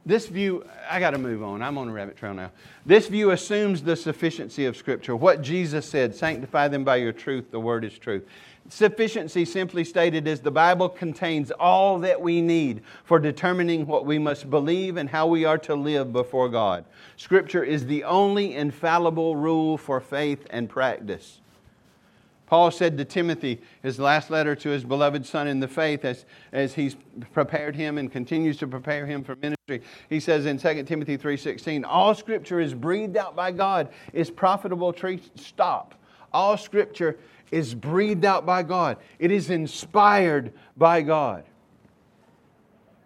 This 0.04 0.26
view, 0.26 0.64
I 0.90 0.98
got 0.98 1.10
to 1.10 1.18
move 1.18 1.42
on. 1.42 1.62
I'm 1.62 1.78
on 1.78 1.88
a 1.88 1.92
rabbit 1.92 2.16
trail 2.16 2.34
now. 2.34 2.50
This 2.84 3.06
view 3.06 3.30
assumes 3.30 3.82
the 3.82 3.94
sufficiency 3.94 4.66
of 4.66 4.76
Scripture. 4.76 5.14
What 5.14 5.42
Jesus 5.42 5.86
said, 5.86 6.14
sanctify 6.14 6.68
them 6.68 6.82
by 6.82 6.96
your 6.96 7.12
truth, 7.12 7.50
the 7.50 7.60
word 7.60 7.84
is 7.84 7.96
truth. 7.98 8.26
Sufficiency, 8.72 9.44
simply 9.44 9.82
stated, 9.82 10.28
is 10.28 10.40
the 10.40 10.50
Bible 10.50 10.88
contains 10.88 11.50
all 11.50 11.98
that 11.98 12.20
we 12.20 12.40
need 12.40 12.82
for 13.02 13.18
determining 13.18 13.84
what 13.84 14.06
we 14.06 14.16
must 14.16 14.48
believe 14.48 14.96
and 14.96 15.10
how 15.10 15.26
we 15.26 15.44
are 15.44 15.58
to 15.58 15.74
live 15.74 16.12
before 16.12 16.48
God. 16.48 16.84
Scripture 17.16 17.64
is 17.64 17.86
the 17.86 18.04
only 18.04 18.54
infallible 18.54 19.34
rule 19.34 19.76
for 19.76 20.00
faith 20.00 20.46
and 20.50 20.68
practice. 20.68 21.40
Paul 22.46 22.70
said 22.70 22.96
to 22.98 23.04
Timothy, 23.04 23.60
his 23.82 23.98
last 23.98 24.30
letter 24.30 24.54
to 24.56 24.70
his 24.70 24.84
beloved 24.84 25.26
son 25.26 25.48
in 25.48 25.58
the 25.58 25.68
faith, 25.68 26.04
as, 26.04 26.24
as 26.52 26.74
he's 26.74 26.96
prepared 27.32 27.74
him 27.74 27.98
and 27.98 28.10
continues 28.10 28.56
to 28.58 28.68
prepare 28.68 29.04
him 29.04 29.24
for 29.24 29.36
ministry, 29.36 29.82
he 30.08 30.20
says 30.20 30.46
in 30.46 30.58
2 30.58 30.84
Timothy 30.84 31.18
3.16, 31.18 31.84
all 31.84 32.14
scripture 32.14 32.60
is 32.60 32.72
breathed 32.72 33.16
out 33.16 33.34
by 33.34 33.50
God, 33.50 33.88
is 34.12 34.30
profitable. 34.30 34.92
Tre- 34.92 35.20
stop. 35.34 35.94
All 36.32 36.56
scripture 36.56 37.18
is 37.50 37.74
breathed 37.74 38.24
out 38.24 38.46
by 38.46 38.62
God, 38.62 38.96
it 39.18 39.30
is 39.30 39.50
inspired 39.50 40.52
by 40.76 41.02
God. 41.02 41.44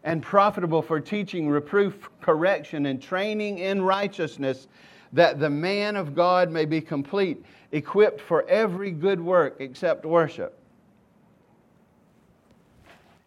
And 0.03 0.23
profitable 0.23 0.83
for 0.83 1.01
teaching, 1.01 1.49
reproof, 1.49 2.11
correction, 2.21 2.87
and 2.87 3.01
training 3.01 3.59
in 3.59 3.81
righteousness, 3.81 4.69
that 5.15 5.41
the 5.41 5.49
man 5.49 5.97
of 5.97 6.15
God 6.15 6.51
may 6.51 6.67
be 6.67 6.81
complete, 6.81 7.43
equipped 7.73 8.21
for 8.21 8.47
every 8.49 8.91
good 8.91 9.21
work 9.21 9.57
except 9.61 10.05
worship. 10.05 10.59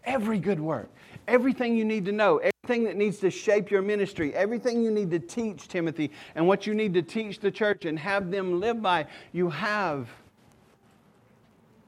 Every 0.04 0.38
good 0.38 0.60
work, 0.60 0.90
everything 1.28 1.76
you 1.76 1.84
need 1.84 2.06
to 2.06 2.12
know, 2.12 2.38
everything 2.38 2.86
that 2.86 2.96
needs 2.96 3.18
to 3.20 3.32
shape 3.32 3.72
your 3.72 3.82
ministry, 3.82 4.34
everything 4.36 4.84
you 4.84 4.92
need 4.92 5.10
to 5.12 5.20
teach 5.20 5.68
Timothy, 5.68 6.12
and 6.36 6.48
what 6.48 6.68
you 6.68 6.76
need 6.76 6.94
to 6.94 7.02
teach 7.02 7.40
the 7.40 7.52
church 7.52 7.86
and 7.86 7.98
have 7.98 8.30
them 8.30 8.60
live 8.60 8.82
by, 8.82 9.08
you 9.34 9.50
have 9.50 10.08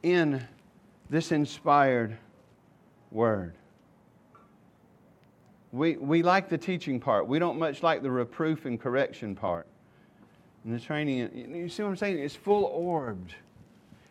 in 0.03 0.45
this 1.09 1.31
inspired 1.31 2.17
word. 3.11 3.53
We, 5.71 5.97
we 5.97 6.23
like 6.23 6.49
the 6.49 6.57
teaching 6.57 6.99
part. 6.99 7.27
We 7.27 7.39
don't 7.39 7.59
much 7.59 7.83
like 7.83 8.01
the 8.01 8.09
reproof 8.09 8.65
and 8.65 8.79
correction 8.79 9.35
part. 9.35 9.67
And 10.63 10.73
the 10.73 10.79
training, 10.79 11.53
you 11.55 11.69
see 11.69 11.83
what 11.83 11.89
I'm 11.89 11.95
saying? 11.95 12.19
It's 12.19 12.35
full 12.35 12.65
orbed. 12.65 13.35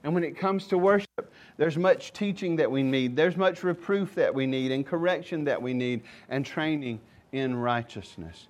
And 0.04 0.14
when 0.14 0.22
it 0.22 0.36
comes 0.36 0.66
to 0.68 0.78
worship, 0.78 1.32
there's 1.56 1.76
much 1.76 2.12
teaching 2.12 2.56
that 2.56 2.70
we 2.70 2.82
need, 2.82 3.16
there's 3.16 3.36
much 3.36 3.64
reproof 3.64 4.14
that 4.14 4.32
we 4.32 4.46
need, 4.46 4.70
and 4.70 4.86
correction 4.86 5.44
that 5.44 5.60
we 5.60 5.74
need, 5.74 6.02
and 6.28 6.46
training 6.46 7.00
in 7.32 7.56
righteousness. 7.56 8.46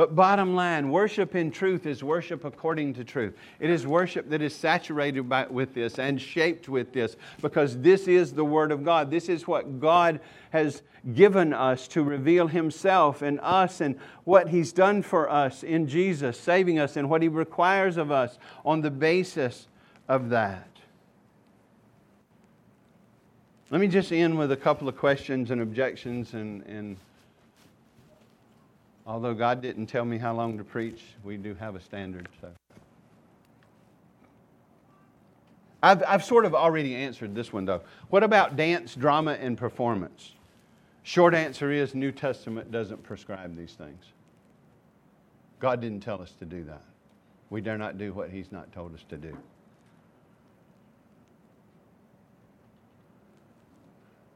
But 0.00 0.16
bottom 0.16 0.54
line, 0.54 0.88
worship 0.88 1.34
in 1.34 1.50
truth 1.50 1.84
is 1.84 2.02
worship 2.02 2.46
according 2.46 2.94
to 2.94 3.04
truth. 3.04 3.36
It 3.58 3.68
is 3.68 3.86
worship 3.86 4.30
that 4.30 4.40
is 4.40 4.54
saturated 4.54 5.28
by, 5.28 5.44
with 5.44 5.74
this 5.74 5.98
and 5.98 6.18
shaped 6.18 6.70
with 6.70 6.94
this 6.94 7.16
because 7.42 7.76
this 7.76 8.08
is 8.08 8.32
the 8.32 8.42
Word 8.42 8.72
of 8.72 8.82
God. 8.82 9.10
This 9.10 9.28
is 9.28 9.46
what 9.46 9.78
God 9.78 10.20
has 10.52 10.80
given 11.12 11.52
us 11.52 11.86
to 11.88 12.02
reveal 12.02 12.46
Himself 12.46 13.20
and 13.20 13.38
us 13.42 13.82
and 13.82 13.98
what 14.24 14.48
He's 14.48 14.72
done 14.72 15.02
for 15.02 15.28
us 15.28 15.62
in 15.62 15.86
Jesus, 15.86 16.40
saving 16.40 16.78
us, 16.78 16.96
and 16.96 17.10
what 17.10 17.20
He 17.20 17.28
requires 17.28 17.98
of 17.98 18.10
us 18.10 18.38
on 18.64 18.80
the 18.80 18.90
basis 18.90 19.68
of 20.08 20.30
that. 20.30 20.66
Let 23.68 23.82
me 23.82 23.86
just 23.86 24.12
end 24.12 24.38
with 24.38 24.50
a 24.50 24.56
couple 24.56 24.88
of 24.88 24.96
questions 24.96 25.50
and 25.50 25.60
objections 25.60 26.32
and, 26.32 26.62
and 26.62 26.96
Although 29.10 29.34
God 29.34 29.60
didn't 29.60 29.86
tell 29.86 30.04
me 30.04 30.18
how 30.18 30.32
long 30.32 30.56
to 30.56 30.62
preach, 30.62 31.02
we 31.24 31.36
do 31.36 31.52
have 31.56 31.74
a 31.74 31.80
standard. 31.80 32.28
So. 32.40 32.48
I've, 35.82 36.04
I've 36.06 36.24
sort 36.24 36.44
of 36.44 36.54
already 36.54 36.94
answered 36.94 37.34
this 37.34 37.52
one, 37.52 37.64
though. 37.64 37.82
What 38.10 38.22
about 38.22 38.54
dance, 38.54 38.94
drama, 38.94 39.32
and 39.32 39.58
performance? 39.58 40.36
Short 41.02 41.34
answer 41.34 41.72
is 41.72 41.92
New 41.92 42.12
Testament 42.12 42.70
doesn't 42.70 43.02
prescribe 43.02 43.56
these 43.56 43.72
things. 43.72 44.04
God 45.58 45.80
didn't 45.80 46.04
tell 46.04 46.22
us 46.22 46.30
to 46.38 46.44
do 46.44 46.62
that. 46.62 46.84
We 47.50 47.60
dare 47.60 47.78
not 47.78 47.98
do 47.98 48.12
what 48.12 48.30
He's 48.30 48.52
not 48.52 48.70
told 48.70 48.94
us 48.94 49.04
to 49.08 49.16
do. 49.16 49.36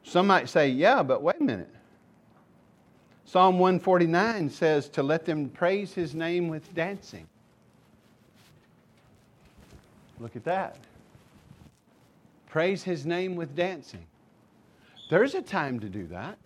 Some 0.03 0.27
might 0.27 0.49
say, 0.49 0.69
yeah, 0.69 1.05
but 1.05 1.23
wait 1.23 1.37
a 1.41 1.45
minute. 1.45 1.71
Psalm 3.27 3.59
149 3.59 4.51
says 4.51 4.89
to 4.91 5.03
let 5.03 5.25
them 5.25 5.49
praise 5.49 5.93
his 5.95 6.15
name 6.15 6.49
with 6.49 6.75
dancing. 6.75 7.27
Look 10.21 10.37
at 10.37 10.45
that. 10.45 10.77
Praise 12.49 12.83
his 12.83 13.05
name 13.05 13.35
with 13.35 13.57
dancing. 13.57 14.07
There's 15.11 15.35
a 15.35 15.43
time 15.43 15.81
to 15.81 15.89
do 15.89 16.07
that. 16.09 16.39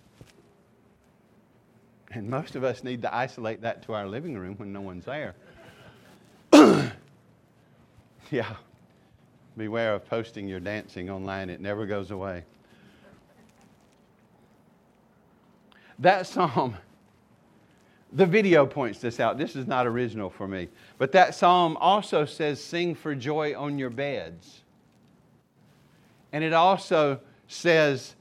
And 2.10 2.30
most 2.30 2.56
of 2.56 2.64
us 2.64 2.82
need 2.82 3.02
to 3.02 3.14
isolate 3.14 3.60
that 3.62 3.82
to 3.82 3.92
our 3.92 4.06
living 4.06 4.38
room 4.38 4.54
when 4.56 4.72
no 4.72 4.80
one's 4.80 5.04
there. 5.04 5.34
yeah. 8.30 8.54
Beware 9.56 9.94
of 9.94 10.08
posting 10.08 10.48
your 10.48 10.60
dancing 10.60 11.10
online, 11.10 11.50
it 11.50 11.60
never 11.60 11.84
goes 11.84 12.10
away. 12.10 12.44
That 15.98 16.26
psalm, 16.26 16.76
the 18.12 18.26
video 18.26 18.66
points 18.66 19.00
this 19.00 19.20
out. 19.20 19.36
This 19.36 19.56
is 19.56 19.66
not 19.66 19.86
original 19.86 20.30
for 20.30 20.46
me. 20.46 20.68
But 20.96 21.12
that 21.12 21.34
psalm 21.34 21.76
also 21.78 22.24
says, 22.24 22.62
Sing 22.62 22.94
for 22.94 23.14
joy 23.14 23.58
on 23.58 23.78
your 23.78 23.90
beds. 23.90 24.62
And 26.32 26.44
it 26.44 26.52
also 26.52 27.20
says, 27.48 28.14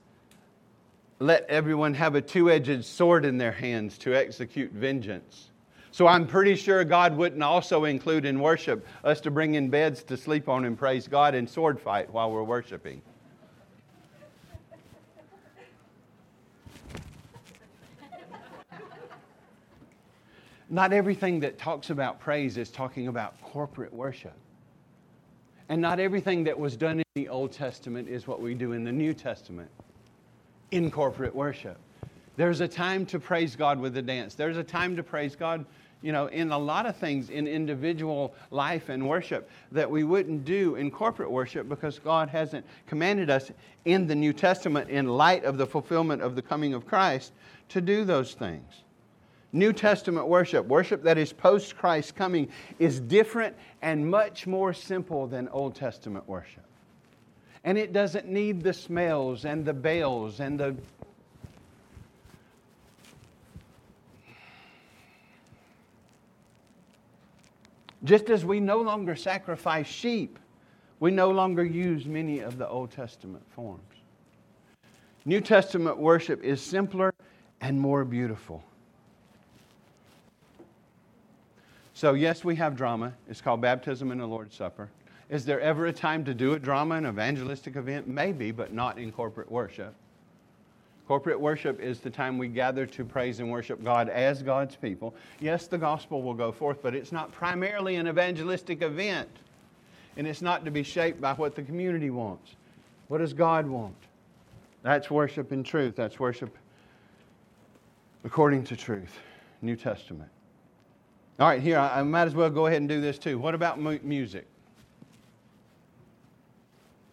Let 1.19 1.45
everyone 1.49 1.93
have 1.93 2.15
a 2.15 2.21
two 2.21 2.49
edged 2.49 2.83
sword 2.83 3.25
in 3.25 3.37
their 3.37 3.51
hands 3.51 3.97
to 3.99 4.15
execute 4.15 4.71
vengeance. 4.71 5.51
So 5.91 6.05
I'm 6.05 6.27
pretty 6.27 6.55
sure 6.55 6.83
God 6.83 7.17
wouldn't 7.17 7.41
also 7.41 7.85
include 7.85 8.25
in 8.25 8.39
worship 8.39 8.85
us 9.03 9.19
to 9.21 9.31
bring 9.31 9.55
in 9.55 9.69
beds 9.69 10.03
to 10.03 10.17
sleep 10.17 10.47
on 10.47 10.65
and 10.65 10.77
praise 10.77 11.07
God 11.07 11.33
and 11.33 11.49
sword 11.49 11.79
fight 11.79 12.11
while 12.11 12.31
we're 12.31 12.43
worshiping. 12.43 13.01
Not 20.69 20.91
everything 20.91 21.39
that 21.41 21.57
talks 21.57 21.89
about 21.89 22.19
praise 22.19 22.57
is 22.57 22.69
talking 22.69 23.07
about 23.07 23.41
corporate 23.41 23.93
worship. 23.93 24.33
And 25.69 25.81
not 25.81 25.99
everything 25.99 26.43
that 26.45 26.57
was 26.57 26.75
done 26.75 26.99
in 26.99 27.05
the 27.15 27.29
Old 27.29 27.51
Testament 27.51 28.07
is 28.07 28.27
what 28.27 28.41
we 28.41 28.53
do 28.53 28.73
in 28.73 28.83
the 28.83 28.91
New 28.91 29.13
Testament 29.13 29.69
in 30.71 30.91
corporate 30.91 31.35
worship. 31.35 31.77
There's 32.35 32.61
a 32.61 32.67
time 32.67 33.05
to 33.07 33.19
praise 33.19 33.55
God 33.55 33.79
with 33.79 33.97
a 33.97 34.01
dance. 34.01 34.35
There's 34.35 34.57
a 34.57 34.63
time 34.63 34.95
to 34.97 35.03
praise 35.03 35.35
God, 35.35 35.65
you 36.01 36.11
know, 36.11 36.27
in 36.27 36.51
a 36.51 36.57
lot 36.57 36.85
of 36.85 36.95
things 36.95 37.29
in 37.29 37.47
individual 37.47 38.35
life 38.51 38.89
and 38.89 39.07
worship 39.07 39.49
that 39.71 39.89
we 39.89 40.03
wouldn't 40.03 40.45
do 40.45 40.75
in 40.75 40.91
corporate 40.91 41.31
worship 41.31 41.67
because 41.67 41.97
God 41.97 42.29
hasn't 42.29 42.65
commanded 42.85 43.29
us 43.29 43.51
in 43.85 44.05
the 44.05 44.15
New 44.15 44.33
Testament 44.33 44.89
in 44.89 45.07
light 45.07 45.45
of 45.45 45.57
the 45.57 45.65
fulfillment 45.65 46.21
of 46.21 46.35
the 46.35 46.41
coming 46.41 46.73
of 46.73 46.85
Christ 46.85 47.33
to 47.69 47.81
do 47.81 48.05
those 48.05 48.33
things. 48.33 48.83
New 49.53 49.71
Testament 49.73 50.27
worship, 50.27 50.65
worship 50.65 51.03
that 51.03 51.17
is 51.17 51.31
post 51.31 51.77
Christ 51.77 52.15
coming, 52.15 52.49
is 52.79 52.99
different 52.99 53.55
and 53.81 54.09
much 54.09 54.45
more 54.45 54.73
simple 54.73 55.27
than 55.27 55.47
Old 55.49 55.75
Testament 55.75 56.27
worship. 56.27 56.65
And 57.63 57.77
it 57.77 57.93
doesn't 57.93 58.27
need 58.27 58.61
the 58.61 58.73
smells 58.73 59.45
and 59.45 59.65
the 59.65 59.73
bells 59.73 60.39
and 60.39 60.59
the 60.59 60.75
Just 68.03 68.29
as 68.29 68.45
we 68.45 68.59
no 68.59 68.79
longer 68.81 69.15
sacrifice 69.15 69.87
sheep, 69.87 70.39
we 70.99 71.11
no 71.11 71.31
longer 71.31 71.65
use 71.65 72.05
many 72.05 72.39
of 72.39 72.57
the 72.57 72.67
Old 72.67 72.91
Testament 72.91 73.43
forms. 73.51 73.81
New 75.25 75.41
Testament 75.41 75.97
worship 75.97 76.41
is 76.43 76.61
simpler 76.61 77.13
and 77.59 77.79
more 77.79 78.05
beautiful. 78.05 78.63
So, 81.97 82.13
yes, 82.13 82.43
we 82.43 82.55
have 82.57 82.75
drama. 82.75 83.11
It's 83.27 83.41
called 83.41 83.59
baptism 83.59 84.11
and 84.11 84.21
the 84.21 84.27
Lord's 84.27 84.55
Supper. 84.55 84.87
Is 85.31 85.45
there 85.45 85.59
ever 85.59 85.87
a 85.87 85.91
time 85.91 86.23
to 86.25 86.33
do 86.35 86.53
a 86.53 86.59
drama, 86.59 86.93
an 86.93 87.07
evangelistic 87.07 87.75
event? 87.75 88.07
Maybe, 88.07 88.51
but 88.51 88.71
not 88.71 88.99
in 88.99 89.11
corporate 89.11 89.51
worship. 89.51 89.95
Corporate 91.07 91.39
worship 91.39 91.79
is 91.79 91.99
the 91.99 92.11
time 92.11 92.37
we 92.37 92.49
gather 92.49 92.85
to 92.85 93.03
praise 93.03 93.39
and 93.39 93.49
worship 93.49 93.83
God 93.83 94.09
as 94.09 94.43
God's 94.43 94.75
people. 94.75 95.15
Yes, 95.39 95.65
the 95.65 95.79
gospel 95.79 96.21
will 96.21 96.35
go 96.35 96.51
forth, 96.51 96.83
but 96.83 96.93
it's 96.93 97.11
not 97.11 97.31
primarily 97.31 97.95
an 97.95 98.07
evangelistic 98.07 98.83
event. 98.83 99.29
And 100.17 100.27
it's 100.27 100.43
not 100.43 100.65
to 100.65 100.69
be 100.69 100.83
shaped 100.83 101.19
by 101.19 101.33
what 101.33 101.55
the 101.55 101.63
community 101.63 102.11
wants. 102.11 102.57
What 103.07 103.17
does 103.17 103.33
God 103.33 103.65
want? 103.65 103.97
That's 104.83 105.09
worship 105.09 105.51
in 105.51 105.63
truth. 105.63 105.95
That's 105.95 106.19
worship 106.19 106.55
according 108.23 108.65
to 108.65 108.75
truth. 108.75 109.17
New 109.63 109.75
Testament. 109.75 110.29
All 111.39 111.47
right, 111.47 111.61
here, 111.61 111.77
I, 111.77 112.01
might 112.01 112.25
as 112.25 112.33
well 112.33 112.49
go 112.49 112.65
ahead 112.65 112.79
and 112.79 112.89
do 112.89 112.99
this 112.99 113.19
too. 113.19 113.37
What 113.37 113.53
about 113.53 113.79
mu- 113.79 113.99
music? 114.01 114.47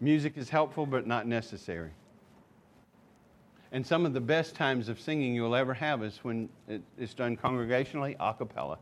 Music 0.01 0.39
is 0.39 0.49
helpful, 0.49 0.87
but 0.87 1.07
not 1.07 1.27
necessary. 1.27 1.91
And 3.73 3.87
some 3.87 4.07
of 4.07 4.15
the 4.15 4.21
best 4.21 4.55
times 4.55 4.89
of 4.89 4.99
singing 4.99 5.35
you'll 5.35 5.55
ever 5.55 5.75
have 5.75 6.03
is 6.03 6.19
when 6.23 6.49
it's 6.97 7.13
done 7.13 7.37
congregationally, 7.37 8.17
a 8.19 8.33
cappella. 8.33 8.79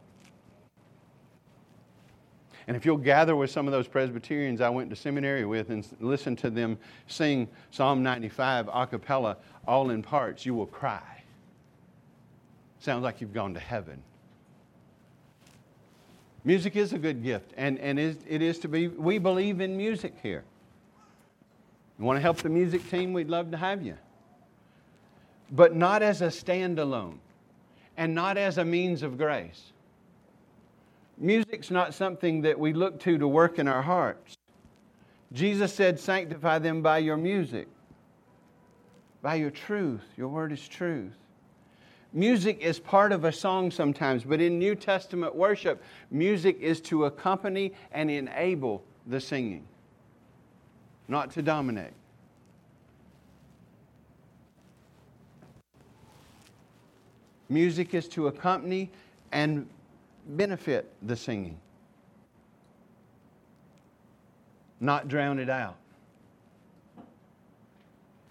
And 2.68 2.76
if 2.76 2.86
you'll 2.86 2.96
gather 2.96 3.34
with 3.34 3.50
some 3.50 3.66
of 3.66 3.72
those 3.72 3.88
Presbyterians 3.88 4.60
I 4.60 4.68
went 4.68 4.90
to 4.90 4.96
seminary 4.96 5.44
with 5.44 5.70
and 5.70 5.84
listen 5.98 6.36
to 6.36 6.50
them 6.50 6.78
sing 7.08 7.48
Psalm 7.72 8.04
95 8.04 8.68
a 8.72 8.86
cappella, 8.86 9.38
all 9.66 9.90
in 9.90 10.02
parts, 10.02 10.46
you 10.46 10.54
will 10.54 10.66
cry. 10.66 11.24
Sounds 12.78 13.02
like 13.02 13.20
you've 13.20 13.32
gone 13.32 13.54
to 13.54 13.60
heaven. 13.60 14.02
Music 16.44 16.74
is 16.74 16.92
a 16.92 16.98
good 16.98 17.22
gift, 17.22 17.52
and, 17.56 17.78
and 17.78 17.98
it 17.98 18.42
is 18.42 18.58
to 18.58 18.68
be, 18.68 18.88
we 18.88 19.18
believe 19.18 19.60
in 19.60 19.76
music 19.76 20.14
here. 20.22 20.42
You 21.98 22.04
want 22.04 22.16
to 22.16 22.20
help 22.20 22.38
the 22.38 22.48
music 22.48 22.88
team? 22.90 23.12
We'd 23.12 23.30
love 23.30 23.52
to 23.52 23.56
have 23.56 23.82
you. 23.82 23.96
But 25.52 25.76
not 25.76 26.02
as 26.02 26.20
a 26.20 26.26
standalone, 26.26 27.18
and 27.96 28.14
not 28.14 28.36
as 28.36 28.58
a 28.58 28.64
means 28.64 29.02
of 29.04 29.18
grace. 29.18 29.72
Music's 31.16 31.70
not 31.70 31.94
something 31.94 32.42
that 32.42 32.58
we 32.58 32.72
look 32.72 32.98
to 33.00 33.18
to 33.18 33.28
work 33.28 33.60
in 33.60 33.68
our 33.68 33.82
hearts. 33.82 34.36
Jesus 35.32 35.72
said, 35.72 36.00
Sanctify 36.00 36.58
them 36.58 36.82
by 36.82 36.98
your 36.98 37.16
music, 37.16 37.68
by 39.20 39.36
your 39.36 39.50
truth. 39.50 40.02
Your 40.16 40.28
word 40.28 40.50
is 40.50 40.66
truth. 40.66 41.12
Music 42.14 42.60
is 42.60 42.78
part 42.78 43.10
of 43.10 43.24
a 43.24 43.32
song 43.32 43.70
sometimes, 43.70 44.24
but 44.24 44.40
in 44.40 44.58
New 44.58 44.74
Testament 44.74 45.34
worship, 45.34 45.82
music 46.10 46.58
is 46.60 46.80
to 46.82 47.06
accompany 47.06 47.72
and 47.90 48.10
enable 48.10 48.84
the 49.06 49.18
singing, 49.18 49.64
not 51.08 51.30
to 51.30 51.42
dominate. 51.42 51.92
Music 57.48 57.94
is 57.94 58.08
to 58.08 58.26
accompany 58.26 58.90
and 59.32 59.66
benefit 60.28 60.92
the 61.02 61.16
singing, 61.16 61.58
not 64.80 65.08
drown 65.08 65.38
it 65.38 65.48
out. 65.48 65.76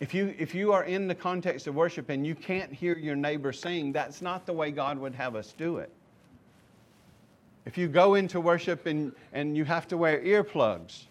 If 0.02 0.16
you, 0.16 0.34
if 0.40 0.56
you 0.56 0.74
are 0.74 0.84
in 0.84 1.08
the 1.08 1.14
context 1.14 1.68
of 1.68 1.76
worship 1.76 2.10
and 2.10 2.26
you 2.26 2.34
can't 2.34 2.74
hear 2.74 2.98
your 2.98 3.16
neighbor 3.16 3.54
sing, 3.54 3.92
that's 3.92 4.20
not 4.20 4.48
the 4.48 4.52
way 4.52 4.72
God 4.72 4.98
would 4.98 5.14
have 5.14 5.36
us 5.36 5.54
do 5.56 5.78
it. 5.78 5.92
If 7.66 7.78
you 7.78 7.88
go 7.88 8.16
into 8.16 8.42
worship 8.42 8.88
and, 8.88 9.12
and 9.32 9.56
you 9.56 9.64
have 9.64 9.88
to 9.90 9.98
wear 9.98 10.20
earplugs, 10.22 11.04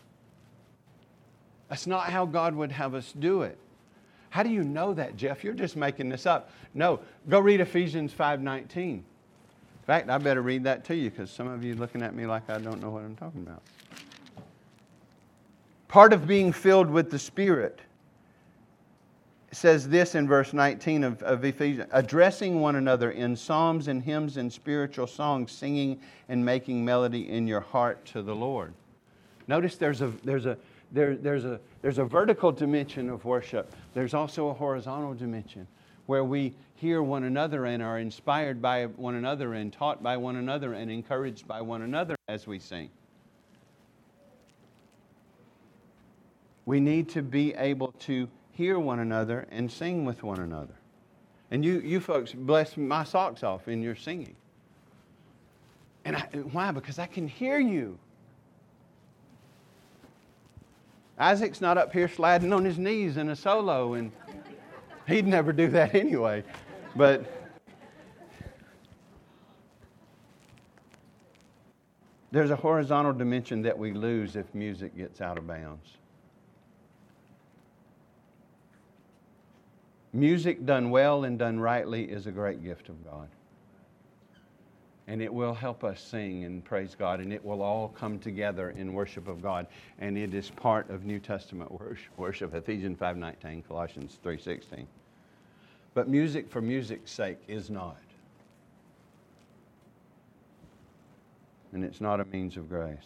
that's 1.68 1.86
not 1.86 2.10
how 2.10 2.26
God 2.26 2.56
would 2.56 2.72
have 2.72 2.96
us 2.96 3.14
do 3.16 3.42
it. 3.42 3.56
How 4.30 4.42
do 4.42 4.50
you 4.50 4.64
know 4.64 4.92
that, 4.94 5.16
Jeff? 5.16 5.44
You're 5.44 5.54
just 5.54 5.76
making 5.76 6.08
this 6.08 6.26
up. 6.26 6.50
No, 6.74 6.98
go 7.28 7.38
read 7.38 7.60
Ephesians 7.60 8.12
5:19. 8.12 8.74
In 8.76 9.04
fact, 9.86 10.10
I 10.10 10.18
better 10.18 10.42
read 10.42 10.64
that 10.64 10.84
to 10.86 10.96
you 10.96 11.10
because 11.10 11.30
some 11.30 11.46
of 11.46 11.62
you 11.62 11.76
looking 11.76 12.02
at 12.02 12.14
me 12.14 12.26
like 12.26 12.50
I 12.50 12.58
don't 12.58 12.80
know 12.80 12.90
what 12.90 13.04
I'm 13.04 13.14
talking 13.14 13.42
about. 13.42 13.62
Part 15.86 16.12
of 16.12 16.26
being 16.26 16.52
filled 16.52 16.90
with 16.90 17.10
the 17.10 17.18
Spirit 17.18 17.80
says 19.52 19.88
this 19.88 20.14
in 20.14 20.28
verse 20.28 20.52
19 20.52 21.04
of, 21.04 21.22
of 21.22 21.44
Ephesians 21.44 21.88
addressing 21.92 22.60
one 22.60 22.76
another 22.76 23.10
in 23.10 23.34
psalms 23.34 23.88
and 23.88 24.02
hymns 24.02 24.36
and 24.36 24.52
spiritual 24.52 25.06
songs, 25.06 25.50
singing 25.50 26.00
and 26.28 26.44
making 26.44 26.84
melody 26.84 27.28
in 27.28 27.46
your 27.46 27.60
heart 27.60 28.04
to 28.06 28.22
the 28.22 28.34
Lord. 28.34 28.72
Notice 29.48 29.76
there's 29.76 30.02
a, 30.02 30.12
there's 30.22 30.46
a, 30.46 30.56
there, 30.92 31.16
there's, 31.16 31.44
a, 31.44 31.58
there's 31.82 31.98
a 31.98 32.04
vertical 32.04 32.52
dimension 32.52 33.10
of 33.10 33.24
worship, 33.24 33.72
there's 33.94 34.14
also 34.14 34.48
a 34.48 34.54
horizontal 34.54 35.14
dimension 35.14 35.66
where 36.06 36.24
we 36.24 36.54
hear 36.74 37.02
one 37.02 37.24
another 37.24 37.66
and 37.66 37.82
are 37.82 37.98
inspired 37.98 38.60
by 38.60 38.86
one 38.86 39.14
another 39.14 39.54
and 39.54 39.72
taught 39.72 40.02
by 40.02 40.16
one 40.16 40.36
another 40.36 40.72
and 40.74 40.90
encouraged 40.90 41.46
by 41.46 41.60
one 41.60 41.82
another 41.82 42.16
as 42.28 42.46
we 42.46 42.58
sing. 42.58 42.90
We 46.66 46.80
need 46.80 47.08
to 47.10 47.22
be 47.22 47.54
able 47.54 47.92
to 48.00 48.28
hear 48.60 48.78
one 48.78 48.98
another 48.98 49.46
and 49.50 49.72
sing 49.72 50.04
with 50.04 50.22
one 50.22 50.38
another. 50.38 50.74
And 51.50 51.64
you, 51.64 51.80
you 51.80 51.98
folks 51.98 52.34
bless 52.34 52.76
my 52.76 53.04
socks 53.04 53.42
off 53.42 53.68
in 53.68 53.80
your 53.80 53.96
singing. 53.96 54.36
And 56.04 56.14
I, 56.14 56.20
why? 56.52 56.70
Because 56.70 56.98
I 56.98 57.06
can 57.06 57.26
hear 57.26 57.58
you. 57.58 57.98
Isaac's 61.18 61.62
not 61.62 61.78
up 61.78 61.90
here 61.90 62.06
sliding 62.06 62.52
on 62.52 62.62
his 62.62 62.78
knees 62.78 63.16
in 63.16 63.30
a 63.30 63.36
solo, 63.36 63.94
and 63.94 64.12
he'd 65.08 65.26
never 65.26 65.54
do 65.54 65.68
that 65.68 65.94
anyway. 65.94 66.44
But 66.94 67.24
there's 72.30 72.50
a 72.50 72.56
horizontal 72.56 73.14
dimension 73.14 73.62
that 73.62 73.78
we 73.78 73.94
lose 73.94 74.36
if 74.36 74.54
music 74.54 74.94
gets 74.98 75.22
out 75.22 75.38
of 75.38 75.46
bounds. 75.46 75.96
Music 80.12 80.66
done 80.66 80.90
well 80.90 81.24
and 81.24 81.38
done 81.38 81.60
rightly 81.60 82.04
is 82.04 82.26
a 82.26 82.32
great 82.32 82.62
gift 82.64 82.88
of 82.88 83.04
God. 83.04 83.28
And 85.06 85.22
it 85.22 85.32
will 85.32 85.54
help 85.54 85.82
us 85.82 86.00
sing 86.00 86.44
and 86.44 86.64
praise 86.64 86.94
God, 86.96 87.20
and 87.20 87.32
it 87.32 87.44
will 87.44 87.62
all 87.62 87.88
come 87.88 88.18
together 88.18 88.70
in 88.70 88.92
worship 88.92 89.28
of 89.28 89.42
God. 89.42 89.66
And 89.98 90.16
it 90.16 90.34
is 90.34 90.50
part 90.50 90.88
of 90.90 91.04
New 91.04 91.18
Testament 91.18 91.70
worship, 92.16 92.54
Ephesians 92.54 92.98
5.19, 92.98 93.66
Colossians 93.66 94.18
3.16. 94.24 94.86
But 95.94 96.08
music 96.08 96.48
for 96.48 96.60
music's 96.60 97.10
sake 97.10 97.38
is 97.48 97.70
not. 97.70 97.98
And 101.72 101.84
it's 101.84 102.00
not 102.00 102.20
a 102.20 102.24
means 102.24 102.56
of 102.56 102.68
grace. 102.68 102.98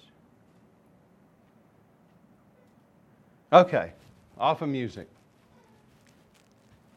Okay, 3.52 3.92
off 4.38 4.62
of 4.62 4.68
music. 4.68 5.08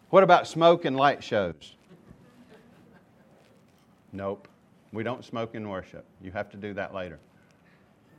What 0.09 0.23
about 0.23 0.47
smoke 0.47 0.85
and 0.85 0.95
light 0.95 1.23
shows? 1.23 1.75
Nope. 4.13 4.47
We 4.93 5.03
don't 5.03 5.23
smoke 5.23 5.53
in 5.53 5.67
worship. 5.67 6.05
You 6.21 6.31
have 6.31 6.49
to 6.51 6.57
do 6.57 6.73
that 6.73 6.93
later. 6.93 7.19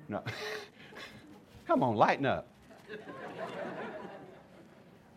No. 0.09 0.23
Come 1.67 1.83
on, 1.83 1.97
lighten 1.97 2.27
up. 2.27 2.47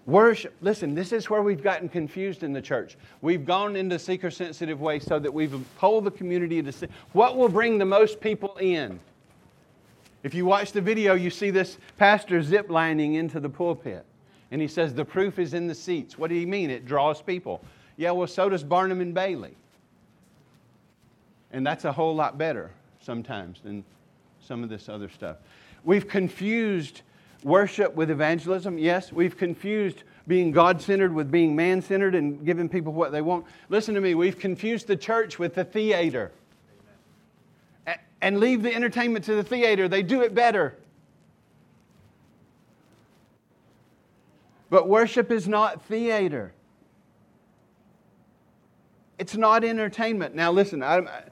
Worship, 0.08 0.56
listen, 0.62 0.96
this 0.96 1.12
is 1.12 1.30
where 1.30 1.44
we've 1.44 1.62
gotten 1.62 1.88
confused 1.88 2.42
in 2.42 2.54
the 2.54 2.62
church. 2.62 2.98
We've 3.22 3.46
gone 3.46 3.76
into 3.76 4.00
seeker 4.00 4.32
sensitive 4.32 4.82
ways 4.82 5.06
so 5.06 5.20
that 5.20 5.32
we've 5.32 5.64
pulled 5.78 6.06
the 6.06 6.12
community 6.12 6.62
to 6.64 6.72
see 6.72 6.88
what 7.14 7.38
will 7.38 7.50
bring 7.50 7.78
the 7.78 7.86
most 7.86 8.20
people 8.20 8.58
in. 8.58 9.00
If 10.24 10.34
you 10.34 10.46
watch 10.46 10.72
the 10.72 10.82
video, 10.82 11.14
you 11.14 11.30
see 11.30 11.52
this 11.52 11.78
pastor 11.98 12.42
zip 12.42 12.70
lining 12.70 13.14
into 13.16 13.40
the 13.40 13.50
pulpit. 13.50 14.06
And 14.52 14.62
he 14.62 14.68
says, 14.68 14.94
The 14.94 15.06
proof 15.06 15.40
is 15.40 15.54
in 15.54 15.68
the 15.68 15.76
seats. 15.76 16.18
What 16.18 16.30
do 16.30 16.36
you 16.36 16.48
mean? 16.48 16.70
It 16.70 16.86
draws 16.86 17.22
people. 17.22 17.64
Yeah, 17.98 18.12
well, 18.12 18.28
so 18.28 18.50
does 18.50 18.64
Barnum 18.64 19.02
and 19.02 19.14
Bailey. 19.14 19.56
And 21.52 21.66
that's 21.66 21.86
a 21.86 21.92
whole 21.92 22.16
lot 22.16 22.38
better 22.38 22.72
sometimes 23.02 23.62
than 23.62 23.84
some 24.42 24.64
of 24.64 24.70
this 24.70 24.90
other 24.90 25.10
stuff. 25.10 25.38
We've 25.84 26.08
confused 26.08 27.02
worship 27.44 27.96
with 27.96 28.12
evangelism. 28.12 28.78
Yes, 28.78 29.12
we've 29.12 29.38
confused 29.38 30.04
being 30.28 30.52
God 30.52 30.82
centered 30.82 31.14
with 31.14 31.32
being 31.32 31.56
man 31.56 31.82
centered 31.82 32.16
and 32.16 32.46
giving 32.46 32.70
people 32.70 32.94
what 32.94 33.12
they 33.12 33.22
want. 33.22 33.46
Listen 33.70 33.96
to 33.96 34.02
me, 34.02 34.16
we've 34.16 34.38
confused 34.38 34.88
the 34.88 34.96
church 34.96 35.40
with 35.40 35.56
the 35.56 35.64
theater. 35.64 36.32
And 38.22 38.40
leave 38.40 38.62
the 38.62 38.74
entertainment 38.74 39.26
to 39.26 39.36
the 39.36 39.44
theater, 39.44 39.88
they 39.88 40.04
do 40.04 40.22
it 40.22 40.36
better. 40.36 40.76
But 44.72 44.88
worship 44.88 45.32
is 45.32 45.50
not 45.50 45.84
theater. 45.84 46.54
It's 49.20 49.36
not 49.36 49.66
entertainment. 49.66 50.34
Now, 50.34 50.52
listen, 50.54 50.82
I, 50.82 51.26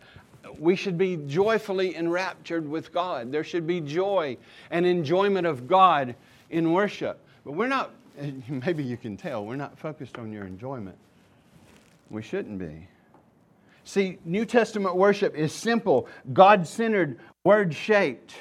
we 0.59 0.75
should 0.75 0.97
be 0.97 1.15
joyfully 1.15 1.95
enraptured 1.95 2.69
with 2.69 2.91
God. 2.93 3.31
There 3.31 3.45
should 3.45 3.65
be 3.65 3.79
joy 3.79 4.37
and 4.69 4.85
enjoyment 4.85 5.47
of 5.47 5.67
God 5.67 6.15
in 6.49 6.73
worship. 6.73 7.25
But 7.45 7.53
we're 7.53 7.69
not, 7.69 7.91
maybe 8.49 8.83
you 8.83 8.97
can 8.97 9.15
tell, 9.15 9.45
we're 9.45 9.55
not 9.55 9.79
focused 9.79 10.19
on 10.19 10.33
your 10.33 10.45
enjoyment. 10.45 10.97
We 12.09 12.21
shouldn't 12.21 12.59
be. 12.59 12.89
See, 13.85 14.17
New 14.25 14.43
Testament 14.43 14.97
worship 14.97 15.33
is 15.33 15.53
simple, 15.53 16.09
God 16.33 16.67
centered, 16.67 17.19
word 17.45 17.73
shaped. 17.73 18.35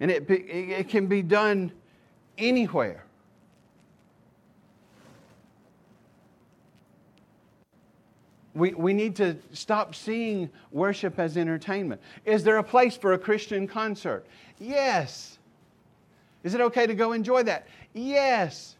And 0.00 0.10
it, 0.10 0.28
it 0.28 0.88
can 0.88 1.06
be 1.06 1.22
done 1.22 1.70
anywhere. 2.36 3.04
We, 8.54 8.72
we 8.72 8.92
need 8.92 9.16
to 9.16 9.36
stop 9.52 9.94
seeing 9.94 10.50
worship 10.72 11.18
as 11.18 11.36
entertainment. 11.36 12.00
Is 12.24 12.42
there 12.42 12.58
a 12.58 12.64
place 12.64 12.96
for 12.96 13.12
a 13.12 13.18
Christian 13.18 13.68
concert? 13.68 14.26
Yes. 14.58 15.38
Is 16.42 16.54
it 16.54 16.60
okay 16.60 16.86
to 16.86 16.94
go 16.94 17.12
enjoy 17.12 17.42
that? 17.44 17.66
Yes. 17.94 18.76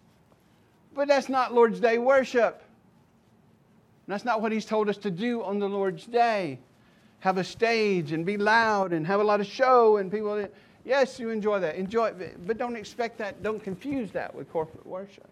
But 0.95 1.09
that's 1.09 1.29
not 1.29 1.55
Lord's 1.55 1.81
Day 1.81 1.99
worship. 1.99 2.63
That's 4.07 4.25
not 4.25 4.41
what 4.41 4.53
He's 4.53 4.65
told 4.65 4.89
us 4.89 4.97
to 4.99 5.11
do 5.11 5.43
on 5.43 5.59
the 5.59 5.69
Lord's 5.69 6.07
Day. 6.07 6.59
Have 7.21 7.37
a 7.37 7.45
stage 7.45 8.13
and 8.13 8.25
be 8.25 8.37
loud 8.37 8.93
and 8.93 9.07
have 9.07 9.21
a 9.21 9.25
lot 9.25 9.41
of 9.41 9.47
show 9.47 9.99
and 9.99 10.11
people. 10.11 10.49
Yes, 10.85 11.21
you 11.21 11.31
enjoy 11.31 11.61
that. 11.61 11.77
Enjoy 11.77 12.07
it, 12.07 12.47
but 12.47 12.57
don't 12.57 12.77
expect 12.77 13.19
that. 13.19 13.43
Don't 13.43 13.63
confuse 13.63 14.11
that 14.13 14.35
with 14.35 14.51
corporate 14.51 14.87
worship. 14.87 15.29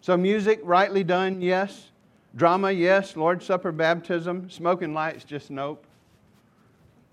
So, 0.00 0.16
music, 0.16 0.60
rightly 0.62 1.04
done, 1.04 1.40
yes. 1.40 1.90
Drama, 2.34 2.70
yes. 2.70 3.16
Lord's 3.16 3.44
Supper, 3.44 3.72
baptism. 3.72 4.48
Smoking 4.48 4.94
lights, 4.94 5.24
just 5.24 5.50
nope. 5.50 5.84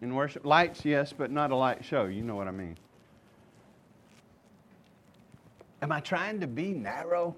In 0.01 0.13
worship, 0.15 0.45
lights, 0.45 0.85
yes, 0.85 1.11
but 1.11 1.31
not 1.31 1.51
a 1.51 1.55
light 1.55 1.83
show. 1.83 2.05
You 2.05 2.21
know 2.21 2.35
what 2.35 2.47
I 2.47 2.51
mean. 2.51 2.77
Am 5.81 5.91
I 5.91 5.99
trying 5.99 6.39
to 6.39 6.47
be 6.47 6.69
narrow? 6.69 7.35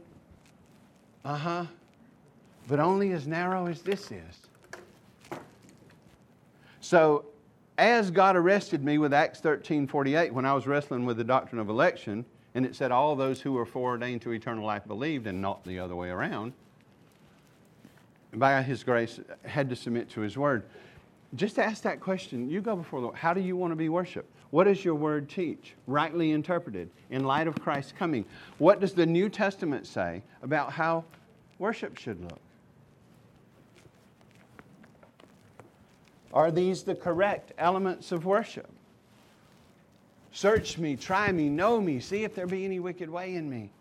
Uh 1.26 1.36
huh. 1.36 1.66
But 2.68 2.80
only 2.80 3.12
as 3.14 3.28
narrow 3.28 3.68
as 3.68 3.82
this 3.82 4.12
is. 4.12 5.40
So, 6.82 7.26
as 7.78 8.12
God 8.12 8.36
arrested 8.36 8.84
me 8.84 8.98
with 8.98 9.14
Acts 9.14 9.40
13 9.40 9.88
48, 9.88 10.34
when 10.34 10.46
I 10.46 10.54
was 10.54 10.68
wrestling 10.68 11.06
with 11.06 11.18
the 11.18 11.24
doctrine 11.24 11.60
of 11.60 11.70
election, 11.70 12.26
and 12.56 12.66
it 12.66 12.76
said, 12.76 12.92
All 12.92 13.16
those 13.16 13.42
who 13.42 13.54
were 13.54 13.66
foreordained 13.66 14.22
to 14.24 14.32
eternal 14.32 14.66
life 14.66 14.86
believed, 14.88 15.28
and 15.28 15.42
not 15.42 15.64
the 15.64 15.80
other 15.80 15.96
way 15.96 16.10
around. 16.10 16.54
By 18.34 18.62
His 18.62 18.84
grace, 18.84 19.20
had 19.44 19.70
to 19.70 19.76
submit 19.76 20.10
to 20.12 20.22
His 20.22 20.38
word. 20.38 20.64
Just 21.36 21.60
ask 21.60 21.84
that 21.84 22.00
question. 22.00 22.50
You 22.50 22.62
go 22.62 22.76
before 22.76 23.02
the 23.02 23.08
Lord. 23.08 23.18
How 23.18 23.34
do 23.34 23.42
you 23.42 23.56
want 23.56 23.72
to 23.72 23.76
be 23.76 23.90
worshiped? 23.90 24.32
What 24.52 24.64
does 24.64 24.84
your 24.84 24.96
word 24.96 25.30
teach, 25.30 25.76
rightly 25.86 26.32
interpreted, 26.32 26.90
in 27.12 27.24
light 27.24 27.48
of 27.48 27.56
Christ's 27.62 27.92
coming? 27.92 28.26
What 28.58 28.80
does 28.80 28.94
the 28.94 29.06
New 29.06 29.30
Testament 29.30 29.86
say 29.86 30.24
about 30.42 30.72
how 30.72 31.06
worship 31.60 31.98
should 31.98 32.20
look? 32.22 32.40
Are 36.34 36.52
these 36.52 36.84
the 36.84 36.96
correct 36.96 37.54
elements 37.58 38.12
of 38.12 38.26
worship? 38.26 38.70
Search 40.32 40.78
me, 40.78 40.96
try 40.96 41.32
me, 41.32 41.50
know 41.50 41.82
me, 41.82 42.00
see 42.00 42.24
if 42.24 42.36
there 42.36 42.48
be 42.48 42.66
any 42.66 42.80
wicked 42.80 43.10
way 43.10 43.36
in 43.36 43.50
me. 43.50 43.72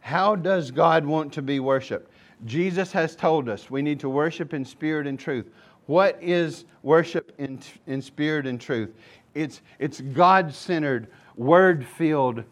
How 0.00 0.36
does 0.36 0.70
God 0.70 1.06
want 1.06 1.32
to 1.32 1.42
be 1.42 1.60
worshiped? 1.60 2.10
Jesus 2.44 2.92
has 2.92 3.16
told 3.16 3.48
us 3.48 3.70
we 3.70 3.80
need 3.80 4.00
to 4.00 4.10
worship 4.10 4.52
in 4.52 4.64
spirit 4.64 5.06
and 5.06 5.18
truth. 5.18 5.48
What 5.86 6.18
is 6.20 6.66
worship 6.82 7.32
in, 7.38 7.58
in 7.86 8.02
spirit 8.02 8.46
and 8.46 8.60
truth? 8.60 8.90
It's, 9.34 9.62
it's 9.78 10.00
God 10.00 10.52
centered, 10.52 11.08
word 11.36 11.86
filled, 11.86 12.44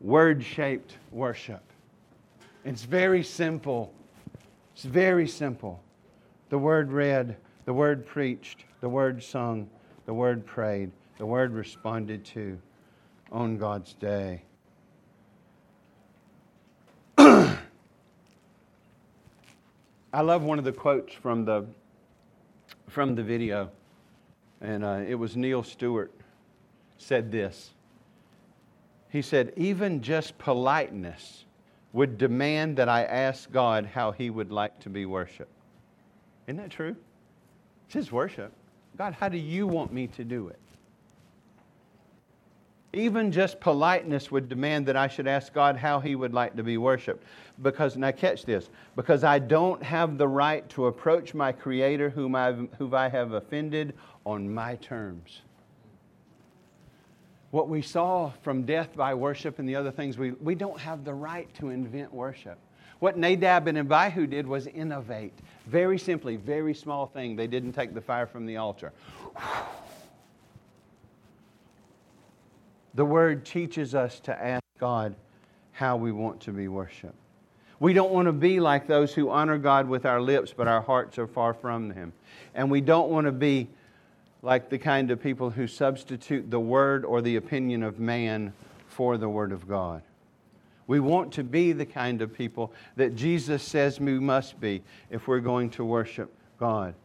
word 0.00 0.44
shaped 0.44 0.98
worship. 1.10 1.62
It's 2.64 2.82
very 2.82 3.24
simple. 3.24 3.92
It's 4.74 4.84
very 4.84 5.26
simple. 5.26 5.82
The 6.48 6.58
word 6.58 6.92
read, 6.92 7.36
the 7.64 7.72
word 7.72 8.06
preached, 8.06 8.64
the 8.80 8.88
word 8.88 9.22
sung, 9.22 9.68
the 10.10 10.14
word 10.14 10.44
prayed, 10.44 10.90
the 11.18 11.24
word 11.24 11.52
responded 11.52 12.24
to 12.24 12.58
on 13.30 13.56
God's 13.56 13.94
day. 13.94 14.42
I 17.16 17.60
love 20.14 20.42
one 20.42 20.58
of 20.58 20.64
the 20.64 20.72
quotes 20.72 21.14
from 21.14 21.44
the, 21.44 21.64
from 22.88 23.14
the 23.14 23.22
video, 23.22 23.70
and 24.60 24.82
uh, 24.82 25.02
it 25.06 25.14
was 25.14 25.36
Neil 25.36 25.62
Stewart 25.62 26.10
said 26.98 27.30
this. 27.30 27.70
He 29.10 29.22
said, 29.22 29.52
Even 29.56 30.02
just 30.02 30.36
politeness 30.38 31.44
would 31.92 32.18
demand 32.18 32.78
that 32.78 32.88
I 32.88 33.04
ask 33.04 33.48
God 33.52 33.86
how 33.86 34.10
He 34.10 34.28
would 34.28 34.50
like 34.50 34.80
to 34.80 34.90
be 34.90 35.06
worshiped. 35.06 35.52
Isn't 36.48 36.56
that 36.56 36.70
true? 36.70 36.96
It's 37.86 37.94
His 37.94 38.10
worship. 38.10 38.52
God, 39.00 39.14
how 39.14 39.30
do 39.30 39.38
you 39.38 39.66
want 39.66 39.94
me 39.94 40.08
to 40.08 40.24
do 40.24 40.48
it? 40.48 40.60
Even 42.92 43.32
just 43.32 43.58
politeness 43.58 44.30
would 44.30 44.50
demand 44.50 44.84
that 44.88 44.94
I 44.94 45.08
should 45.08 45.26
ask 45.26 45.54
God 45.54 45.74
how 45.78 46.00
He 46.00 46.14
would 46.14 46.34
like 46.34 46.54
to 46.56 46.62
be 46.62 46.76
worshiped. 46.76 47.24
Because, 47.62 47.96
now 47.96 48.10
catch 48.10 48.44
this, 48.44 48.68
because 48.96 49.24
I 49.24 49.38
don't 49.38 49.82
have 49.82 50.18
the 50.18 50.28
right 50.28 50.68
to 50.68 50.84
approach 50.84 51.32
my 51.32 51.50
Creator 51.50 52.10
whom, 52.10 52.34
I've, 52.34 52.68
whom 52.76 52.92
I 52.92 53.08
have 53.08 53.32
offended 53.32 53.94
on 54.26 54.52
my 54.52 54.74
terms. 54.76 55.40
What 57.52 57.70
we 57.70 57.80
saw 57.80 58.32
from 58.42 58.64
death 58.64 58.94
by 58.94 59.14
worship 59.14 59.58
and 59.58 59.66
the 59.66 59.76
other 59.76 59.90
things, 59.90 60.18
we, 60.18 60.32
we 60.32 60.54
don't 60.54 60.78
have 60.78 61.06
the 61.06 61.14
right 61.14 61.48
to 61.54 61.70
invent 61.70 62.12
worship. 62.12 62.58
What 63.00 63.16
Nadab 63.16 63.66
and 63.66 63.78
Abihu 63.78 64.26
did 64.26 64.46
was 64.46 64.66
innovate. 64.66 65.32
Very 65.66 65.98
simply, 65.98 66.36
very 66.36 66.74
small 66.74 67.06
thing. 67.06 67.34
They 67.34 67.46
didn't 67.46 67.72
take 67.72 67.94
the 67.94 68.00
fire 68.00 68.26
from 68.26 68.46
the 68.46 68.58
altar. 68.58 68.92
The 72.94 73.04
Word 73.04 73.44
teaches 73.44 73.94
us 73.94 74.20
to 74.20 74.44
ask 74.44 74.62
God 74.78 75.14
how 75.72 75.96
we 75.96 76.12
want 76.12 76.40
to 76.42 76.52
be 76.52 76.68
worshiped. 76.68 77.14
We 77.78 77.94
don't 77.94 78.12
want 78.12 78.26
to 78.26 78.32
be 78.32 78.60
like 78.60 78.86
those 78.86 79.14
who 79.14 79.30
honor 79.30 79.56
God 79.56 79.88
with 79.88 80.04
our 80.04 80.20
lips, 80.20 80.52
but 80.54 80.68
our 80.68 80.82
hearts 80.82 81.18
are 81.18 81.26
far 81.26 81.54
from 81.54 81.90
Him. 81.90 82.12
And 82.54 82.70
we 82.70 82.82
don't 82.82 83.08
want 83.08 83.26
to 83.26 83.32
be 83.32 83.68
like 84.42 84.68
the 84.68 84.78
kind 84.78 85.10
of 85.10 85.22
people 85.22 85.48
who 85.48 85.66
substitute 85.66 86.50
the 86.50 86.60
Word 86.60 87.06
or 87.06 87.22
the 87.22 87.36
opinion 87.36 87.82
of 87.82 87.98
man 87.98 88.52
for 88.88 89.16
the 89.16 89.28
Word 89.28 89.52
of 89.52 89.66
God. 89.66 90.02
We 90.90 90.98
want 90.98 91.34
to 91.34 91.44
be 91.44 91.70
the 91.70 91.86
kind 91.86 92.20
of 92.20 92.34
people 92.34 92.72
that 92.96 93.14
Jesus 93.14 93.62
says 93.62 94.00
we 94.00 94.18
must 94.18 94.58
be 94.58 94.82
if 95.08 95.28
we're 95.28 95.38
going 95.38 95.70
to 95.70 95.84
worship 95.84 96.34
God. 96.58 96.96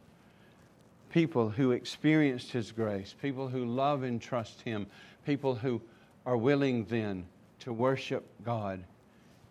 People 1.12 1.50
who 1.50 1.70
experienced 1.70 2.50
His 2.50 2.72
grace, 2.72 3.14
people 3.22 3.46
who 3.46 3.64
love 3.64 4.02
and 4.02 4.20
trust 4.20 4.60
Him, 4.62 4.88
people 5.24 5.54
who 5.54 5.80
are 6.26 6.36
willing 6.36 6.84
then 6.86 7.26
to 7.60 7.72
worship 7.72 8.26
God 8.44 8.82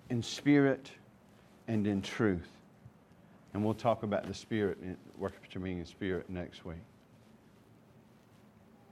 in 0.10 0.22
spirit 0.22 0.92
and 1.70 1.88
in 1.88 2.02
truth. 2.02 2.50
And 3.54 3.64
we'll 3.64 3.74
talk 3.74 4.04
about 4.04 4.28
the 4.28 4.34
spirit, 4.34 4.78
worshiping 5.18 5.80
in 5.80 5.86
spirit 5.86 6.30
next 6.30 6.66
week. 6.66 6.84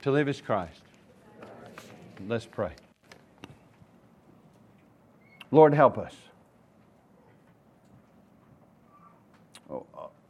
To 0.04 0.10
live 0.10 0.26
is 0.26 0.40
Christ. 0.40 0.80
Let's 2.26 2.46
pray. 2.46 2.72
Lord, 5.54 5.72
help 5.72 5.98
us. 5.98 6.12
Oh, 9.70 9.86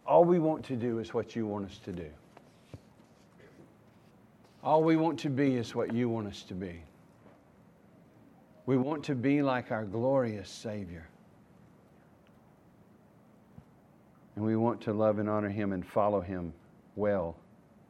all 0.06 0.22
we 0.22 0.38
want 0.38 0.66
to 0.66 0.76
do 0.76 0.98
is 0.98 1.14
what 1.14 1.34
you 1.34 1.46
want 1.46 1.70
us 1.70 1.78
to 1.86 1.92
do. 1.92 2.10
All 4.62 4.82
we 4.82 4.96
want 4.96 5.18
to 5.20 5.30
be 5.30 5.56
is 5.56 5.74
what 5.74 5.94
you 5.94 6.10
want 6.10 6.26
us 6.26 6.42
to 6.42 6.54
be. 6.54 6.82
We 8.66 8.76
want 8.76 9.02
to 9.04 9.14
be 9.14 9.40
like 9.40 9.72
our 9.72 9.86
glorious 9.86 10.50
Savior. 10.50 11.08
And 14.36 14.44
we 14.44 14.56
want 14.56 14.82
to 14.82 14.92
love 14.92 15.18
and 15.18 15.30
honor 15.30 15.48
Him 15.48 15.72
and 15.72 15.86
follow 15.86 16.20
Him 16.20 16.52
well 16.96 17.34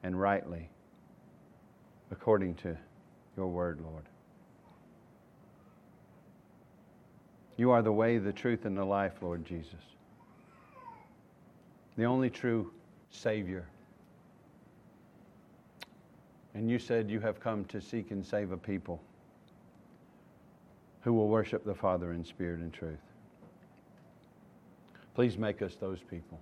and 0.05 0.20
rightly 0.20 0.68
according 2.12 2.55
to 2.55 2.76
your 3.37 3.49
word, 3.49 3.80
Lord. 3.80 4.05
You 7.57 7.71
are 7.71 7.83
the 7.83 7.93
way, 7.93 8.19
the 8.19 8.33
truth, 8.33 8.65
and 8.65 8.77
the 8.77 8.85
life, 8.85 9.13
Lord 9.23 9.45
Jesus. 9.45 9.75
The 11.97 12.05
only 12.05 12.31
true 12.31 12.73
Savior. 13.11 13.67
And 16.55 16.69
you 16.69 16.79
said 16.79 17.11
you 17.11 17.21
have 17.21 17.41
come 17.41 17.65
to 17.67 17.81
seek 17.81 18.11
and 18.11 18.25
save 18.25 18.51
a 18.51 18.57
people 18.57 19.01
who 21.03 21.13
will 21.13 21.29
worship 21.29 21.65
the 21.65 21.75
Father 21.75 22.13
in 22.13 22.25
spirit 22.25 22.61
and 22.61 22.73
truth. 22.73 22.99
Please 25.15 25.39
make 25.39 25.63
us 25.63 25.77
those 25.77 26.01
people. 26.01 26.41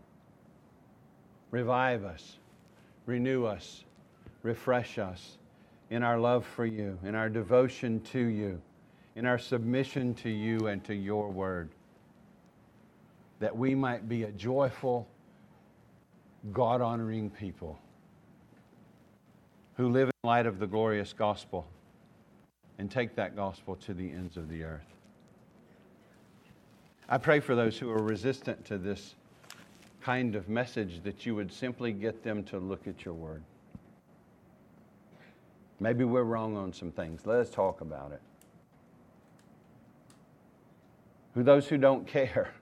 Revive 1.50 2.04
us, 2.04 2.38
renew 3.04 3.44
us, 3.44 3.84
refresh 4.42 4.98
us 4.98 5.36
in 5.90 6.02
our 6.02 6.18
love 6.18 6.46
for 6.46 6.64
you, 6.64 6.98
in 7.04 7.14
our 7.14 7.28
devotion 7.28 8.00
to 8.00 8.18
you 8.18 8.62
in 9.14 9.26
our 9.26 9.38
submission 9.38 10.14
to 10.14 10.30
you 10.30 10.68
and 10.68 10.82
to 10.84 10.94
your 10.94 11.28
word, 11.28 11.68
that 13.40 13.56
we 13.56 13.74
might 13.74 14.08
be 14.08 14.22
a 14.22 14.30
joyful, 14.32 15.06
God 16.52 16.80
honoring 16.80 17.30
people 17.30 17.78
who 19.76 19.88
live 19.88 20.08
in 20.08 20.28
light 20.28 20.46
of 20.46 20.58
the 20.58 20.66
glorious 20.66 21.12
gospel 21.12 21.66
and 22.78 22.90
take 22.90 23.14
that 23.16 23.36
gospel 23.36 23.76
to 23.76 23.94
the 23.94 24.10
ends 24.10 24.36
of 24.36 24.48
the 24.48 24.62
earth. 24.62 24.86
I 27.08 27.18
pray 27.18 27.40
for 27.40 27.54
those 27.54 27.78
who 27.78 27.90
are 27.90 28.02
resistant 28.02 28.64
to 28.66 28.78
this 28.78 29.14
kind 30.02 30.34
of 30.34 30.48
message 30.48 31.02
that 31.04 31.26
you 31.26 31.34
would 31.34 31.52
simply 31.52 31.92
get 31.92 32.22
them 32.22 32.42
to 32.44 32.58
look 32.58 32.86
at 32.86 33.04
your 33.04 33.14
word. 33.14 33.42
Maybe 35.78 36.04
we're 36.04 36.22
wrong 36.22 36.56
on 36.56 36.72
some 36.72 36.90
things. 36.90 37.26
Let 37.26 37.38
us 37.40 37.50
talk 37.50 37.80
about 37.80 38.12
it 38.12 38.20
who 41.34 41.42
those 41.42 41.66
who 41.66 41.78
don't 41.78 42.06
care 42.06 42.52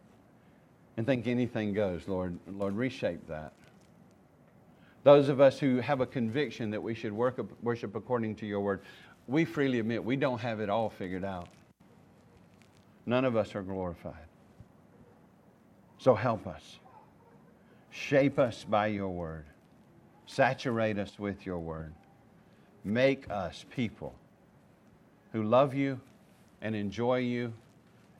and 0.96 1.06
think 1.06 1.26
anything 1.26 1.72
goes, 1.72 2.08
Lord, 2.08 2.38
Lord, 2.46 2.76
reshape 2.76 3.26
that. 3.28 3.52
Those 5.02 5.28
of 5.28 5.40
us 5.40 5.58
who 5.58 5.78
have 5.78 6.00
a 6.00 6.06
conviction 6.06 6.70
that 6.70 6.82
we 6.82 6.94
should 6.94 7.12
work, 7.12 7.40
worship 7.62 7.94
according 7.94 8.36
to 8.36 8.46
your 8.46 8.60
word, 8.60 8.82
we 9.26 9.44
freely 9.44 9.78
admit 9.78 10.04
we 10.04 10.16
don't 10.16 10.40
have 10.40 10.60
it 10.60 10.68
all 10.68 10.90
figured 10.90 11.24
out. 11.24 11.48
None 13.06 13.24
of 13.24 13.34
us 13.34 13.54
are 13.54 13.62
glorified. 13.62 14.26
So 15.98 16.14
help 16.14 16.46
us. 16.46 16.78
Shape 17.90 18.38
us 18.38 18.64
by 18.64 18.88
your 18.88 19.08
word. 19.08 19.46
Saturate 20.26 20.98
us 20.98 21.18
with 21.18 21.44
your 21.44 21.58
word. 21.58 21.92
Make 22.84 23.30
us 23.30 23.64
people 23.74 24.14
who 25.32 25.42
love 25.42 25.74
you 25.74 26.00
and 26.62 26.74
enjoy 26.74 27.18
you 27.18 27.52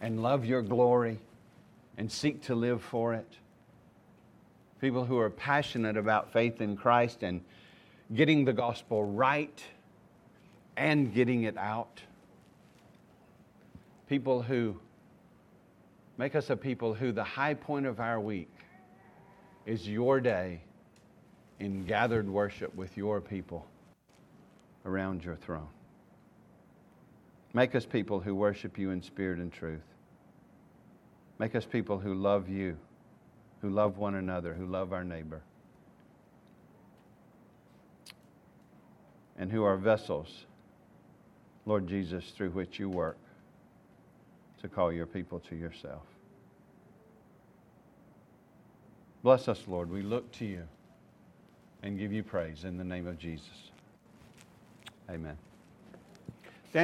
and 0.01 0.23
love 0.23 0.45
your 0.45 0.63
glory 0.63 1.19
and 1.97 2.11
seek 2.11 2.43
to 2.43 2.55
live 2.55 2.83
for 2.83 3.15
it. 3.15 3.37
People 4.81 5.05
who 5.05 5.19
are 5.19 5.31
passionate 5.31 5.97
about 5.97 6.33
faith 6.33 6.61
in 6.61 6.77
Christ 6.77 7.23
and 7.23 7.43
getting 8.15 8.45
the 8.45 8.53
gospel 8.53 9.05
right 9.05 9.63
and 10.77 11.13
getting 11.13 11.43
it 11.43 11.57
out. 11.59 12.01
People 14.09 14.43
who 14.43 14.77
make 16.17 16.35
us 16.35 16.51
a 16.51 16.57
people 16.57 16.95
who 16.95 17.13
the 17.13 17.23
high 17.23 17.55
point 17.55 17.87
of 17.87 18.01
our 18.01 18.19
week 18.19 18.51
is 19.67 19.87
your 19.87 20.21
day 20.21 20.61
in 21.59 21.85
gathered 21.85 22.29
worship 22.29 22.75
with 22.75 22.97
your 22.97 23.21
people 23.21 23.67
around 24.87 25.23
your 25.23 25.37
throne. 25.37 25.69
Make 27.53 27.75
us 27.75 27.85
people 27.85 28.21
who 28.21 28.35
worship 28.35 28.79
you 28.79 28.91
in 28.91 29.03
spirit 29.03 29.39
and 29.39 29.53
truth. 29.53 29.90
Make 31.41 31.55
us 31.55 31.65
people 31.65 31.99
who 31.99 32.13
love 32.13 32.51
you, 32.51 32.77
who 33.63 33.71
love 33.71 33.97
one 33.97 34.17
another, 34.17 34.53
who 34.53 34.67
love 34.67 34.93
our 34.93 35.03
neighbor, 35.03 35.41
and 39.39 39.51
who 39.51 39.65
are 39.65 39.79
vessels, 39.79 40.45
Lord 41.65 41.87
Jesus, 41.87 42.33
through 42.37 42.51
which 42.51 42.79
you 42.79 42.91
work 42.91 43.17
to 44.61 44.69
call 44.69 44.93
your 44.93 45.07
people 45.07 45.41
to 45.49 45.57
yourself. 45.57 46.03
Bless 49.23 49.49
us, 49.49 49.63
Lord. 49.67 49.91
We 49.91 50.03
look 50.03 50.31
to 50.33 50.45
you 50.45 50.65
and 51.83 51.99
give 51.99 52.13
you 52.13 52.23
praise 52.23 52.65
in 52.65 52.77
the 52.77 52.85
name 52.85 53.07
of 53.07 53.19
Jesus. 53.19 53.71
Amen. 55.09 55.39